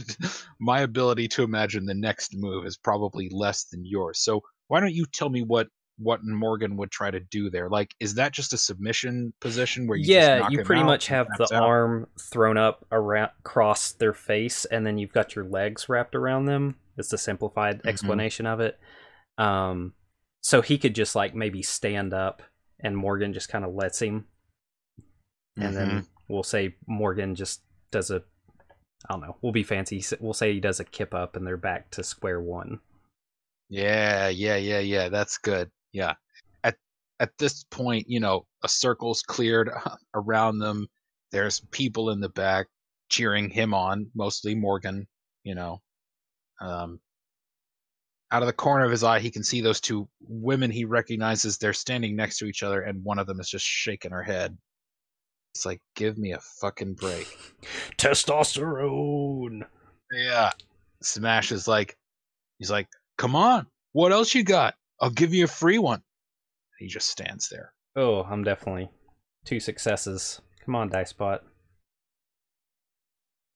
[0.60, 4.20] my ability to imagine the next move is probably less than yours.
[4.20, 5.68] So, why don't you tell me what
[5.98, 7.68] what Morgan would try to do there?
[7.68, 11.28] Like, is that just a submission position where you just yeah, you pretty much have
[11.36, 11.62] the out?
[11.62, 16.46] arm thrown up around across their face, and then you've got your legs wrapped around
[16.46, 16.76] them.
[16.96, 17.88] It's the simplified Mhm.
[17.88, 18.78] explanation of it.
[19.38, 19.94] Um,
[20.40, 22.42] so he could just like maybe stand up,
[22.80, 24.26] and Morgan just kind of lets him,
[25.56, 25.76] and Mhm.
[25.76, 27.60] then we'll say Morgan just
[27.90, 28.22] does a,
[29.08, 30.04] I don't know, we'll be fancy.
[30.20, 32.80] We'll say he does a kip up, and they're back to square one.
[33.68, 35.08] Yeah, yeah, yeah, yeah.
[35.08, 35.70] That's good.
[35.92, 36.14] Yeah.
[36.62, 36.76] At
[37.20, 39.70] at this point, you know, a circle's cleared
[40.14, 40.88] around them.
[41.30, 42.66] There's people in the back
[43.08, 45.06] cheering him on, mostly Morgan,
[45.44, 45.80] you know.
[46.60, 47.00] Um
[48.30, 51.58] out of the corner of his eye, he can see those two women he recognizes.
[51.58, 54.56] They're standing next to each other, and one of them is just shaking her head.
[55.54, 57.26] It's like, give me a fucking break.
[57.98, 59.62] Testosterone.
[60.12, 60.50] Yeah.
[61.02, 61.96] Smash is like,
[62.58, 62.88] he's like,
[63.18, 64.74] come on, what else you got?
[65.00, 66.02] I'll give you a free one.
[66.78, 67.72] He just stands there.
[67.96, 68.88] Oh, I'm definitely
[69.44, 70.40] two successes.
[70.64, 71.42] Come on, Dice Spot.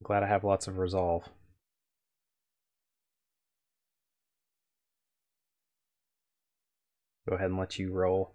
[0.03, 1.25] Glad I have lots of resolve.
[7.29, 8.35] Go ahead and let you roll.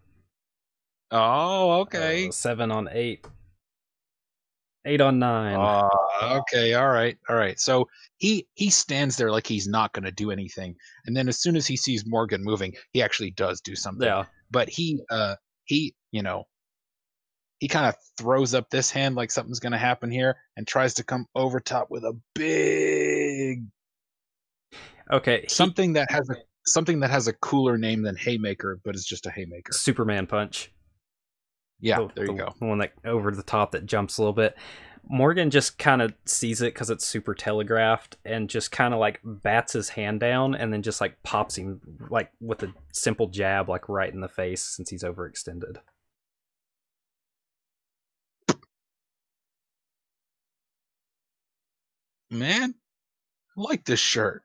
[1.12, 2.28] Oh, okay.
[2.28, 3.26] Uh, seven on eight.
[4.86, 5.56] Eight on nine.
[5.60, 5.88] Uh,
[6.24, 7.60] okay, all right, all right.
[7.60, 7.88] So
[8.18, 10.76] he he stands there like he's not going to do anything,
[11.06, 14.08] and then as soon as he sees Morgan moving, he actually does do something.
[14.08, 14.26] yeah.
[14.50, 15.36] But he uh
[15.66, 16.46] he you know
[17.60, 20.96] he kind of throws up this hand like something's going to happen here, and tries
[20.96, 23.64] to come over top with a big
[25.12, 25.42] Okay.
[25.42, 26.36] he- something that has a
[26.66, 29.74] something that has a cooler name than haymaker, but it's just a haymaker.
[29.74, 30.72] Superman punch.
[31.82, 32.54] Yeah, the- there you the go.
[32.60, 34.56] One that over the top that jumps a little bit.
[35.10, 39.20] Morgan just kind of sees it because it's super telegraphed and just kind of like
[39.24, 43.68] bats his hand down and then just like pops him like with a simple jab
[43.68, 45.78] like right in the face since he's overextended.
[52.30, 52.74] Man,
[53.58, 54.44] I like this shirt.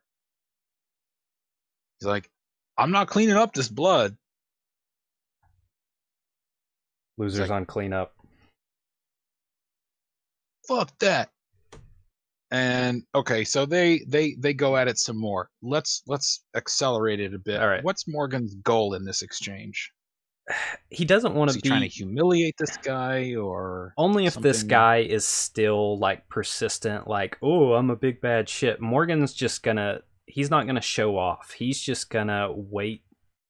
[1.98, 2.30] He's like,
[2.76, 4.16] I'm not cleaning up this blood.
[7.18, 8.12] Losers like- on cleanup.
[10.66, 11.30] fuck that.
[12.50, 15.50] And okay so they they they go at it some more.
[15.62, 17.60] Let's let's accelerate it a bit.
[17.60, 17.82] All right.
[17.82, 19.92] what's morgan's goal in this exchange?
[20.90, 24.98] He doesn't want to he trying to humiliate this guy or only if this guy
[24.98, 28.80] is still like persistent like oh i'm a big bad shit.
[28.80, 31.52] Morgan's just gonna he's not gonna show off.
[31.58, 33.02] He's just gonna wait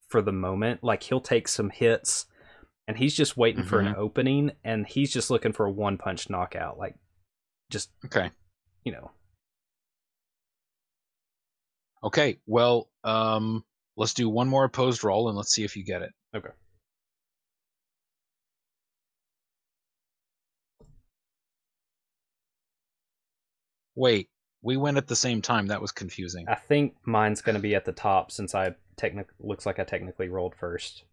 [0.09, 0.83] for the moment.
[0.83, 2.25] Like he'll take some hits
[2.89, 6.31] and he's just waiting for an opening and he's just looking for a one punch
[6.31, 6.95] knockout like
[7.71, 8.31] just okay.
[8.85, 9.11] you know.
[12.05, 13.65] Okay well um
[13.97, 16.13] let's do one more opposed roll and let's see if you get it.
[16.35, 16.51] Okay.
[23.97, 24.29] wait
[24.63, 25.69] we went at the same time.
[25.69, 26.47] That was confusing.
[26.49, 30.29] I think mine's gonna be at the top since i technic looks like i technically
[30.29, 31.05] rolled first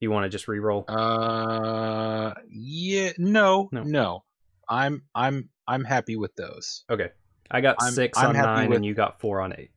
[0.00, 3.82] you want to just re-roll uh yeah no No.
[3.82, 4.24] no
[4.68, 7.10] i'm i'm i'm happy with those okay
[7.50, 9.70] i got I'm- 6 I'm on 9 with- and you got 4 on 8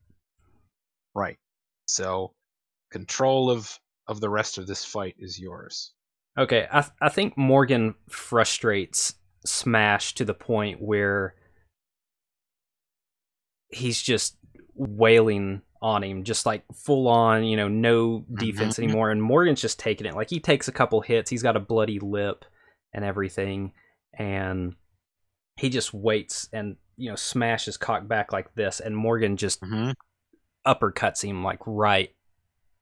[1.15, 1.37] Right.
[1.85, 2.33] So
[2.91, 3.77] control of
[4.07, 5.93] of the rest of this fight is yours.
[6.39, 9.13] Okay, I th- I think Morgan frustrates
[9.45, 11.35] Smash to the point where
[13.69, 14.37] he's just
[14.75, 18.84] wailing on him, just like full on, you know, no defense Mhm.
[18.85, 19.11] anymore.
[19.11, 20.15] And Morgan's just taking it.
[20.15, 22.45] Like he takes a couple hits, he's got a bloody lip
[22.93, 23.73] and everything,
[24.18, 24.76] and
[25.57, 29.61] he just waits and you know Smash is cocked back like this, and Morgan just
[29.61, 29.91] Mm-hmm.
[30.65, 32.15] uppercuts him like right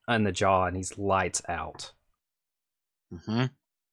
[0.07, 1.91] in the jaw, and he's lights out.
[3.14, 3.45] Mm-hmm.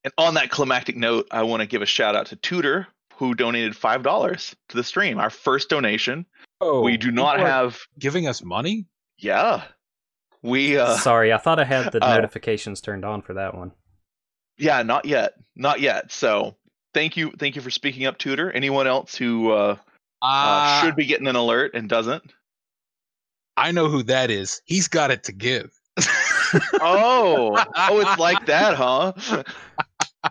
[0.05, 3.35] And on that climactic note, I want to give a shout out to Tudor, who
[3.35, 5.19] donated five dollars to the stream.
[5.19, 6.27] Our first donation.
[6.61, 7.79] Oh, we do not have.
[7.99, 8.87] giving us money.
[9.19, 9.63] Yeah,
[10.43, 10.79] we.
[10.79, 12.15] uh Sorry, I thought I had the Oh.
[12.15, 13.73] notifications turned on for that one.
[14.57, 16.11] Yeah, not yet, not yet.
[16.13, 16.57] So
[16.95, 18.51] thank you, thank you for speaking up, Tudor.
[18.51, 19.77] Anyone else who uh,
[20.23, 22.33] uh, should be getting an alert and doesn't?
[23.57, 24.63] I know who that is.
[24.65, 25.73] He's got it to give.
[26.81, 29.13] Oh, oh, it's like that, huh?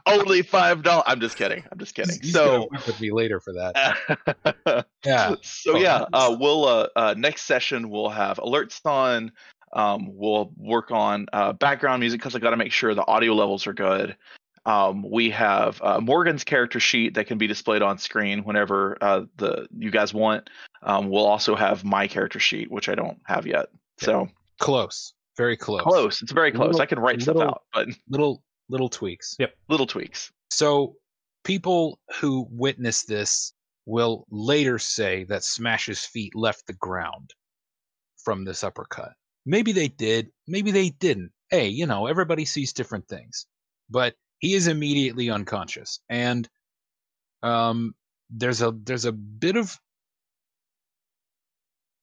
[0.07, 1.03] Only five dollars.
[1.07, 1.63] I'm just kidding.
[1.71, 2.17] I'm just kidding.
[2.21, 2.67] He's So.
[2.71, 4.85] with me later for that.
[5.05, 5.35] Yeah.
[5.41, 9.31] so Oh, yeah, uh, we'll uh, uh, next session we'll have alerts on.
[9.73, 13.33] Um, we'll work on uh, background music because I got to make sure the audio
[13.33, 14.17] levels are good.
[14.65, 19.21] Um, we have uh, Morgan's character sheet that can be displayed on screen whenever uh,
[19.37, 20.49] the you guys want.
[20.83, 23.67] Um, we'll also have my character sheet, which I don't have yet.
[23.99, 24.27] So
[24.59, 25.13] Close.
[25.37, 25.81] Very close.
[25.81, 26.21] close.
[26.21, 26.67] It's very close.
[26.73, 29.35] Little- I can write stuff out, but Little little tweaks.
[29.39, 29.53] Yep.
[29.69, 30.31] little tweaks.
[30.49, 30.95] So
[31.43, 33.53] people who witness this
[33.85, 37.33] will later say that Smash's feet left the ground
[38.23, 39.13] from this uppercut.
[39.45, 41.31] Maybe they did, maybe they didn't.
[41.49, 43.45] Hey, you know, everybody sees different things.
[43.89, 46.47] But he is immediately unconscious and
[47.43, 47.93] um
[48.29, 49.79] there's a there's a bit of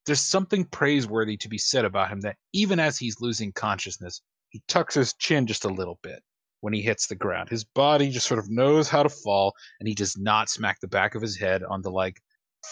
[0.07, 4.21] there's something praiseworthy to be said about him that even as he's losing consciousness,
[4.51, 6.23] he tucks his chin just a little bit
[6.65, 7.51] when he hits the ground.
[7.51, 10.89] His body just sort of knows how to fall, and he does not smack the
[10.89, 12.23] back of his head on the like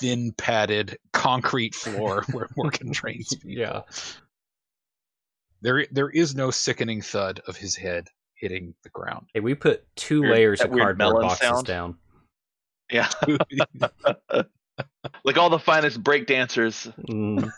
[0.00, 3.34] thin padded concrete floor where Morgan trains.
[3.34, 3.50] people.
[3.50, 3.82] Yeah.
[5.60, 9.26] There there is no sickening thud of his head hitting the ground.
[9.34, 11.66] Hey, we put two Weird- layers of cardboard boxes sound.
[11.66, 11.96] down.
[12.90, 13.08] Yeah,
[15.24, 16.88] like all the finest break dancers.
[17.10, 17.50] Mm,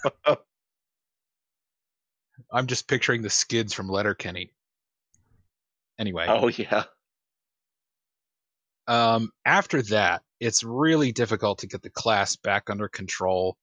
[2.53, 4.51] I'm just picturing the skids from Letterkenny.
[5.99, 6.85] Anyway, Oh yeah.
[8.87, 13.57] um, after that, it's really difficult to get the class back under control.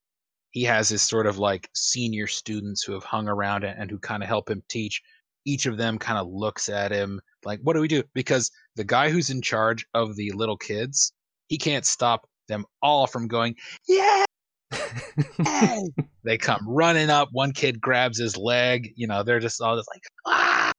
[0.52, 4.24] He has his sort of like senior students who have hung around and who kind
[4.24, 5.02] of help him teach.
[5.46, 8.04] Each of them kind of looks at him like, what do we do?
[8.14, 11.14] Because the guy who's in charge of the little kids,
[11.48, 13.56] he can't stop them all from going,
[13.88, 14.24] yeah.
[16.24, 17.30] they come running up.
[17.32, 18.92] One kid grabs his leg.
[18.96, 20.72] You know, they're just all just like, ah!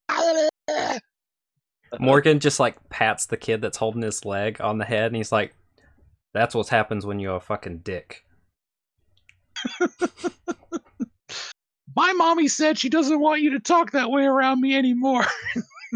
[2.00, 5.32] Morgan just like pats the kid that's holding his leg on the head, and he's
[5.32, 5.54] like,
[6.34, 8.24] "That's what happens when you're a fucking dick."
[11.94, 15.26] My mommy said she doesn't want you to talk that way around me anymore.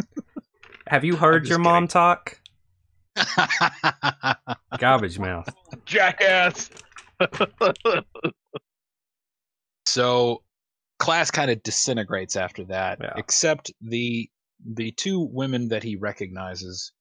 [0.89, 2.39] Have you heard just your mom talk?
[4.78, 5.48] Garbage mouth.
[5.86, 6.68] Jackass.
[9.86, 10.43] so
[10.98, 13.14] class kind of disintegrates after that Yeah.
[13.16, 14.28] except the
[14.74, 16.93] the two women that he recognizes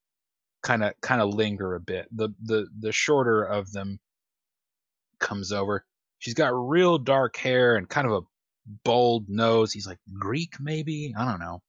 [0.61, 2.07] kind of kind of linger a bit.
[2.11, 3.99] The the the shorter of them
[5.19, 5.85] comes over.
[6.19, 8.21] She's got real dark hair and kind of a
[8.83, 9.71] bold nose.
[9.71, 11.13] He's like greek maybe?
[11.17, 11.61] I don't know.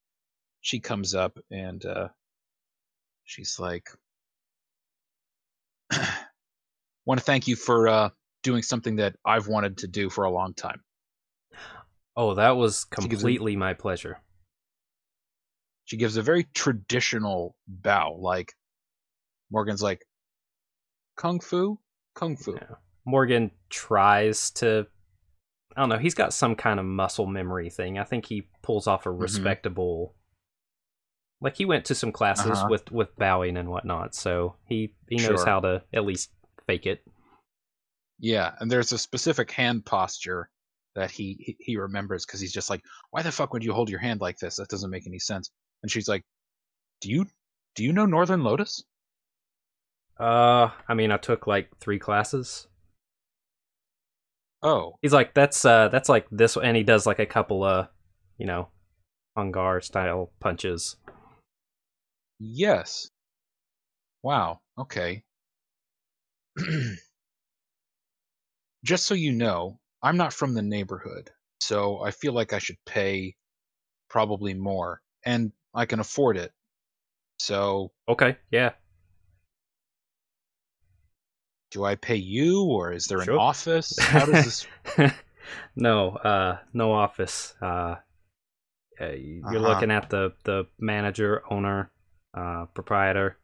[0.61, 2.09] She comes up and uh
[3.25, 3.89] she's like
[7.05, 8.09] want to thank you for uh
[8.43, 10.81] doing something that i've wanted to do for a long time.
[12.17, 14.21] Oh, that was gives him- completely my pleasure.
[15.87, 18.53] She gives a very traditional bow like
[19.51, 20.05] morgan's like
[21.17, 21.79] kung fu
[22.15, 22.75] kung fu Yeah.
[23.09, 24.87] Morgan tries to.
[25.77, 25.99] I don't know.
[25.99, 27.99] He's got some kind of muscle memory thing.
[27.99, 29.21] I think he pulls off a Mhm.
[29.21, 30.17] respectable.
[31.41, 32.67] Like he went to some classes Uh-huh.
[32.69, 35.47] with with bowing and whatnot, so he he knows Sure.
[35.47, 36.31] how to at least
[36.67, 37.05] fake it.
[38.19, 40.49] yeah and there's a specific hand posture
[40.95, 43.91] that he he, he remembers because he's just like why the fuck would you hold
[43.91, 45.51] your hand like this that doesn't make any sense
[45.87, 46.25] and she's like
[47.01, 47.27] do you
[47.77, 48.83] do you know northern lotus?
[50.19, 52.67] Uh, I mean, I took like three classes.
[54.65, 54.97] oh.
[55.01, 57.87] He's like, that's uh, that's like this, and he does like a couple of,
[58.37, 58.71] you know,
[59.37, 60.97] Hung Gar style punches.
[62.41, 63.09] yes.
[64.25, 64.59] Wow.
[64.77, 65.23] Okay.
[68.85, 71.31] Just so you know i'm not from the neighborhood
[71.61, 73.35] so i feel like i should pay
[74.09, 75.01] probably more.
[75.25, 76.53] And i can afford it
[77.39, 78.73] so Okay, yeah,
[81.71, 84.67] do i pay you or is there an office how does
[84.97, 85.13] this
[85.77, 87.55] no, uh, no office.
[87.61, 87.97] Uh,
[89.01, 89.69] uh, you're Uh-huh.
[89.69, 91.91] looking at the the manager, owner,
[92.35, 93.37] uh, proprietor.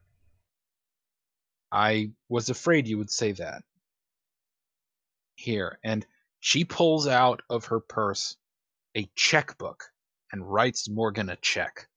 [1.70, 3.62] I was afraid you would say that.
[5.36, 6.06] Here, and
[6.40, 8.36] she pulls out of her purse
[8.96, 9.84] a checkbook
[10.32, 11.88] and writes Morgan a check.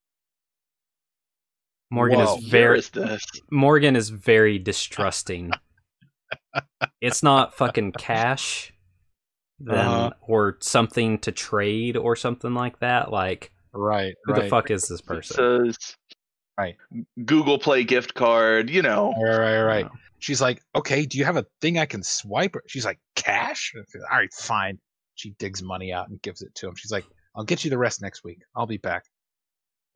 [1.95, 2.37] Morgan Whoa.
[2.37, 3.25] is very is this?
[3.49, 5.51] Morgan is very distrusting.
[7.01, 8.73] it's not fucking cash,
[9.59, 10.11] then Uh-huh.
[10.21, 13.11] or something to trade or something like that.
[13.11, 14.43] Like, Right, who right.
[14.43, 15.35] the fuck is this person?
[15.73, 15.95] says
[16.57, 16.75] Right.
[17.25, 18.69] Google Play gift card.
[18.69, 19.13] You know.
[19.21, 19.85] Right, right, right.
[19.85, 19.91] No.
[20.19, 22.55] She's like, okay, do you have a thing I can swipe?
[22.67, 23.73] She's like, cash?
[23.75, 24.79] All right, fine.
[25.15, 26.75] She digs money out and gives it to him.
[26.75, 27.05] She's like,
[27.35, 28.39] I'll get you the rest next week.
[28.55, 29.03] I'll be back.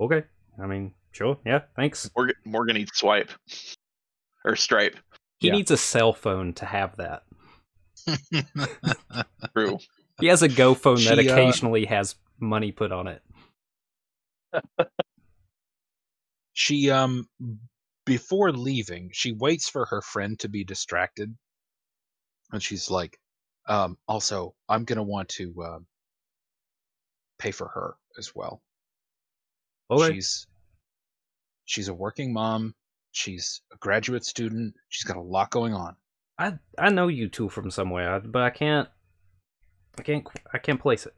[0.01, 0.23] Okay,
[0.61, 2.09] I mean, sure, yeah, thanks.
[2.15, 3.31] Morgan, Morgan needs swipe
[4.45, 4.95] or stripe.
[5.39, 5.53] He Yeah.
[5.53, 7.23] needs a cell phone to have that.
[9.55, 9.77] True.
[10.19, 13.21] He has a Go phone that She, uh, occasionally has money put on it.
[16.53, 17.27] she um
[18.05, 21.33] before leaving she waits for her friend to be distracted
[22.51, 23.17] and she's like
[23.67, 25.85] um also i'm gonna want to um
[27.37, 28.61] pay for her as well
[29.91, 30.47] Okay, she's
[31.69, 32.73] she's a working mom
[33.11, 35.95] she's a graduate student she's got a lot going on
[36.39, 38.87] I I know you two from somewhere, but I can't,
[39.97, 41.13] I can't, I can't place it.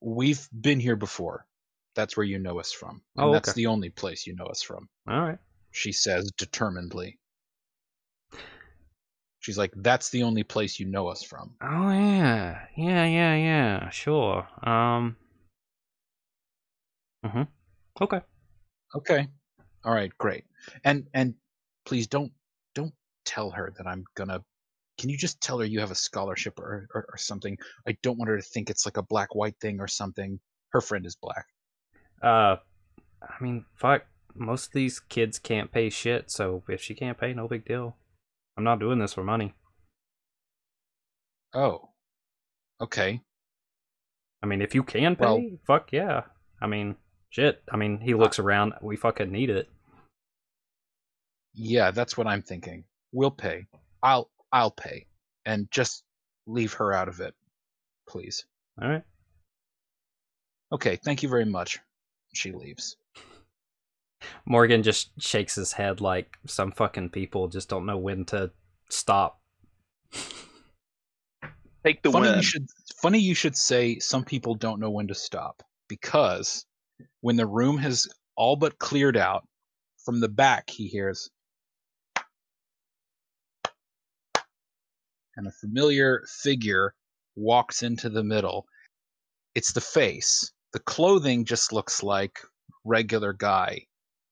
[0.00, 1.46] we've been here before
[1.94, 3.56] that's where you know us from and Oh, that's okay.
[3.56, 5.38] the only place you know us from All right.
[5.70, 7.18] she says determinedly
[9.40, 13.90] she's like that's the only place you know us from Oh yeah, yeah, yeah, yeah.
[13.90, 14.48] Sure.
[14.62, 15.16] Um.
[17.24, 17.42] hmm
[18.00, 18.20] Okay.
[18.96, 19.28] Okay.
[19.84, 20.44] All right, great.
[20.84, 21.34] And and
[21.84, 22.32] please don't
[22.74, 22.94] don't
[23.24, 24.42] tell her that I'm gonna
[24.98, 27.58] can you just tell her you have a scholarship or, or, or something?
[27.86, 30.40] I don't want her to think it's like a black white thing or something.
[30.70, 31.44] Her friend is black.
[32.22, 32.56] Uh,
[33.22, 34.06] I mean, fuck.
[34.34, 37.96] Most of these kids can't pay shit, so if she can't pay, no big deal.
[38.56, 39.54] I'm not doing this for money.
[41.54, 41.90] Oh.
[42.80, 43.20] Okay.
[44.42, 46.22] I mean, if you can pay, Well- fuck yeah.
[46.60, 46.96] I mean,
[47.30, 47.62] shit.
[47.70, 48.74] I mean, he uh, looks around.
[48.82, 49.68] We fucking need it.
[51.54, 52.84] Yeah, that's what I'm thinking.
[53.12, 53.66] we'll pay.
[54.02, 55.06] I'll I'll pay,
[55.44, 56.04] and just
[56.46, 57.34] leave her out of it,
[58.08, 58.44] please.
[58.80, 59.02] All right.
[60.72, 61.78] Okay, thank you very much.
[62.34, 62.96] She leaves.
[64.44, 68.50] Morgan just shakes his head like some fucking people just don't know when to
[68.90, 69.40] stop.
[71.84, 72.36] Take the funny win.
[72.36, 72.66] you should
[73.00, 76.65] funny you should say some people don't know when to stop because
[77.26, 79.44] when the room has all but cleared out
[80.04, 81.28] from the back he hears
[85.36, 86.94] and a familiar figure
[87.34, 88.64] walks into the middle
[89.56, 92.38] it's the face the clothing just looks like
[92.84, 93.84] regular guy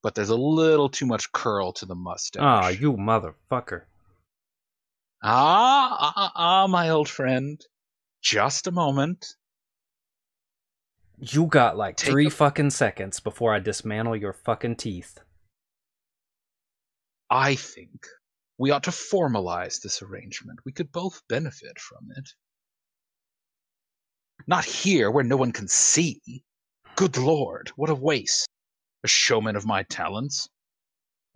[0.05, 3.83] but there's a little too much curl to the mustache Ah, you motherfucker.
[5.21, 7.61] Ah, ah, ah, ah, my old friend.
[8.23, 9.35] Just a moment.
[11.19, 15.19] You got like Take three a- fucking seconds before I dismantle your fucking teeth.
[17.31, 18.07] I think
[18.59, 20.61] we ought to formalize this arrangement.
[20.65, 22.29] We could both benefit from it.
[24.47, 26.21] Not here where no one can see.
[26.97, 28.47] Good lord, what a waste.
[29.05, 30.49] A showman of my talents.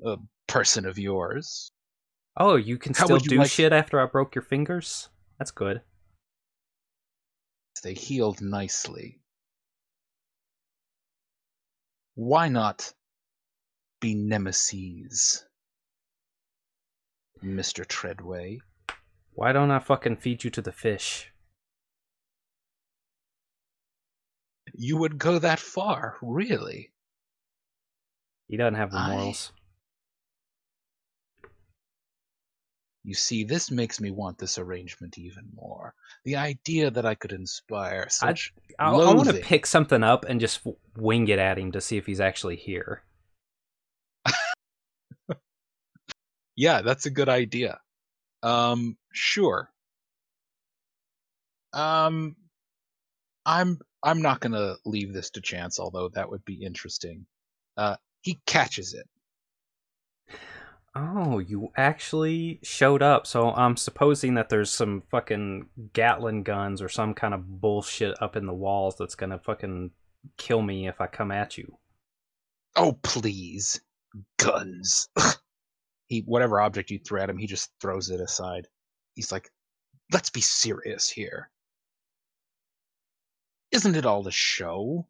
[0.05, 1.70] A person of yours.
[2.36, 5.09] Oh, you can How still you do like- shit after I broke your fingers?
[5.38, 5.82] That's good.
[7.82, 9.20] They healed nicely.
[12.19, 12.95] Why not
[14.01, 15.45] be nemesis,
[17.40, 17.86] Mr.
[17.86, 18.59] Treadway?
[19.35, 21.31] Why don't I fucking feed you to the fish?
[24.74, 26.90] You would go that far, really?
[28.49, 29.53] He doesn't have the morals.
[33.09, 35.94] You see, this makes me want this arrangement even more.
[36.26, 40.39] The idea that I could inspire such I, I want to pick something up and
[40.39, 40.60] just
[40.94, 43.02] wing it at him to see if he's actually here.
[46.55, 47.78] Yeah, that's a good idea.
[48.43, 49.70] Um, sure.
[51.72, 52.36] Um,
[53.47, 57.24] I'm I'm not gonna leave this to chance, although that would be interesting.
[57.76, 59.09] Uh, he catches it.
[61.01, 63.25] Oh, you actually showed up.
[63.27, 68.35] So I'm supposing that there's some fucking Gatling guns or some kind of bullshit up
[68.35, 69.93] in the walls that's gonna fucking
[70.39, 71.79] kill me if I come at you.
[72.75, 73.81] Oh, please,
[74.39, 75.09] guns.
[76.09, 78.66] he whatever object you threw at him, he just throws it aside.
[79.15, 79.51] He's like,
[80.12, 81.51] "Let's be serious here.
[83.70, 85.07] Isn't it all a show?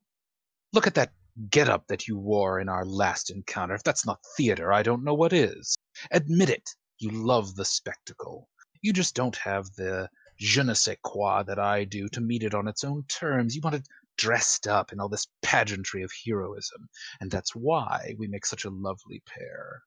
[0.75, 1.13] Look at that
[1.51, 3.75] getup that you wore in our last encounter.
[3.75, 5.77] If that's not theater, I don't know what is.
[6.11, 6.71] Admit it.
[6.99, 8.49] You love the spectacle.
[8.83, 12.55] You just don't have the je ne sais quoi that I do to meet it
[12.55, 13.55] on its own terms.
[13.55, 16.89] You want it dressed up in all this pageantry of heroism,
[17.21, 19.83] and that's why we make such a lovely pair.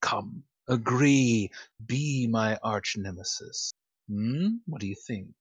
[0.00, 1.50] Come, agree,
[1.86, 3.72] be my arch nemesis.
[4.08, 4.56] Hmm?
[4.66, 5.34] What do you think?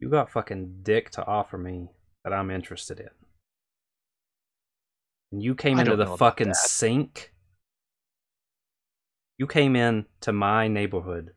[0.00, 1.88] You got fucking dick to offer me
[2.24, 3.10] that I'm interested in.
[5.32, 7.32] And you came I into the fucking sink.
[9.36, 11.32] You came in to my neighborhood.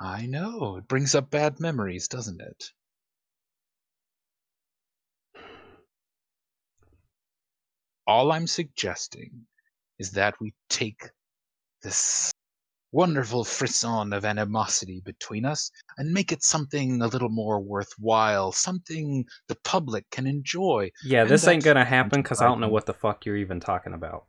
[0.00, 2.64] I know, it brings up bad memories, doesn't it?
[8.06, 9.46] All I'm suggesting
[10.00, 11.10] is that we take
[11.82, 12.32] this
[12.92, 19.24] wonderful frisson of animosity between us and make it something a little more worthwhile, something
[19.48, 20.90] the public can enjoy.
[21.04, 23.60] Yeah, And this ain't gonna happen because I don't know what the fuck you're even
[23.60, 24.26] talking about.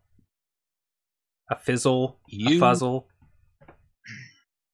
[1.52, 3.06] A fizzle, a You fuzzle,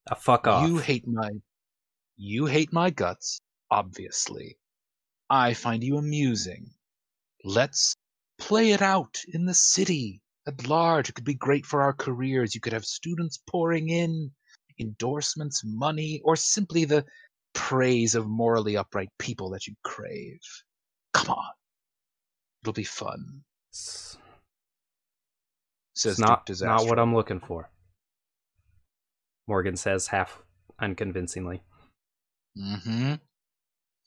[0.08, 0.70] a fuck off.
[0.70, 1.30] You hate my
[2.16, 3.40] you hate my guts,
[3.72, 4.58] obviously.
[5.30, 6.72] I find you amusing.
[7.44, 7.96] Let's
[8.38, 11.10] play it out in the city at large.
[11.10, 12.54] It could be great for our careers.
[12.54, 14.32] You could have students pouring in,
[14.80, 17.06] endorsements, money, or simply the
[17.54, 20.40] praise of morally upright people that you crave.
[21.14, 21.52] Come on.
[22.64, 23.42] It'll be fun.
[23.72, 24.18] Says
[26.14, 27.70] it's not, not what I'm looking for.
[29.48, 30.40] Morgan says half
[30.80, 31.62] unconvincingly.
[32.58, 33.14] Mm-hmm.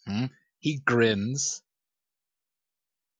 [0.06, 0.24] hmm
[0.60, 1.62] He grins,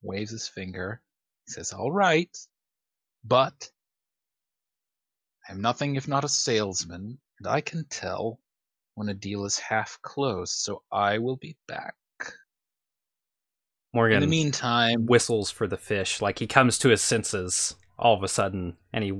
[0.02, 1.02] waves his finger,
[1.48, 2.34] says, All right,
[3.24, 3.70] but
[5.48, 8.38] I'm nothing if not a salesman, and I can tell
[8.94, 11.94] when a deal is half closed, so I will be back.
[13.94, 18.14] Morgan In the meantime, whistles for the fish, like he comes to his senses all
[18.16, 19.12] of a sudden, and he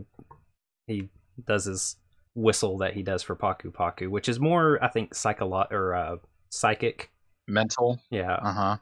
[0.87, 1.09] he
[1.47, 1.97] does his
[2.35, 6.17] whistle that he does for Paku Paku, which is more, I think, psycholo- or uh,
[6.49, 7.11] psychic.
[7.47, 8.01] mental.
[8.11, 8.77] Yeah, Uh huh.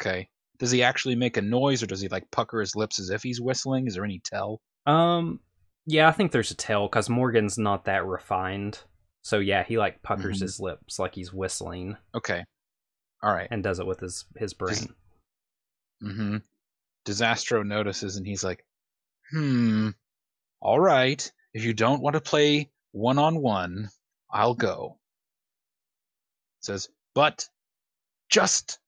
[0.00, 0.28] Okay.
[0.58, 3.22] Does he actually make a noise, or does he like pucker his lips as if
[3.22, 3.86] he's whistling?
[3.86, 4.60] Is there any tell?
[4.86, 5.40] Um,
[5.86, 8.80] yeah, I think there's a tell because Morgan's not that refined.
[9.22, 10.42] So yeah, he like puckers Mhm.
[10.42, 12.44] his lips like he's whistling Okay.
[13.22, 13.48] All right.
[13.50, 14.94] and does it with his his brain.
[16.02, 16.36] Mm-hmm.
[17.04, 18.64] Disastro notices and he's like,
[19.30, 19.90] hmm,
[20.60, 21.30] all right.
[21.54, 23.90] If you don't want to play one on one,
[24.30, 24.98] I'll go.
[26.60, 27.48] Says, but
[28.28, 28.78] just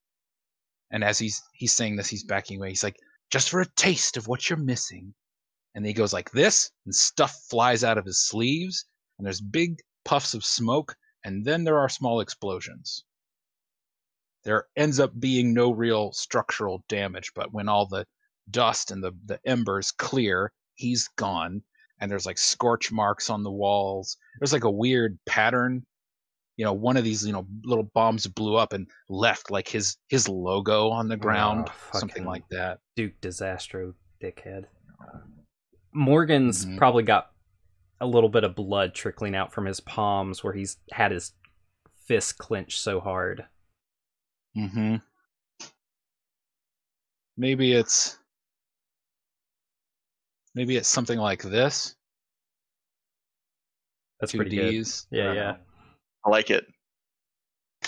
[0.90, 2.70] and as he's he's saying this, he's backing away.
[2.70, 2.96] He's like,
[3.30, 5.14] just for a taste of what you're missing.
[5.74, 8.84] And he goes like this, and stuff flies out of his sleeves,
[9.18, 13.04] and there's big puffs of smoke, and then there are small explosions
[14.44, 18.06] there ends up being no real structural damage, but when all the
[18.50, 21.62] dust and the, the embers clear, he's gone.
[22.00, 24.16] And there's like scorch marks on the walls.
[24.38, 25.84] There's like a weird pattern.
[26.60, 29.96] You know, one of these, you know, little bombs blew up and left like his
[30.10, 32.80] his logo on the ground, Oh, something like that.
[32.96, 34.66] Duke Disastro, dickhead.
[35.94, 36.76] Morgan's Mhm.
[36.76, 37.32] probably got
[37.98, 41.32] a little bit of blood trickling out from his palms where he's had his
[42.06, 43.46] fist clenched so hard.
[44.54, 44.96] Mm-hmm.
[47.38, 48.18] Maybe it's
[50.54, 51.96] maybe it's something like this.
[54.20, 54.70] That's pretty good.
[54.72, 55.06] D's.
[55.10, 55.52] I Yeah, yeah.
[55.52, 55.56] know.
[56.24, 56.66] I like it.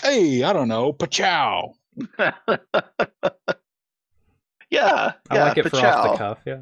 [0.01, 1.73] Hey, I don't know, pachow.
[2.19, 2.33] yeah,
[4.69, 6.17] I yeah, like it for off the Pachow.
[6.17, 6.39] cuff.
[6.45, 6.61] Yeah.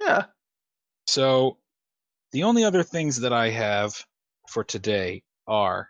[0.00, 0.24] Yeah,
[1.06, 1.56] So,
[2.32, 3.94] the only other things that I have
[4.48, 5.88] for today are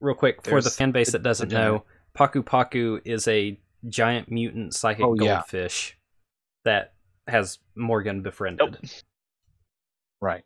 [0.00, 1.84] Real quick for the fan base the- that doesn't the know,
[2.16, 5.36] Paku Paku is a giant mutant psychic Oh, yeah.
[5.36, 5.96] goldfish
[6.64, 6.94] that
[7.28, 8.78] has Morgan befriended.
[8.82, 8.90] Nope.
[10.20, 10.44] right.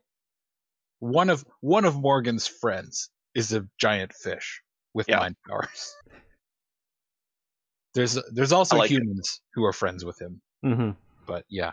[1.03, 4.63] One of one of Morgan's friends is a giant fish
[4.95, 5.19] with Yeah.
[5.19, 5.93] mind powers.
[7.95, 8.95] There's there's also like it.
[8.95, 10.91] humans who are friends with him, hmm
[11.27, 11.73] but yeah.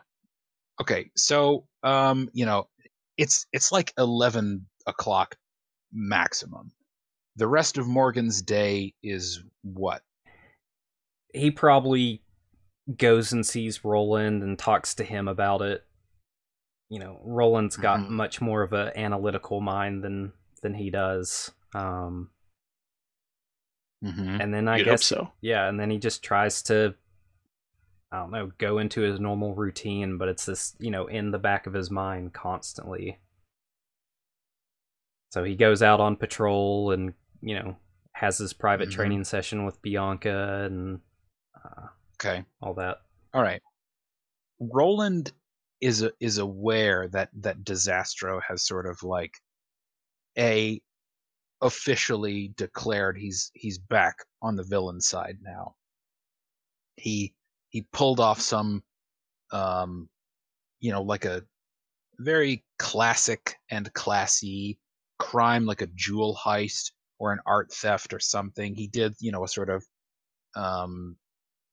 [0.81, 2.67] Okay, so um, you know,
[3.17, 5.35] it's it's like eleven o'clock
[5.93, 6.71] maximum.
[7.35, 10.01] The rest of Morgan's day is what?
[11.35, 12.21] He probably
[12.97, 15.85] goes and sees Roland and talks to him about it.
[16.89, 18.09] You know, Roland's got Mhm.
[18.09, 21.51] much more of an analytical mind than than he does.
[21.73, 22.31] Um,
[24.03, 24.39] Mm-hmm.
[24.41, 25.33] and then I You'd guess so.
[25.41, 26.95] yeah, and then he just tries to
[28.11, 31.37] I don't know, go into his normal routine, but it's this, you know, in the
[31.37, 33.19] back of his mind constantly.
[35.31, 37.75] So he goes out on patrol and, you know,
[38.13, 38.93] has his private Mhm.
[38.93, 41.01] training session with Bianca and
[41.63, 42.45] uh, Okay.
[42.61, 43.01] all that.
[43.33, 43.61] All right.
[44.59, 45.31] Roland
[45.81, 49.33] is is aware that that Disastro has sort of like
[50.37, 50.81] a
[51.61, 55.75] officially declared he's he's back on the villain side now.
[56.95, 57.33] He
[57.69, 58.83] he pulled off some
[59.51, 60.09] um
[60.79, 61.43] you know like a
[62.19, 64.77] very classic and classy
[65.19, 68.73] crime like a jewel heist or an art theft or something.
[68.75, 69.83] He did, you know, a sort of
[70.55, 71.17] um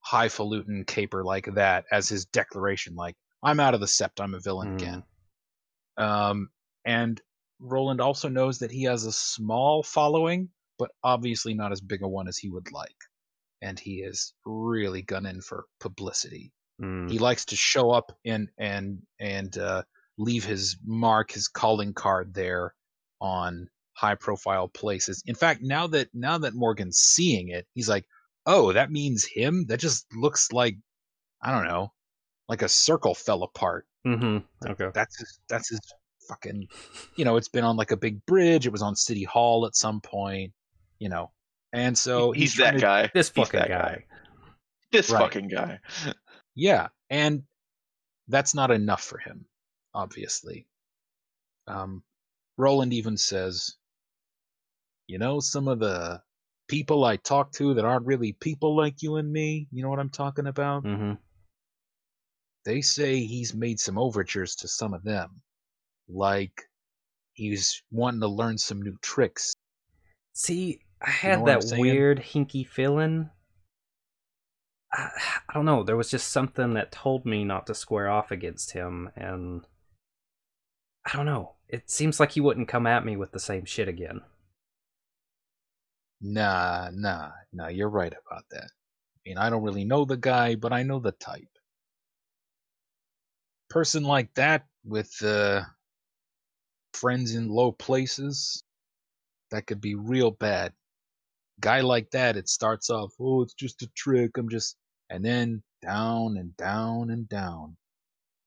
[0.00, 3.16] highfalutin caper like that as his declaration, like,
[3.46, 4.74] I'm out of the sept, I'm a villain Mm.
[4.74, 5.04] again.
[5.96, 6.50] Um,
[6.84, 7.20] and
[7.60, 12.08] Roland also knows that he has a small following, but obviously not as big a
[12.08, 12.96] one as he would like.
[13.62, 16.52] And he is really gunning for publicity.
[16.82, 17.10] Mm.
[17.10, 19.84] He likes to show up and and and uh,
[20.18, 22.74] leave his mark, his calling card there
[23.20, 25.22] on high profile places.
[25.24, 28.06] In fact, now that now that Morgan's seeing it, he's like,
[28.44, 29.64] "Oh, that means him.
[29.68, 30.76] That just looks like
[31.40, 31.92] I don't know,
[32.48, 33.86] like a circle fell apart.
[34.04, 34.88] hmm Okay.
[34.94, 35.80] That's his, that's his
[36.28, 36.66] fucking.
[37.16, 38.66] You know, it's been on like a big bridge.
[38.66, 40.52] It was on City Hall at some point.
[40.98, 41.30] You know,
[41.72, 43.10] and so he's, trying that to- guy.
[43.14, 44.04] This fucking that guy.
[44.92, 45.20] This Right.
[45.20, 45.80] fucking guy.
[46.54, 47.42] Yeah, and
[48.28, 49.44] that's not enough for him,
[49.92, 50.66] obviously.
[51.66, 52.02] Um,
[52.56, 53.74] Roland even says,
[55.08, 56.22] "You know, some of the
[56.68, 59.68] people I talk to that aren't really people like you and me.
[59.70, 60.84] You know what I'm talking about?
[60.84, 61.12] hmm
[62.66, 65.40] They say he's made some overtures to some of them,
[66.08, 66.62] like
[67.32, 69.54] he's wanting to learn some new tricks.
[70.32, 73.30] See, I had what I'm that weird hinky feeling.
[74.92, 75.10] I,
[75.48, 75.84] I don't know.
[75.84, 79.64] There was just something that told me not to square off against him, and
[81.06, 81.54] I don't know.
[81.68, 84.22] It seems like he wouldn't come at me with the same shit again.
[86.20, 87.68] Nah, nah, nah.
[87.68, 88.64] You're right about that.
[88.64, 91.55] I mean, I don't really know the guy, but I know the type.
[93.68, 95.62] Person like that with uh,
[96.94, 98.62] friends in low places,
[99.50, 100.72] that could be real bad.
[101.60, 104.36] Guy like that, it starts off, oh, it's just a trick.
[104.36, 104.76] I'm just,
[105.10, 107.76] and then down and down and down.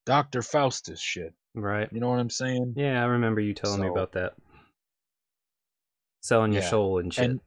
[0.06, 0.42] Dr.
[0.42, 1.34] Faustus shit.
[1.56, 1.90] Right.
[1.92, 2.74] You know what I'm saying?
[2.78, 4.34] Yeah, I remember you telling me about that.
[6.22, 7.26] Selling your Yeah, soul and shit.
[7.26, 7.42] and-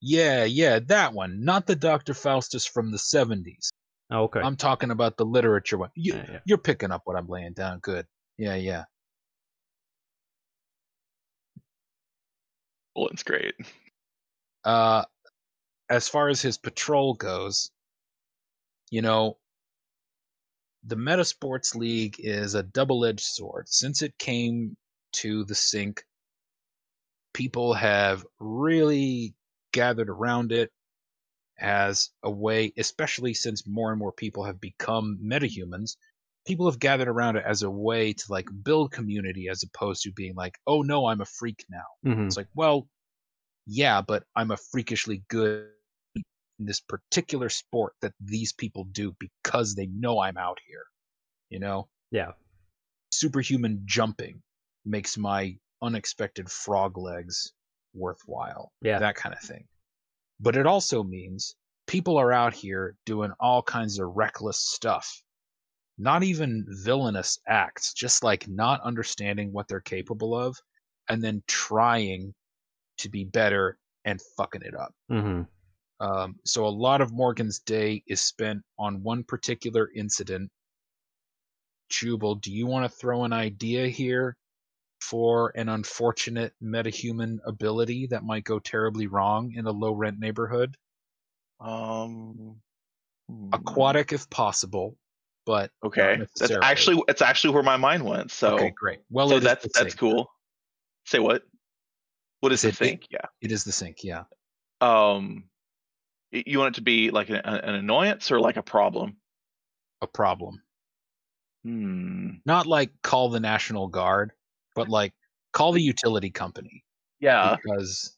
[0.00, 1.44] Yeah, yeah, that one.
[1.44, 2.12] Not the Dr.
[2.14, 3.70] Faustus from the 70s.
[4.14, 4.40] Oh, okay.
[4.40, 5.90] I'm talking about the literature one.
[5.94, 6.38] You, Yeah, yeah.
[6.46, 7.78] You're picking up what I'm laying down.
[7.80, 8.06] Good.
[8.38, 8.84] Yeah, yeah.
[12.94, 13.54] Bullet's great.
[14.64, 15.04] Uh,
[15.90, 17.70] as far as his patrol goes,
[18.90, 19.36] you know,
[20.86, 23.68] the Metasports League is a double edged sword.
[23.68, 24.76] Since it came
[25.14, 26.04] to the sink,
[27.32, 29.34] people have really
[29.72, 30.70] gathered around it
[31.58, 35.96] as a way, especially since more and more people have become metahumans.
[36.46, 40.12] People have gathered around it as a way to like build community as opposed to
[40.12, 42.10] being like, oh no, I'm a freak now.
[42.10, 42.26] Mhm.
[42.26, 42.88] It's like, well,
[43.66, 45.70] yeah, but I'm a freakishly good
[46.16, 50.84] in this particular sport that these people do because they know I'm out here.
[51.48, 52.32] You know, Yeah.
[53.10, 54.42] superhuman jumping
[54.84, 57.52] makes my unexpected frog legs
[57.94, 58.72] worthwhile.
[58.82, 58.98] Yeah.
[58.98, 59.66] That kind of thing.
[60.40, 61.54] But it also means
[61.86, 65.22] people are out here doing all kinds of reckless stuff.
[65.96, 70.56] Not even villainous acts, just like not understanding what they're capable of
[71.08, 72.34] and then trying
[72.98, 74.94] to be better and fucking it up.
[75.08, 75.42] hmm
[76.00, 80.50] Um, so a lot of Morgan's day is spent on one particular incident.
[81.90, 84.36] Jubal, do you want to throw an idea here
[85.04, 90.76] for an unfortunate metahuman ability that might go terribly wrong in a low rent neighborhood?
[91.60, 92.56] Um,
[93.28, 93.50] hmm.
[93.52, 94.96] Aquatic if possible,
[95.44, 98.30] but Okay, that's actually it's actually where my mind went.
[98.30, 99.00] So, okay, great.
[99.10, 99.96] Well, so that's that's sink.
[99.98, 100.30] cool.
[101.06, 101.42] Say what?
[102.40, 103.26] What is I the said it- Yeah.
[103.42, 104.24] It is the sink, yeah.
[104.80, 105.44] Um,
[106.32, 109.16] you want it to be like an, an annoyance or like a problem?
[110.02, 110.62] A problem.
[111.64, 112.30] Hmm.
[112.44, 114.32] Not like call the National Guard,
[114.74, 115.12] but like
[115.52, 116.84] call the utility company
[117.20, 117.56] Yeah.
[117.64, 118.16] because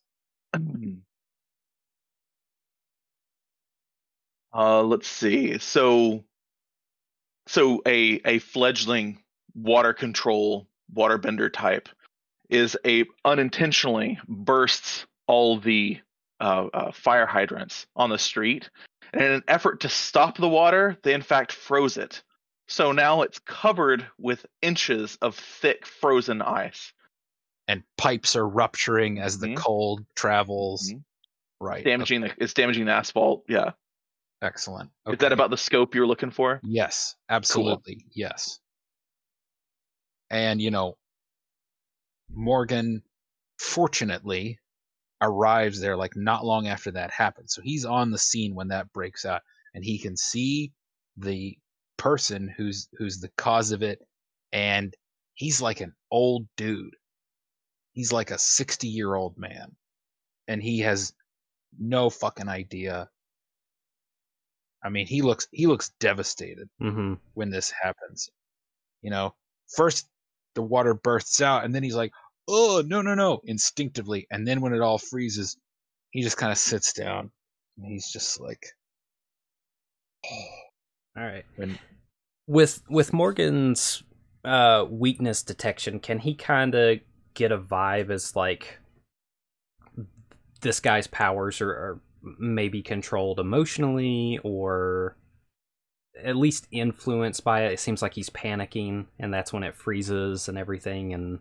[4.56, 5.58] Uh, let's see.
[5.58, 6.24] So,
[7.46, 9.18] so a a fledgling
[9.54, 11.90] water control waterbender type
[12.48, 15.98] is a unintentionally bursts all the
[16.40, 18.70] uh, uh, fire hydrants on the street,
[19.12, 22.22] and in an effort to stop the water, they in fact froze it.
[22.68, 26.92] So now it's covered with inches of thick frozen ice,
[27.68, 29.56] and pipes are rupturing as the Mhm.
[29.56, 30.90] cold travels.
[30.90, 31.04] Mhm.
[31.58, 31.84] Right.
[31.84, 33.44] damaging okay, the it's damaging the asphalt.
[33.48, 33.72] Yeah,
[34.42, 34.90] Excellent.
[35.06, 36.60] is that about the scope you're looking for?
[36.62, 38.04] Yes, absolutely.
[38.14, 38.60] Yes.
[40.28, 40.98] And you know,
[42.28, 43.02] Morgan
[43.58, 44.58] fortunately
[45.22, 47.54] arrives there like not long after that happens.
[47.54, 50.72] So he's on the scene when that breaks out and he can see
[51.16, 51.56] the
[51.96, 54.00] person who's who's the cause of it
[54.52, 54.94] and
[55.34, 56.94] he's like an old dude.
[57.92, 59.74] He's like a 60-year-old man
[60.48, 61.12] and he has
[61.78, 63.08] no fucking idea.
[64.82, 68.30] I mean, he looks he looks devastated hmm when this happens.
[69.02, 69.34] You know,
[69.68, 70.08] first
[70.54, 72.12] the water bursts out, and then he's like,
[72.48, 75.56] "Oh no, no, no!" instinctively, and then when it all freezes,
[76.10, 77.30] he just kind of sits down,
[77.76, 78.64] and he's just like,
[81.16, 81.44] All right.
[81.56, 81.78] when
[82.46, 84.02] With with Morgan's
[84.44, 87.00] uh, weakness detection, can he kind of
[87.34, 88.78] get a vibe as like
[90.60, 92.00] this guy's powers are, are
[92.38, 95.16] maybe controlled emotionally or
[96.22, 97.72] at least influenced by it?
[97.72, 101.14] It seems like he's panicking, and that's when it freezes and everything.
[101.14, 101.38] And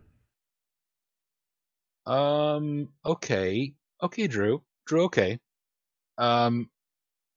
[2.05, 5.39] um, okay, okay, Drew, Drew, okay.
[6.17, 6.69] Um,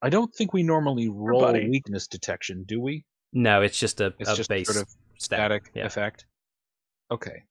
[0.03, 1.69] I don't think we normally roll buddy.
[1.69, 3.05] weakness detection, do we?
[3.33, 4.89] no, it's just a, It's a just base sort of
[5.19, 5.39] stat.
[5.39, 5.85] static Yeah.
[5.87, 6.25] effect.
[7.11, 7.43] Okay.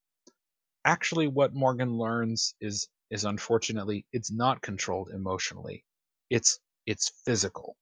[0.85, 5.83] Actually, what Morgan learns is is unfortunately it's not controlled emotionally.
[6.29, 7.75] It's it's physical.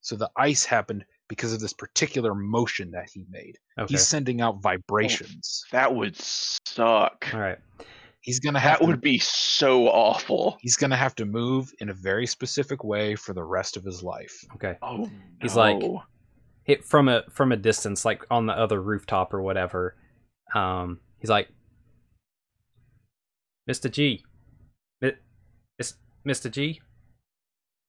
[0.00, 3.58] So the ice happened because of this particular motion that he made.
[3.78, 3.92] Okay.
[3.94, 5.64] He's sending out vibrations.
[5.72, 7.28] That would suck.
[7.34, 7.58] All right.
[8.26, 10.58] He's gonna have That to, would be so awful.
[10.60, 14.02] he's gonna have to move in a very specific way for the rest of his
[14.02, 14.44] life.
[14.56, 14.76] Okay.
[14.82, 15.08] Oh,
[15.40, 15.80] He's like-
[16.64, 19.96] hit from a from a distance, like on the other rooftop or whatever.
[20.54, 21.48] Um, he's like,
[23.70, 23.88] "Mr.
[23.90, 24.24] G,
[25.00, 25.12] Mi-
[26.26, 26.50] Mr.
[26.50, 26.80] G,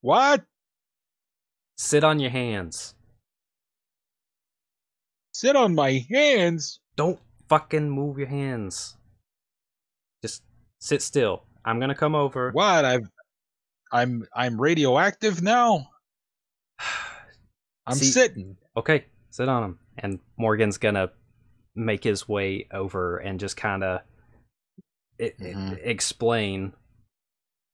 [0.02, 0.46] What?
[1.78, 2.94] sit on your hands.
[5.34, 6.80] Sit on my hands.
[6.96, 7.20] Don't
[7.50, 8.97] fucking move your hands.
[10.80, 11.44] Sit still.
[11.66, 12.52] I'm gonna come over.
[12.52, 12.86] What?
[12.86, 13.10] I've
[13.92, 15.90] I'm I'm radioactive now.
[17.88, 18.58] I'm See- sitting.
[18.76, 19.80] Okay, sit on him.
[20.00, 21.10] and Morgan's gonna
[21.76, 24.02] make his way over and just kind of
[25.20, 25.80] Mhm.
[25.82, 26.74] explain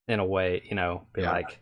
[0.07, 1.31] in a way, you know, be Yeah.
[1.31, 1.59] like,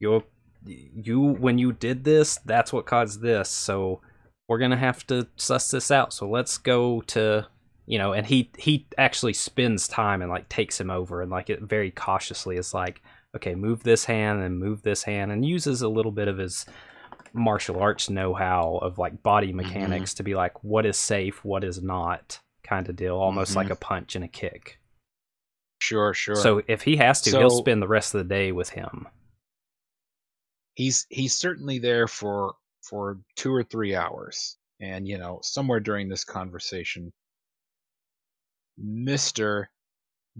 [0.00, 0.24] you,
[0.64, 3.48] you, when you did this, that's what caused this.
[3.48, 4.00] So
[4.48, 6.12] we're gonna have to suss this out.
[6.12, 7.46] So let's go to,
[7.86, 11.50] you know, and he he actually spends time and like takes him over and like
[11.50, 13.02] it very cautiously is like,
[13.36, 16.66] okay, move this hand and move this hand and uses a little bit of his
[17.34, 21.82] martial arts know-how of like body mechanics to be like what is safe, what is
[21.82, 23.56] not kind of deal, almost Mhm.
[23.56, 24.78] like a punch and a kick.
[25.80, 26.36] Sure, sure.
[26.36, 29.08] So if he has to, he'll spend the rest of the day with him.
[30.74, 36.08] he's he's certainly there for for two or three hours and you know somewhere during
[36.08, 37.12] this conversation
[38.82, 39.66] mr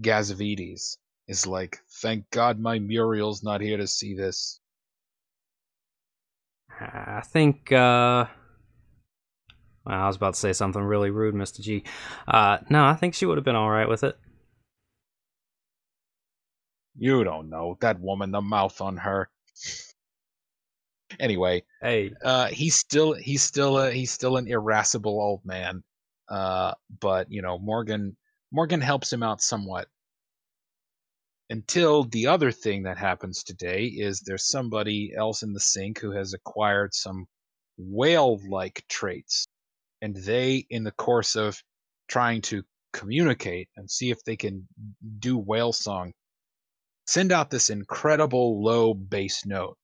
[0.01, 0.97] gazavides
[1.27, 4.59] is like thank god my muriel's not here to see this
[6.79, 8.25] I think uh
[9.85, 11.61] well, I was about to say something really rude, Mr.
[11.61, 11.83] G.
[12.27, 14.17] Uh no, I think she would have been all right with it.
[16.95, 19.29] you don't know that woman the mouth on her
[21.19, 25.83] anyway Hey, uh he's still he's still a he's still an irascible old man
[26.29, 28.15] uh but you know morgan
[28.53, 29.87] morgan helps him out somewhat
[31.49, 36.11] until the other thing that happens today is there's somebody else in the sink who
[36.11, 37.25] has acquired some
[37.77, 39.45] whale like traits
[40.01, 41.61] and they in the course of
[42.07, 42.63] trying to
[42.93, 44.67] communicate and see if they can
[45.19, 46.13] do whale song
[47.07, 49.77] send out this incredible low bass note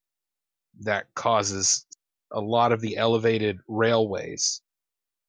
[0.81, 1.85] that causes
[2.31, 4.61] a lot of the elevated railways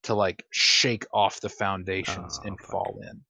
[0.02, 2.70] to like shake off the foundations Oh, and fuck.
[2.70, 3.20] fall in.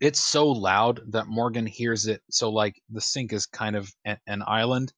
[0.00, 2.22] It's so loud that Morgan hears it.
[2.30, 4.92] So like the sink is kind of a- an island.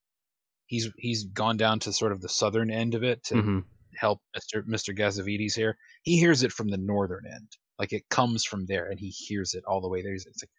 [0.67, 3.65] He's he's gone down to sort of the southern end of it to mhm.
[3.95, 4.63] help Mr.
[4.67, 4.97] Mr.
[4.97, 5.77] Gazavides here.
[6.03, 7.49] He hears it from the northern end.
[7.79, 10.15] Like it comes from there and he hears it all the way there.
[10.15, 10.51] It's like,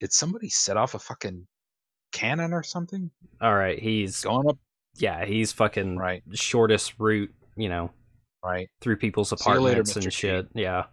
[0.00, 1.46] did somebody set off a fucking
[2.12, 3.10] cannon or something?
[3.40, 4.58] all right, he's Going up
[4.96, 7.90] yeah, he's fucking right, shortest route, you know,
[8.44, 8.68] right.
[8.80, 10.10] through people's you later, apartments and G.
[10.10, 10.48] shit.
[10.54, 10.84] Yeah.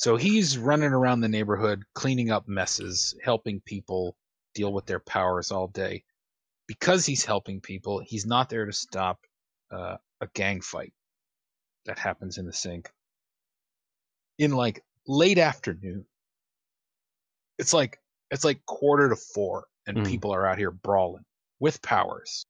[0.00, 4.16] So he's running around the neighborhood, cleaning up messes, helping people
[4.54, 6.04] deal with their powers all day.
[6.66, 9.20] Because he's helping people, he's not there to stop
[9.70, 10.94] uh, a gang fight
[11.84, 12.90] that happens in the sink.
[14.38, 16.06] In like late afternoon,
[17.58, 18.00] it's like
[18.30, 20.06] it's like quarter to four, and Mm.
[20.06, 21.24] people are out here brawling
[21.58, 22.46] with powers.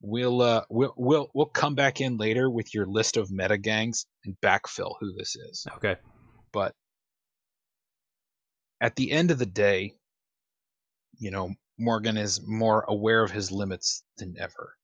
[0.00, 4.06] We'll uh we'll we'll we'll come back in later with your list of meta gangs
[4.24, 5.98] and backfill who this is Okay.
[6.54, 6.72] But
[8.80, 9.92] at the end of the day,
[11.18, 14.76] you know, Morgan is more aware of his limits than ever.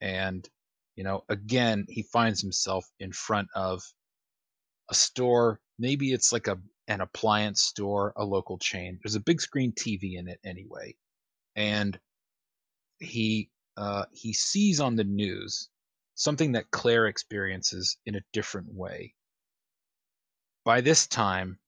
[0.00, 0.48] And,
[0.96, 3.82] you know, again, he finds himself in front of
[4.88, 5.60] a store.
[5.78, 6.58] Maybe it's like a
[6.88, 8.98] an appliance store, a local chain.
[9.02, 10.96] There's a big screen TV in it anyway.
[11.56, 12.00] And
[12.98, 15.68] he uh, he sees on the news
[16.14, 19.14] something that Claire experiences in a different way
[20.68, 21.58] by this time,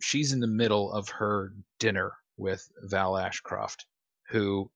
[0.00, 3.86] she's in the middle of her dinner with Val Ashcroft,
[4.30, 4.68] who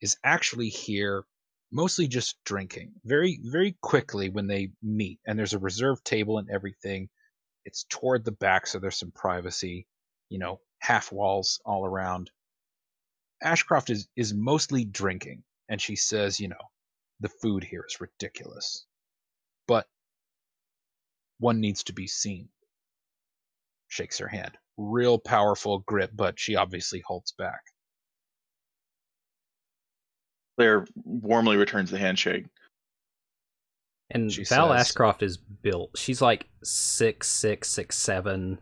[0.00, 1.24] is actually here
[1.70, 2.90] mostly just drinking.
[3.04, 7.08] Very, very quickly when they meet, and there's a reserved table and everything.
[7.64, 9.86] It's toward the back, so there's some privacy,
[10.28, 12.32] you know, half walls all around.
[13.40, 16.66] Ashcroft is, is mostly drinking, and she says, you know,
[17.20, 18.86] the food here is ridiculous.
[19.68, 19.86] But
[21.38, 22.48] one needs to be seen
[23.88, 24.56] shakes her hand.
[24.76, 27.60] Real powerful grip, but she obviously holds back.
[30.56, 32.46] Claire warmly returns the handshake.
[34.10, 35.90] And She Val says- Ashcroft is built.
[35.96, 38.58] She's like six six six seven,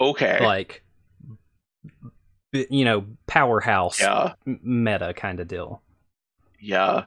[0.00, 0.44] Okay.
[0.44, 0.82] like
[2.52, 4.32] you know, powerhouse yeah.
[4.44, 5.82] meta kind of deal.
[6.60, 7.04] Yeah.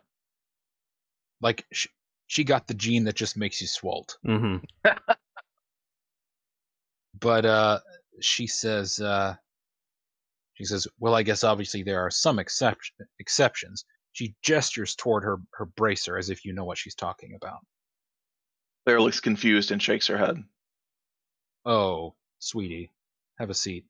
[1.42, 1.90] Like she,
[2.28, 4.16] she got the gene that just makes you swolled.
[4.24, 4.58] hmm
[7.20, 7.80] But uh,
[8.22, 9.36] she says, uh,
[10.54, 13.86] she says, well, I guess obviously there are some exception, exceptions.
[14.12, 17.60] She gestures toward her her bracer as if you know what she's talking about.
[18.86, 20.44] Claire looks confused and shakes her head.
[21.66, 22.92] Oh, sweetie,
[23.38, 23.86] have a seat.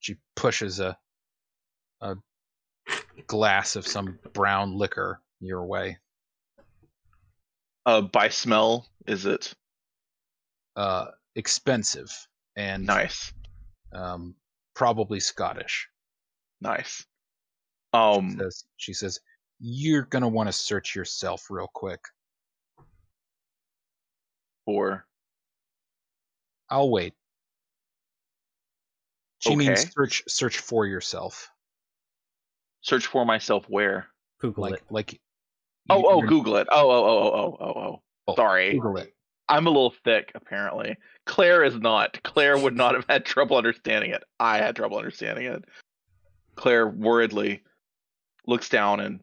[0.00, 0.98] She pushes a
[2.00, 2.16] a
[3.26, 5.98] glass of some brown liquor your way.
[7.86, 9.54] Uh, by smell, is it
[10.76, 11.06] Uh,
[11.36, 12.10] expensive
[12.56, 13.32] and nice?
[13.92, 14.34] um,
[14.74, 15.88] probably Scottish.
[16.60, 16.98] Nice.
[17.94, 19.20] She Um, says, she says,
[19.60, 22.00] you're gonna want to search yourself real quick.
[24.66, 25.06] Or
[26.70, 27.14] I'll wait.
[29.40, 31.50] She means search search for yourself.
[32.80, 34.08] search for myself where?
[34.40, 34.82] Google Like it.
[34.90, 35.20] like
[35.90, 36.66] Oh, oh, Google it.
[36.70, 38.34] Oh, oh, oh, oh, oh, oh, oh, oh.
[38.36, 38.72] Sorry.
[38.72, 39.14] Google it.
[39.48, 40.96] I'm a little thick, apparently.
[41.26, 42.22] Claire is not.
[42.22, 44.22] Claire would not have had trouble understanding it.
[44.40, 45.64] I had trouble understanding it.
[46.54, 47.62] Claire worriedly
[48.46, 49.20] looks down and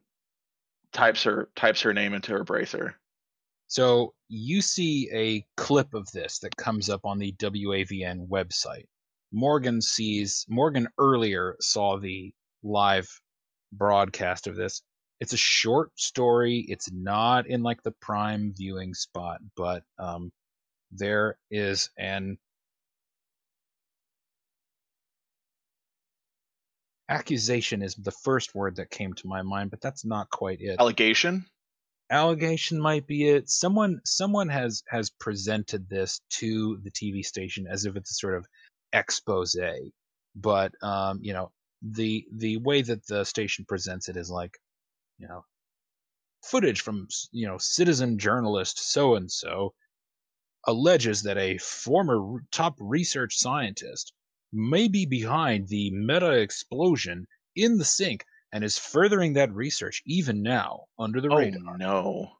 [0.92, 2.96] types her types her name into her bracer.
[3.68, 8.86] So you see a clip of this that comes up on the WAVN website.
[9.32, 12.34] Morgan sees Morgan earlier saw the
[12.64, 13.08] live
[13.72, 14.82] broadcast of this.
[15.22, 16.66] It's a short story.
[16.68, 20.32] It's not in like the prime viewing spot, but um,
[20.92, 22.38] there is an
[27.08, 30.80] accusation is the first word that came to my mind, but that's not quite it
[30.80, 31.46] Allegation?
[32.12, 37.86] allegation might be it someone someone has has presented this to the tv station as
[37.86, 38.46] if it's a sort of
[38.92, 39.56] expose
[40.36, 44.60] but um you know the the way that the station presents it is like
[45.22, 45.46] you know
[46.44, 49.74] footage from you know citizen journalist so and so
[50.68, 54.14] alleges that a former top research scientist
[54.52, 60.42] may be behind the meta explosion in the sink and is furthering that research even
[60.42, 62.32] now under the Oh radar no.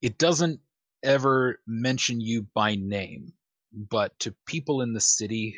[0.00, 0.60] it doesn't
[1.02, 3.32] ever mention you by name,
[3.72, 5.56] but to people in the city,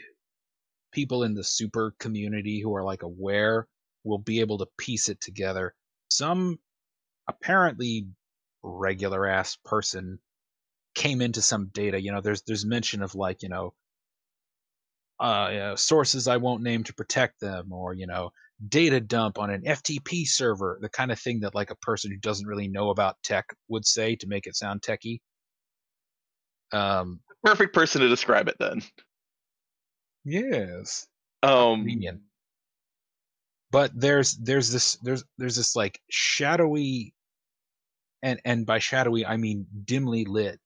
[0.93, 3.69] people in the super community who are like aware
[4.07, 5.75] will be able to piece it together.
[6.11, 6.59] Some
[7.29, 8.09] apparently
[8.63, 10.21] regular ass person
[10.95, 12.01] came into some data.
[12.01, 13.75] You know, there's there's mention of like, you know,
[15.19, 18.31] uh, you know, sources I won't name to protect them, or you know,
[18.69, 22.19] data dump on an FTP server, the kind of thing that like a person who
[22.19, 25.23] doesn't really know about tech would say to make it sound techy.
[26.73, 28.83] Um, Perfect person to describe it then.
[30.25, 31.07] yes,
[31.43, 32.23] Um convenient.
[33.71, 37.15] But there's there's this there's there's this like shadowy,
[38.23, 40.61] and and by shadowy I mean dimly lit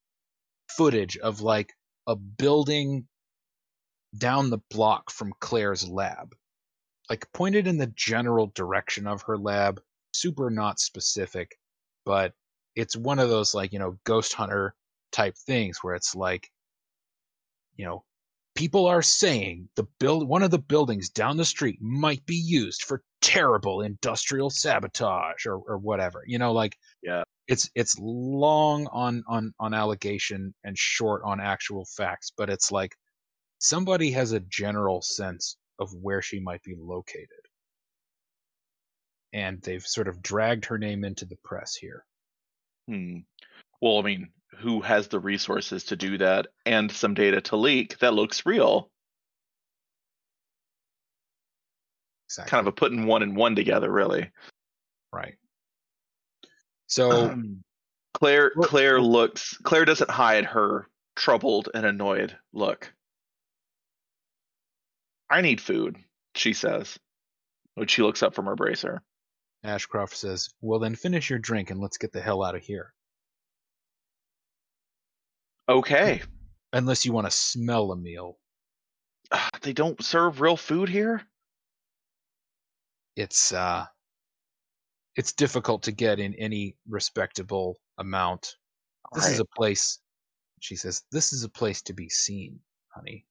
[0.69, 1.73] footage of like
[2.07, 3.07] a building
[4.19, 6.35] down the block from Claire's lab.
[7.09, 9.81] Like pointed in the general direction of her lab,
[10.15, 11.57] super not specific,
[12.05, 12.33] but
[12.77, 14.75] it's one of those like, you know, ghost hunter
[15.13, 16.49] type things where it's like,
[17.77, 18.05] you know,
[18.55, 22.83] people are saying the build one of the buildings down the street might be used
[22.83, 26.23] for terrible industrial sabotage or, or whatever.
[26.27, 27.23] You know, like Yeah.
[27.49, 32.95] it's it's long on on on allegation and short on actual facts, but it's like
[33.59, 37.29] somebody has a general sense of where she might be located.
[39.33, 42.05] And they've sort of dragged her name into the press here.
[42.89, 43.19] Hmm.
[43.81, 44.29] Well, I mean,
[44.59, 48.91] who has the resources to do that and some data to leak that looks real?
[52.29, 52.51] Exactly.
[52.51, 54.31] Kind of a putting one and one together, really.
[55.13, 55.35] right.
[56.87, 57.35] So
[58.15, 62.93] Claire Claire looks Claire doesn't hide her troubled and annoyed look.
[65.29, 65.97] I need food,
[66.35, 66.99] she says.
[67.75, 69.03] When she looks up from her bracer.
[69.63, 72.93] Ashcroft says, "Well, then finish your drink and let's get the hell out of here.
[75.71, 76.21] Okay.
[76.73, 78.39] Unless you want to smell a meal.
[79.63, 81.23] They don't serve real food here?
[83.15, 83.85] It's uh,
[85.17, 88.57] it's difficult to get in any respectable amount.
[89.15, 89.99] This is a place."
[90.61, 93.27] She says, "This is a place to be seen, honey."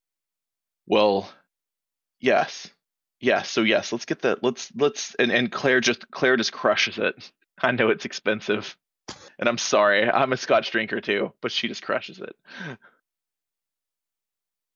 [0.85, 1.31] Well,
[2.19, 2.69] yes.
[3.19, 6.99] Yes, so yes, let's get the let's let's and, and Claire just Claire just crushes
[6.99, 7.31] it.
[7.61, 8.77] I know it's expensive.
[9.39, 12.35] And I'm sorry, I'm a scotch drinker too, but she just crushes it.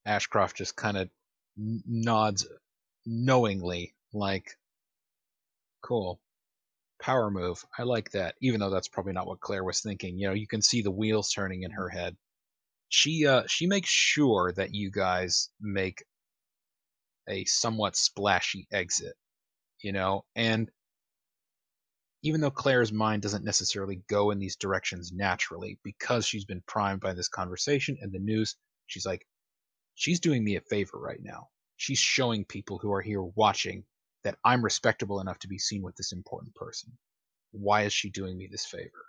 [0.05, 1.09] Ashcroft just kind of
[1.57, 2.47] nods
[3.05, 4.57] knowingly, like,
[5.81, 6.19] cool.
[7.01, 7.63] Power move.
[7.77, 8.35] I like that.
[8.41, 10.17] Even though that's probably not what Claire was thinking.
[10.17, 12.15] You know, you can see the wheels turning in her head.
[12.87, 16.05] She uh she makes sure that you guys make
[17.27, 19.15] a somewhat splashy exit.
[19.81, 20.71] You know, and
[22.23, 27.01] even though Claire's mind doesn't necessarily go in these directions naturally, because she's been primed
[27.01, 28.55] by this conversation and the news,
[28.87, 29.27] she's like,
[29.95, 31.49] she's doing me a favor right now.
[31.75, 33.83] She's showing people who are here watching
[34.23, 36.91] that I'm respectable enough to be seen with this important person.
[37.51, 39.05] Why is she doing me this favor?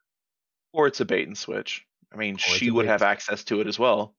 [0.73, 1.87] Or it's a bait and switch.
[2.13, 4.17] I mean, it's she would have access to it as well.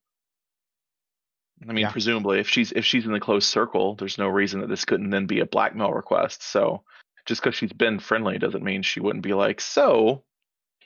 [1.64, 1.92] I mean, Yeah.
[1.92, 5.10] presumably, if she's if she's in the closed circle, there's no reason that this couldn't
[5.10, 6.44] then be a blackmail request.
[6.44, 6.84] So,
[7.26, 10.24] just because she's been friendly doesn't mean she wouldn't be like, so,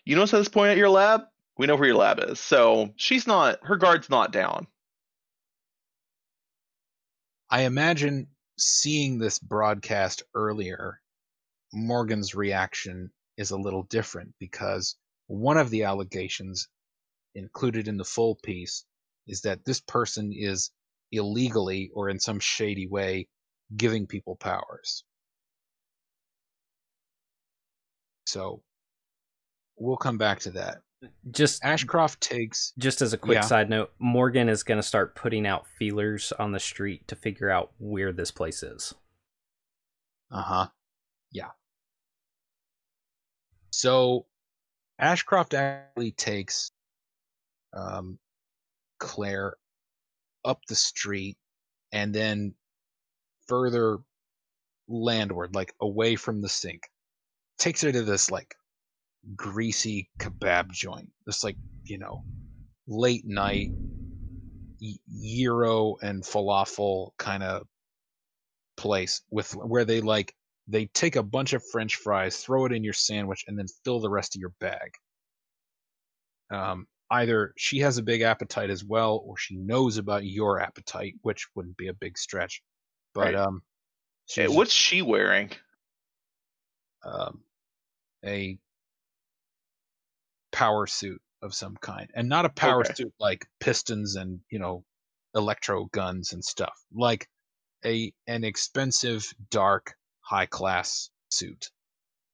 [0.06, 1.22] you notice at this point at your lab,
[1.58, 2.40] we know where your lab is.
[2.40, 4.68] So she's not, her guard's not down.
[7.50, 11.02] I imagine seeing this broadcast earlier,
[11.74, 14.96] Morgan's reaction is a little different because
[15.28, 16.68] one of the allegations
[17.36, 18.86] included in the full piece
[19.28, 20.72] is that this person is
[21.12, 23.28] illegally or in some shady way
[23.76, 25.04] giving people powers.
[28.30, 28.62] So
[29.78, 30.82] we'll come back to that.
[31.32, 33.42] Just Ashcroft takes just as a quick Yeah.
[33.42, 37.50] side note, Morgan is going to start putting out feelers on the street to figure
[37.50, 38.94] out where this place is.
[40.30, 40.68] Uh huh.
[41.32, 41.52] Yeah.
[43.72, 44.28] So
[45.00, 46.72] Ashcroft actually takes
[47.74, 48.20] um,
[49.00, 49.56] Claire
[50.46, 51.38] up the street
[51.94, 52.54] and then
[53.48, 54.00] further
[54.88, 56.84] landward, like away from the sink.
[57.60, 58.56] Takes her to this like
[59.36, 61.12] greasy kebab joint.
[61.26, 62.24] This like, you know,
[62.88, 63.70] late night
[65.22, 67.68] gyro and falafel kind of
[68.78, 70.34] place with where they like
[70.68, 74.00] they take a bunch of french fries throw it in your sandwich and then fill
[74.00, 74.92] the rest of your bag
[76.50, 81.14] um, either she has a big appetite as well or she knows about your appetite
[81.24, 82.62] which wouldn't be a big stretch
[83.14, 83.36] but Right.
[83.36, 83.62] um
[84.30, 85.52] Hey, what's she wearing?
[87.04, 87.42] um
[88.26, 88.58] a
[90.52, 92.94] power suit of some kind and not a power Okay.
[92.96, 94.84] suit like pistons and you know
[95.36, 97.28] electro guns and stuff like
[97.86, 101.70] a an expensive dark high class suit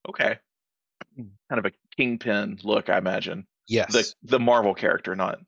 [0.08, 0.38] Okay.
[1.16, 3.46] Kind of a kingpin look, I imagine.
[3.68, 5.38] yes The the Marvel character, not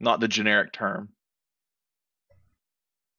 [0.00, 1.10] not the generic term.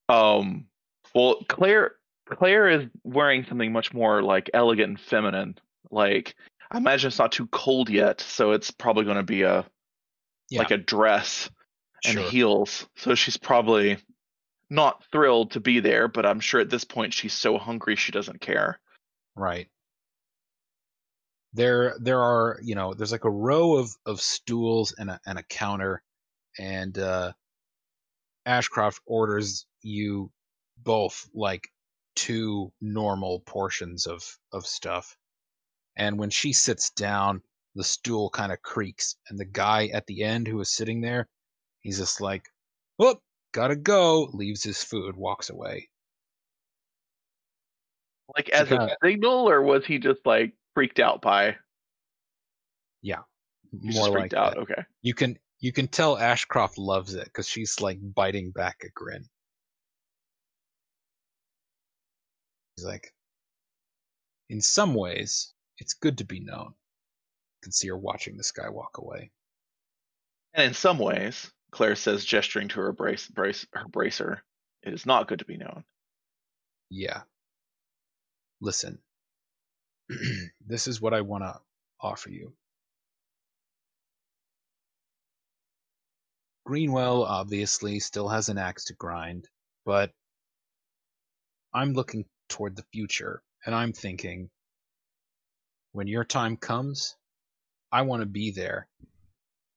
[0.09, 0.65] Um
[1.13, 1.93] well Claire
[2.29, 5.57] Claire is wearing something much more like elegant and feminine.
[5.89, 6.35] Like
[6.71, 9.65] I imagine it's not too cold yet, so it's probably gonna be a
[10.49, 11.49] yeah, like a dress
[12.05, 12.29] and sure.
[12.29, 12.87] heels.
[12.97, 13.97] So she's probably
[14.69, 18.11] not thrilled to be there, but I'm sure at this point she's so hungry she
[18.11, 18.79] doesn't care.
[19.35, 19.67] right
[21.53, 25.37] there there are you know there's like a row of of stools and a and
[25.37, 26.01] a counter
[26.57, 27.31] and uh
[28.45, 30.31] ashcroft orders you
[30.77, 31.69] both like
[32.15, 35.17] two normal portions of of stuff
[35.97, 37.41] and when she sits down
[37.75, 41.27] the stool kind of creaks and the guy at the end who is sitting there
[41.79, 42.43] he's just like
[42.97, 43.19] whoop
[43.53, 45.87] gotta go leaves his food walks away
[48.35, 51.57] Like as kinda- a signal, or was he just like freaked out by?
[53.81, 54.55] He's more like out.
[54.55, 54.59] that.
[54.61, 54.83] Okay.
[55.01, 59.23] You can you can tell Ashcroft loves it because she's like biting back a grin.
[62.75, 63.13] He's like,
[64.49, 66.67] in some ways, it's good to be known.
[66.67, 69.31] You can see her watching this guy walk away.
[70.53, 74.43] And in some ways, Claire says, gesturing to her brace, brace, her bracer,
[74.83, 75.83] it is not good to be known.
[76.91, 77.21] Yeah.
[78.61, 78.99] Listen,
[80.67, 81.59] this is what I want to
[81.99, 82.53] offer you.
[86.63, 89.49] Greenwell obviously still has an axe to grind,
[89.83, 90.11] but
[91.73, 94.51] I'm looking toward the future, and I'm thinking
[95.91, 97.15] when your time comes,
[97.91, 98.87] I want to be there.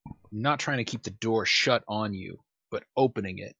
[0.06, 2.38] I'm not trying to keep the door shut on you,
[2.70, 3.54] but opening it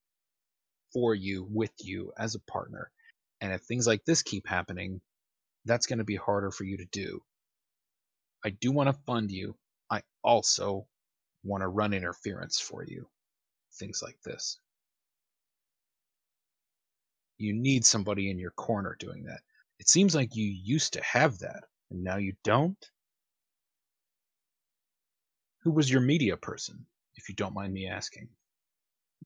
[0.92, 2.90] for you, with you, as a partner.
[3.40, 5.00] And if things like this keep happening,
[5.64, 7.20] that's going to be harder for you to do.
[8.44, 9.56] I do want to fund you.
[9.90, 10.86] I also
[11.42, 13.08] want to run interference for you.
[13.78, 14.58] Things like this.
[17.38, 19.40] You need somebody in your corner doing that.
[19.80, 21.64] It seems like you used to have that,
[21.94, 22.76] and now you don't.
[25.62, 26.84] Who was your media person,
[27.16, 28.28] if you don't mind me asking?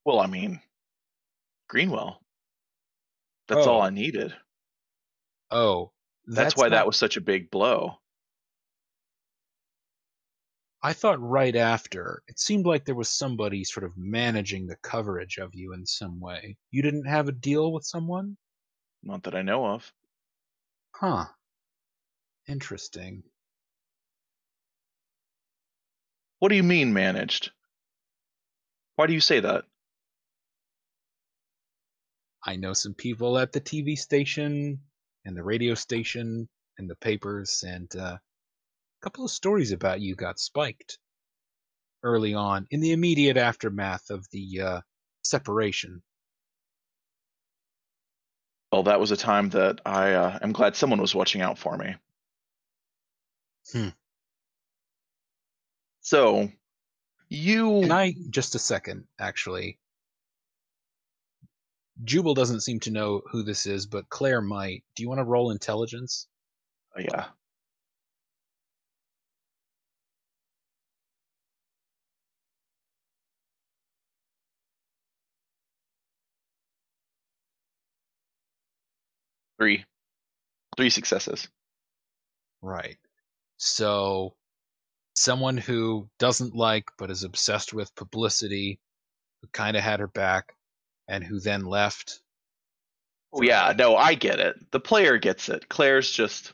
[0.04, 0.60] Well, I mean,
[1.68, 2.20] Greenwell.
[3.48, 3.84] That's all Oh.
[3.84, 4.36] I needed.
[5.50, 5.92] Oh,
[6.26, 7.96] That's, why not- that was such a big blow.
[10.80, 15.38] I thought right after, it seemed like there was somebody sort of managing the coverage
[15.38, 16.56] of you in some way.
[16.70, 18.36] You didn't have a deal with someone?
[19.02, 19.92] Not that I know of.
[20.94, 21.24] Huh.
[22.48, 23.22] Interesting.
[26.38, 27.50] What do you mean managed?
[28.96, 29.64] Why do you say that?
[32.44, 34.80] I know some people at the TV station
[35.26, 36.48] and the radio station
[36.78, 38.20] and the papers, and uh, a
[39.02, 40.98] couple of stories about you got spiked
[42.02, 44.80] early on in the immediate aftermath of the uh,
[45.22, 46.02] separation.
[48.72, 51.76] Well, that was a time that I uh, am glad someone was watching out for
[51.76, 51.96] me.
[53.72, 53.88] Hmm.
[56.00, 56.50] So,
[57.28, 57.82] you.
[57.82, 59.78] Can I just a second, actually?
[62.04, 64.84] Jubal doesn't seem to know who this is, but Claire might.
[64.94, 66.28] Do you want to roll intelligence?
[66.96, 67.26] Oh, yeah.
[79.58, 79.84] Three.
[80.76, 81.48] Three successes.
[82.62, 82.96] Right.
[83.58, 84.34] So,
[85.14, 88.78] someone who doesn't like but is obsessed with publicity,
[89.42, 90.54] who kind of had her back,
[91.06, 92.20] and who then left.
[93.32, 93.74] Oh, yeah.
[93.76, 94.70] No, I get it.
[94.70, 95.68] The player gets it.
[95.68, 96.52] Claire's just.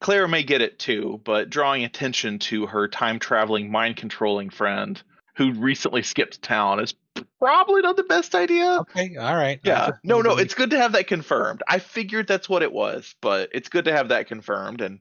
[0.00, 5.02] Claire may get it too, but drawing attention to her time traveling, mind controlling friend
[5.36, 6.94] who recently skipped town is
[7.38, 8.78] probably not the best idea.
[8.80, 9.60] Okay, all right.
[9.64, 9.92] Yeah.
[10.02, 11.62] No, no, it's good to have that confirmed.
[11.66, 15.00] I figured that's what it was, but it's good to have that confirmed and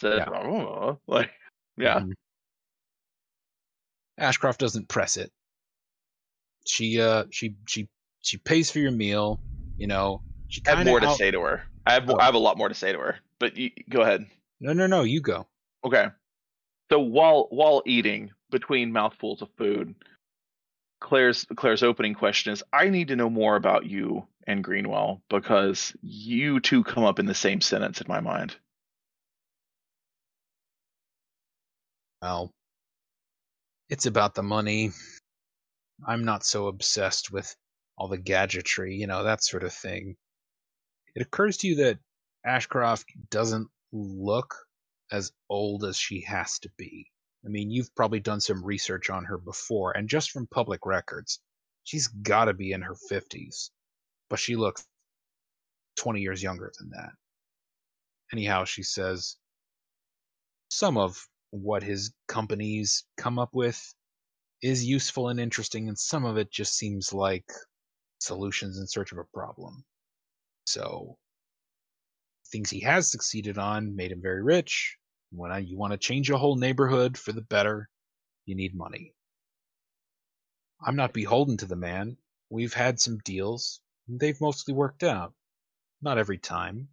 [0.00, 0.30] said, Yeah.
[0.30, 1.30] oh, like,
[1.76, 2.00] yeah.
[2.00, 2.12] Mhm.
[4.18, 5.30] Ashcroft doesn't press it.
[6.66, 7.88] She uh she she
[8.22, 9.40] she pays for your meal,
[9.76, 10.22] you know.
[10.48, 11.62] She I have more to out- say to her.
[11.84, 12.16] I have Oh.
[12.18, 14.26] I have a lot more to say to her, but you, go ahead.
[14.58, 15.46] No, no, no, you go.
[15.84, 16.06] Okay.
[16.90, 19.94] So while while eating between mouthfuls of food,
[21.00, 25.94] Claire's Claire's opening question is I need to know more about you and Greenwell because
[26.00, 28.56] you two come up in the same sentence in my mind.
[32.26, 32.52] Well,
[33.88, 34.90] it's about the money.
[36.04, 37.54] I'm not so obsessed with
[37.96, 40.16] all the gadgetry, you know, that sort of thing.
[41.14, 42.00] It occurs to you that
[42.44, 44.56] Ashcroft doesn't look
[45.12, 47.12] as old as she has to be.
[47.44, 51.38] I mean, you've probably done some research on her before, and just from public records,
[51.84, 53.70] she's got to be in her 50s.
[54.28, 54.84] But she looks
[55.98, 57.12] 20 years younger than that.
[58.32, 59.36] Anyhow, she says,
[60.70, 63.94] some of what his companies come up with
[64.62, 67.50] is useful and interesting, and some of it just seems like
[68.18, 69.84] solutions in search of a problem.
[70.66, 71.18] So,
[72.48, 74.96] things he has succeeded on made him very rich.
[75.30, 77.88] When I, you want to change a whole neighborhood for the better,
[78.46, 79.12] you need money.
[80.80, 82.16] I'm not beholden to the man.
[82.50, 83.80] We've had some deals.
[84.08, 85.34] and They've mostly worked out.
[86.00, 86.88] Not every time.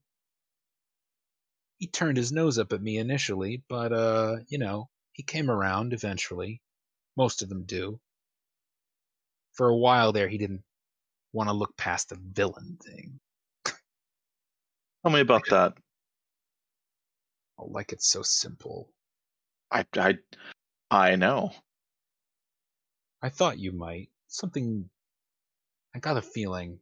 [1.84, 5.92] He turned his nose up at me initially, but, uh, you know, he came around
[5.92, 6.62] eventually.
[7.18, 8.00] Most of them do.
[9.52, 10.64] For a while there, he didn't
[11.34, 13.20] want to look past the villain thing.
[13.66, 15.74] Tell me about that.
[17.58, 18.90] Oh, like it's so simple.
[19.70, 20.20] I I
[20.90, 21.52] I know.
[23.22, 24.10] I thought you might.
[24.30, 24.90] Something.
[25.94, 26.80] I got a feeling.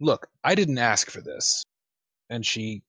[0.00, 1.62] Look, I didn't ask for this.
[2.28, 2.82] And she.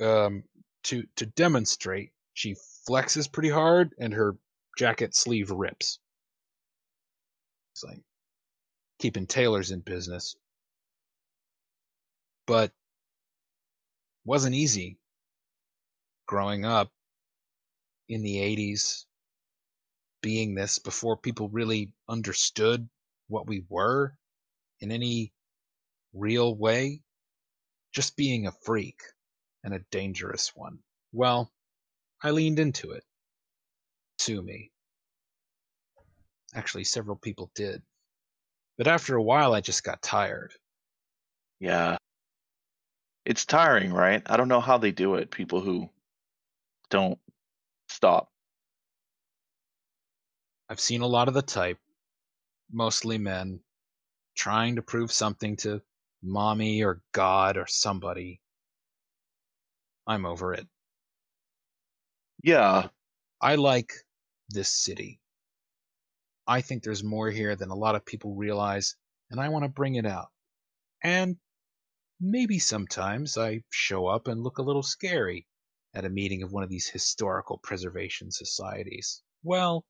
[0.00, 0.44] Um,
[0.84, 2.56] to, to demonstrate, she
[2.88, 4.36] flexes pretty hard and her
[4.76, 5.98] jacket sleeve rips.
[7.72, 8.02] It's like
[8.98, 10.36] keeping tailors in business.
[12.46, 12.72] But
[14.24, 14.98] wasn't easy
[16.26, 16.90] growing up
[18.08, 19.04] in the 80s
[20.22, 22.88] being this before people really understood
[23.28, 24.16] what we were
[24.80, 25.32] in any
[26.14, 27.02] real way.
[27.92, 29.00] Just being a freak
[29.64, 30.78] and a dangerous one.
[31.12, 31.50] Well,
[32.22, 33.02] I leaned into it.
[34.18, 34.70] Sue me.
[36.54, 37.82] Actually, several people did.
[38.78, 40.52] But after a while, I just got tired.
[41.58, 41.96] Yeah.
[43.24, 44.22] It's tiring, right?
[44.26, 45.30] I don't know how they do it.
[45.30, 45.88] People who
[46.90, 47.18] don't
[47.88, 48.28] stop.
[50.68, 51.78] I've seen a lot of the type,
[52.70, 53.60] mostly men,
[54.34, 55.80] trying to prove something to
[56.22, 58.40] mommy or God or somebody.
[60.06, 60.66] I'm over it.
[62.42, 62.88] Yeah.
[63.40, 63.92] I like
[64.48, 65.20] this city.
[66.46, 68.96] I think there's more here than a lot of people realize,
[69.30, 70.28] and I want to bring it out.
[71.02, 71.38] And
[72.20, 75.46] maybe sometimes I show up and look a little scary
[75.94, 79.22] at a meeting of one of these historical preservation societies.
[79.42, 79.84] Well,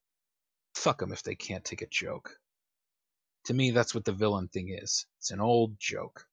[0.74, 2.40] fuck 'em if they can't take a joke.
[3.44, 5.06] To me, that's what the villain thing is.
[5.18, 6.28] It's an old joke.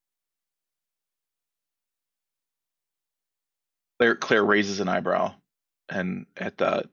[4.01, 5.31] Claire Claire raises an eyebrow
[5.87, 6.87] and at that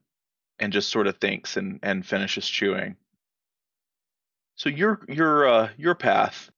[0.59, 2.97] and just sort of thinks and and finishes chewing.
[4.57, 6.51] So your your uh your path,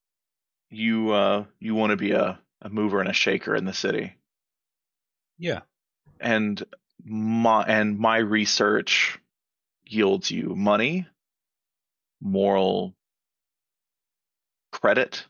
[0.68, 4.16] you uh you want to be a, a mover and a shaker in the city.
[5.38, 5.60] Yeah.
[6.18, 6.60] And
[7.04, 9.20] my and my research
[9.86, 11.06] yields you money,
[12.20, 12.96] moral
[14.72, 15.24] credit,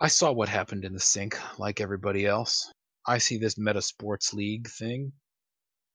[0.00, 2.72] I saw what happened in the sink, like everybody else.
[3.04, 5.12] I see this Meta Sports League thing.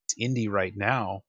[0.03, 1.23] It's indie right now,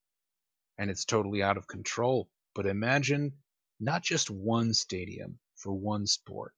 [0.76, 2.28] and it's totally out of control.
[2.52, 3.32] But imagine
[3.78, 6.52] not just one stadium for one sport,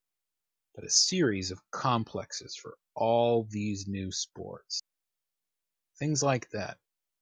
[0.75, 4.81] but a series of complexes for all these new sports.
[5.99, 6.79] Things like that.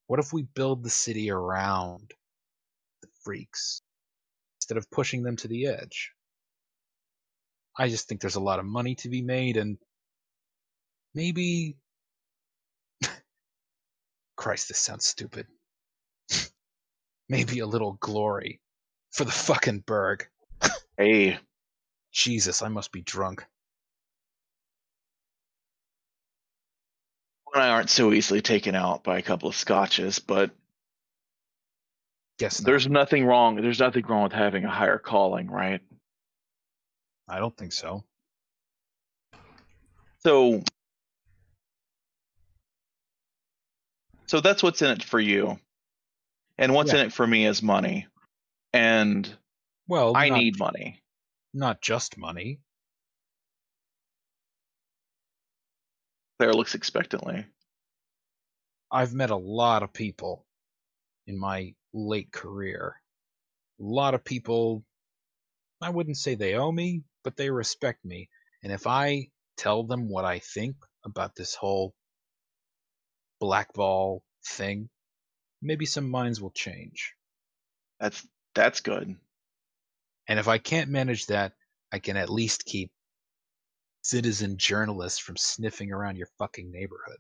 [0.07, 2.15] What if we build the city around
[3.03, 3.83] the freaks
[4.59, 6.14] instead of pushing them to the edge?
[7.79, 9.79] I just think there's a lot of money to be made and
[11.15, 11.77] maybe
[14.37, 15.47] Christ, this sounds stupid.
[17.29, 18.61] maybe a little glory
[19.13, 20.27] for the fucking Burgh.
[20.97, 21.39] Hey,
[22.13, 23.45] Jesus, I must be drunk.
[27.55, 30.51] I aren't so easily taken out by a couple of scotches, but
[32.39, 32.67] Guess not.
[32.67, 33.57] there's nothing wrong.
[33.57, 35.81] There's nothing wrong with having a higher calling, right?
[37.29, 38.05] I don't think so.
[40.21, 40.63] So,
[44.27, 45.59] so that's what's in it for you,
[46.59, 47.01] and what's Yeah.
[47.01, 48.07] in it for me is money,
[48.73, 49.37] and
[49.87, 51.03] Well, I not, need money.
[51.53, 52.61] not just money.
[56.39, 57.47] Claire looks expectantly.
[58.91, 60.47] I've met a lot of people
[61.27, 63.01] in my late career.
[63.81, 64.85] A lot of people,
[65.81, 68.29] I wouldn't say they owe me, but they respect me.
[68.63, 71.95] And if I tell them what I think about this whole
[73.41, 74.89] blackball thing,
[75.61, 77.15] maybe some minds will change.
[77.99, 79.17] That's that's good.
[80.29, 81.53] And if I can't manage that,
[81.93, 82.91] I can at least keep
[84.03, 87.19] citizen journalists from sniffing around your fucking neighborhood.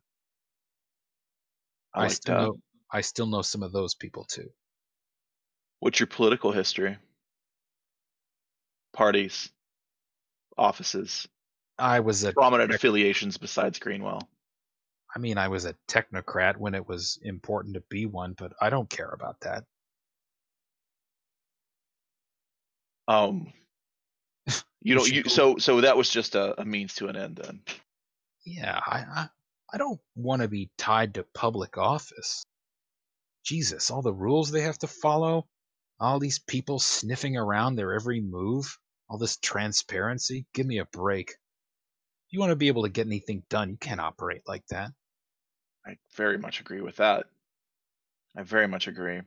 [1.95, 2.57] I like still know
[2.91, 4.51] I still know some of those people too.
[5.81, 6.97] What's your political history?
[8.93, 9.51] Parties,
[10.57, 11.29] offices,
[11.79, 14.29] I was a prominent tech- affiliations besides Greenwell.
[15.15, 18.71] I mean, I was a technocrat when it was important to be one, but I
[18.71, 19.65] don't care about that.
[23.07, 23.53] Um,
[24.83, 27.61] you know, you so so that was just a, a means to an end then.
[28.45, 29.29] Yeah, I I,
[29.73, 32.45] I don't want to be tied to public office.
[33.45, 35.47] Jesus, all the rules they have to follow,
[36.01, 38.79] all these people sniffing around their every move,
[39.09, 40.47] all this transparency.
[40.55, 41.35] Give me a break.
[42.31, 44.91] You want to be able to get anything done, you can't operate like that.
[45.87, 47.27] I very much agree with that.
[48.37, 49.21] I very much agree.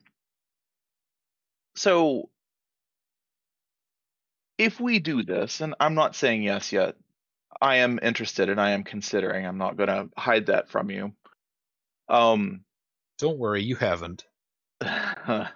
[1.76, 2.30] So,
[4.58, 6.96] if we do this, and I'm not saying yes yet,
[7.62, 9.46] I am interested and I am considering.
[9.46, 11.14] I'm not going to hide that from you.
[12.10, 12.62] Um,
[13.20, 14.26] Don't worry, you haven't.
[14.82, 15.52] they,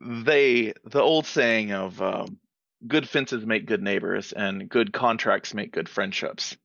[0.00, 2.38] the old saying of um,
[2.86, 6.56] good fences make good neighbors and good contracts make good friendships.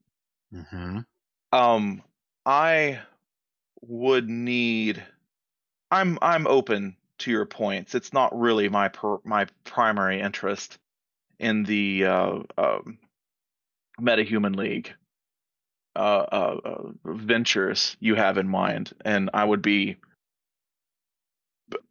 [0.53, 0.99] Mm-hmm.
[1.51, 2.03] um
[2.45, 2.99] i
[3.81, 5.03] would need
[5.89, 10.77] i'm i'm open to your points it's not really my per, my primary interest
[11.39, 12.99] in the uh um
[13.99, 14.93] metahuman league
[15.95, 19.97] uh, uh uh ventures you have in mind and i would be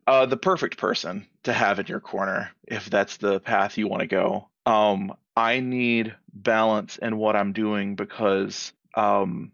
[0.06, 4.00] uh the perfect person to have in your corner if that's the path you want
[4.00, 9.52] to go um i need balance in what i'm doing because um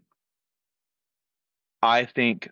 [1.81, 2.49] I think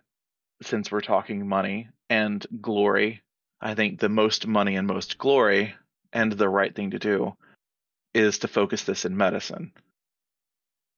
[0.62, 3.22] since we're talking money and glory,
[3.60, 5.74] I think the most money and most glory
[6.12, 7.36] and the right thing to do
[8.14, 9.72] is to focus this in medicine.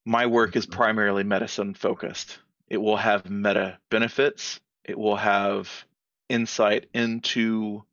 [0.07, 0.73] My work is Mhm.
[0.73, 2.39] primarily medicine focused.
[2.69, 4.61] It will have meta benefits.
[4.85, 5.85] It will have
[6.31, 7.85] insight into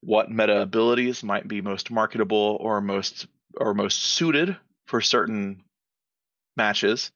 [0.00, 3.26] what meta abilities might be most marketable or most
[3.56, 4.56] or most suited
[4.86, 5.62] for certain
[6.56, 7.12] matches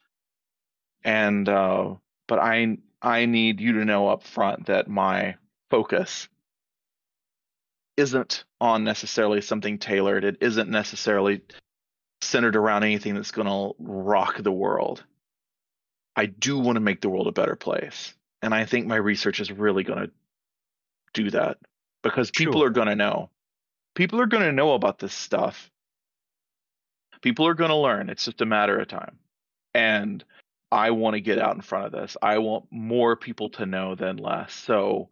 [1.05, 1.95] and uh,
[2.29, 5.37] but I I need you to know up front that my
[5.71, 6.29] focus
[7.97, 10.25] isn't on necessarily something tailored.
[10.25, 11.43] It isn't necessarily
[12.21, 15.05] centered around anything that's going to rock the world.
[16.15, 19.41] I do want to make the world a better place, and I think my research
[19.41, 20.11] is really going to
[21.15, 21.59] do that
[22.03, 22.67] because people Sure.
[22.67, 23.31] are going to know.
[23.95, 25.71] People are going to know about this stuff.
[27.21, 28.11] People are going to learn.
[28.11, 29.19] It's just a matter of time.
[29.75, 30.25] And
[30.73, 32.17] I want to get out in front of this.
[32.21, 34.53] I want more people to know than less.
[34.55, 35.11] So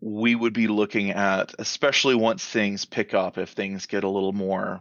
[0.00, 4.32] we would be looking at, especially once things pick up, if things get a little
[4.32, 4.80] more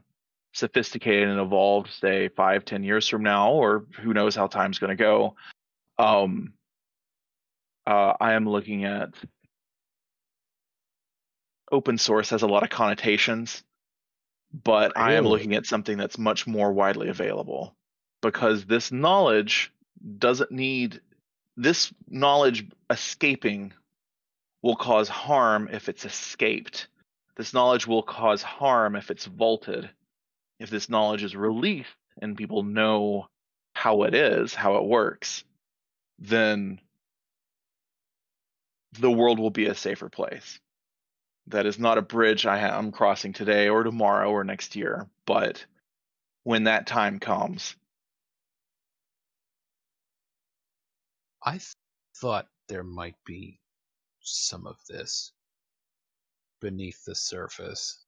[0.54, 4.96] sophisticated and evolved, say five, ten years from now, or who knows how time's going
[4.96, 5.36] to go.
[6.00, 6.54] Um,
[7.86, 9.10] uh, I am looking at
[11.72, 13.64] open source has a lot of connotations,
[14.54, 17.76] but I am looking at something that's much more widely available
[18.22, 19.74] because this knowledge
[20.18, 21.02] doesn't need
[21.58, 23.74] this knowledge escaping
[24.62, 26.88] will cause harm if it's escaped.
[27.36, 29.90] This knowledge will cause harm if it's vaulted.
[30.60, 31.90] If this knowledge is released
[32.22, 33.28] and people know
[33.74, 35.44] how it is, how it works,
[36.20, 36.80] then
[39.00, 40.60] the world will be a safer place.
[41.48, 45.66] That is not a bridge I I'm crossing today or tomorrow or next year, but
[46.44, 47.76] when that time comes,
[51.44, 51.76] I th-
[52.16, 53.60] thought there might be
[54.22, 55.34] some of this
[56.62, 58.06] beneath the surface.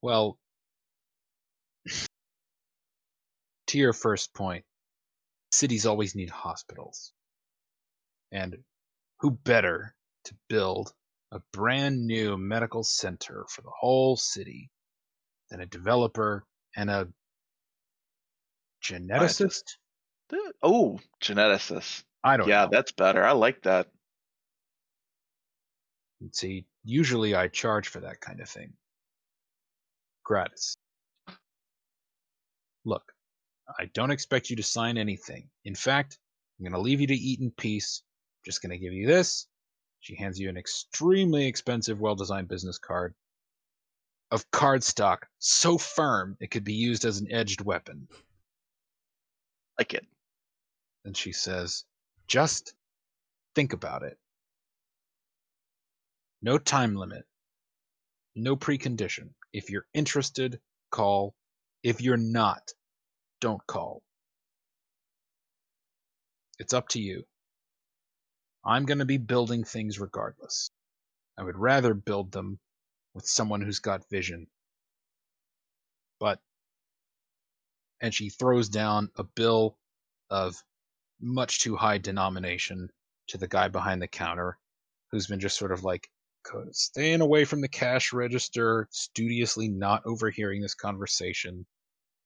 [0.00, 0.38] Well,
[3.68, 4.64] to your first point,
[5.50, 7.12] cities always need hospitals.
[8.30, 8.56] And
[9.22, 9.94] who better
[10.24, 10.92] to build
[11.30, 14.68] a brand new medical center for the whole city
[15.48, 16.44] than a developer
[16.76, 17.08] and a
[18.82, 19.62] geneticist?
[20.62, 22.02] oh, geneticist.
[22.24, 22.70] I don't Yeah, know.
[22.72, 23.24] that's better.
[23.24, 23.88] I like that.
[26.32, 28.72] See, usually I charge for that kind of thing.
[30.24, 30.76] Gratis.
[32.84, 33.12] Look,
[33.78, 35.48] I don't expect you to sign anything.
[35.64, 36.18] In fact,
[36.58, 38.02] I'm going to leave you to eat in peace.
[38.44, 39.46] Just going to give you this.
[40.00, 43.14] She hands you an extremely expensive, well designed business card
[44.32, 48.08] of cardstock so firm it could be used as an edged weapon.
[49.78, 50.06] Like it.
[51.04, 51.84] And she says,
[52.26, 52.74] just
[53.54, 54.18] think about it.
[56.40, 57.24] No time limit.
[58.34, 59.28] No precondition.
[59.52, 60.58] If you're interested,
[60.90, 61.34] call.
[61.82, 62.72] If you're not,
[63.40, 64.02] don't call.
[66.58, 67.24] It's up to you.
[68.64, 70.70] I'm going to be building things regardless.
[71.36, 72.58] I would rather build them
[73.14, 74.46] with someone who's got vision.
[76.20, 76.38] But,
[78.00, 79.76] and she throws down a bill
[80.30, 80.62] of
[81.20, 82.90] much too high denomination
[83.28, 84.58] to the guy behind the counter
[85.10, 86.08] who's been just sort of like
[86.72, 91.66] staying away from the cash register, studiously not overhearing this conversation.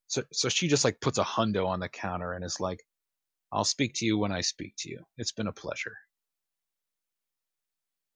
[0.07, 2.85] So, so she just like puts a hundo on the counter and is like,
[3.53, 5.05] I'll speak to you when I speak to you.
[5.17, 5.97] It's been a pleasure.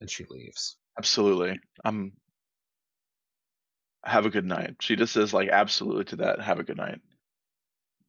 [0.00, 0.76] And she leaves.
[0.98, 1.58] Absolutely.
[1.84, 2.12] Um
[4.04, 4.76] have a good night.
[4.80, 7.00] She just says like absolutely to that, have a good night.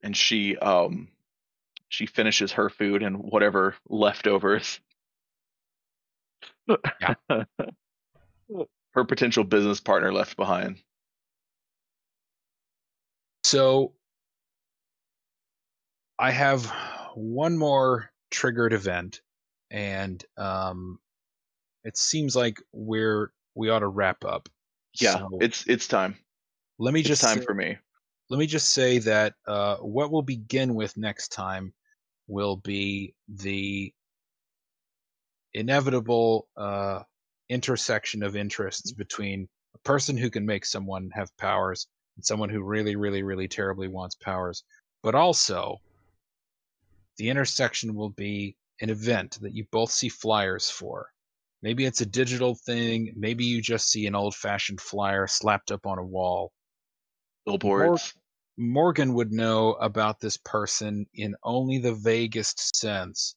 [0.01, 1.09] And she um
[1.89, 4.80] she finishes her food and whatever leftovers.
[6.68, 7.15] Yeah.
[8.93, 10.77] her potential business partner left behind.
[13.43, 13.93] So
[16.19, 16.65] I have
[17.15, 19.22] one more triggered event,
[19.69, 20.99] and um,
[21.84, 24.49] it seems like we're we ought to wrap up.
[24.99, 26.18] Yeah, So it's it's time.
[26.80, 27.78] let me It's just time say, for me.
[28.30, 31.74] let me just say that uh, what we'll begin with next time
[32.28, 33.94] will be the
[35.53, 37.03] inevitable uh,
[37.49, 42.64] intersection of interests between a person who can make someone have powers and someone who
[42.64, 44.64] really, really, really terribly wants powers,
[45.03, 45.78] but also
[47.18, 51.08] the intersection will be an event that you both see flyers for.
[51.62, 53.14] Maybe it's a digital thing.
[53.16, 56.52] Maybe you just see an old fashioned flyer slapped up on a wall.
[57.46, 58.14] Billboards.
[58.58, 63.36] Morgan would know about this person in only the vaguest sense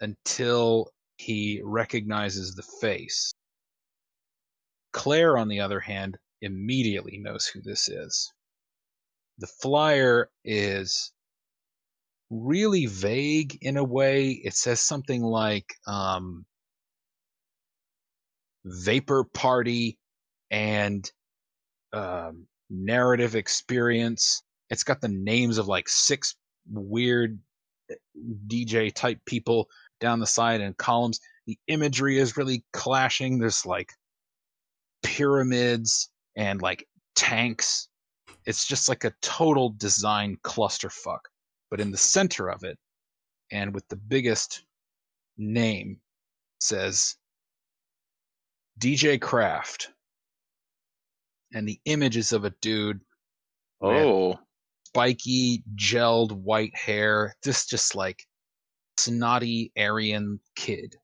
[0.00, 3.34] until he recognizes the face.
[4.92, 8.32] Claire, on the other hand, immediately knows who this is.
[9.38, 11.12] The flyer is
[12.30, 14.30] really vague in a way.
[14.30, 16.44] It says something like um,
[18.64, 19.98] vapor party
[20.50, 21.10] and
[21.92, 24.42] um, narrative experience.
[24.70, 26.36] It's got the names of like six
[26.70, 27.38] weird
[27.90, 27.94] eh,
[28.46, 29.68] DJ type people
[30.00, 31.20] down the side and columns.
[31.46, 33.38] The imagery is really clashing.
[33.38, 33.92] There's like
[35.02, 36.86] pyramids and like
[37.16, 37.88] tanks.
[38.44, 41.20] It's just like a total design clusterfuck.
[41.70, 42.78] But in the center of it,
[43.50, 44.64] and with the biggest
[45.36, 45.98] name,
[46.60, 47.16] says
[48.78, 49.90] DJ Craft.
[51.54, 53.00] And the image is of a dude
[53.80, 54.38] Oh,
[54.86, 57.36] spiky, gelled white hair.
[57.42, 58.26] This just like
[58.96, 60.96] snotty Aryan kid.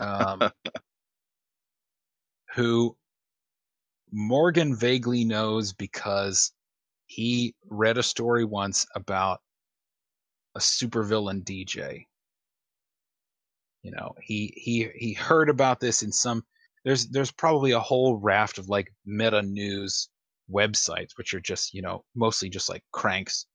[0.00, 0.50] Um,
[2.54, 2.96] who
[4.10, 6.52] Morgan vaguely knows because
[7.06, 9.40] he read a story once about
[10.56, 12.04] a supervillain DJ.
[13.82, 16.44] You know, he he he heard about this in some
[16.84, 20.08] there's there's probably a whole raft of like meta news
[20.50, 23.46] websites, which are just you know mostly just like cranks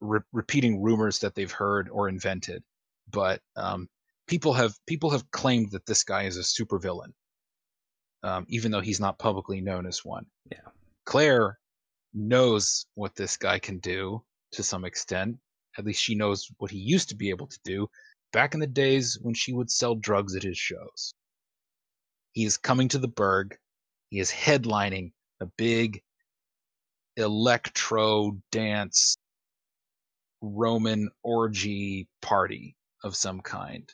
[0.00, 2.62] re- repeating rumors that they've heard or invented.
[3.10, 3.88] But um,
[4.26, 7.12] people have people have claimed that this guy is a supervillain,
[8.22, 10.26] um, even though he's not publicly known as one.
[10.50, 10.58] Yeah.
[11.06, 11.58] Claire
[12.12, 14.22] knows what this guy can do
[14.52, 15.36] to some extent.
[15.76, 17.88] At least she knows what he used to be able to do
[18.32, 21.14] back in the days when she would sell drugs at his shows.
[22.34, 23.56] He is coming to the Berg.
[24.10, 26.02] He is headlining a big
[27.16, 29.16] electro dance
[30.42, 33.90] Roman orgy party of some kind.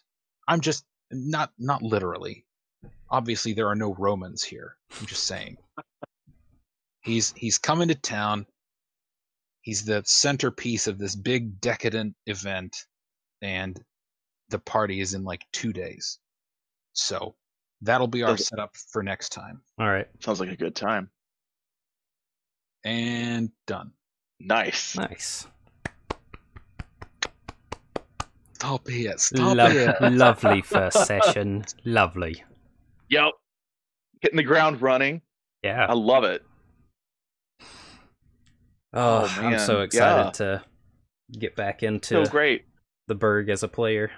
[0.48, 2.44] I'm just not not literally.
[3.10, 4.76] Obviously there are no Romans here.
[4.98, 5.58] I'm just saying.
[7.02, 8.46] he's he's coming to town.
[9.62, 12.86] He's the centerpiece of this big decadent event
[13.42, 13.80] and
[14.48, 16.18] the party is in like 2 days.
[16.94, 17.36] So,
[17.82, 19.60] that'll be our Does- setup for next time.
[19.78, 20.06] All right.
[20.20, 21.10] Sounds like a good time.
[22.84, 23.92] And done.
[24.40, 24.96] Nice.
[24.96, 25.46] Nice.
[28.54, 29.20] Stop it.
[29.20, 30.00] Stop Lo- it.
[30.12, 31.64] lovely first session.
[31.84, 32.42] Lovely.
[33.08, 33.32] Yep.
[34.20, 35.22] Hitting the ground running.
[35.62, 35.86] Yeah.
[35.88, 36.42] I love it.
[38.92, 40.30] Oh, Oh, I'm so excited Yeah.
[40.32, 40.62] to
[41.38, 42.64] get back into So great.
[43.08, 44.10] the Berg as a player.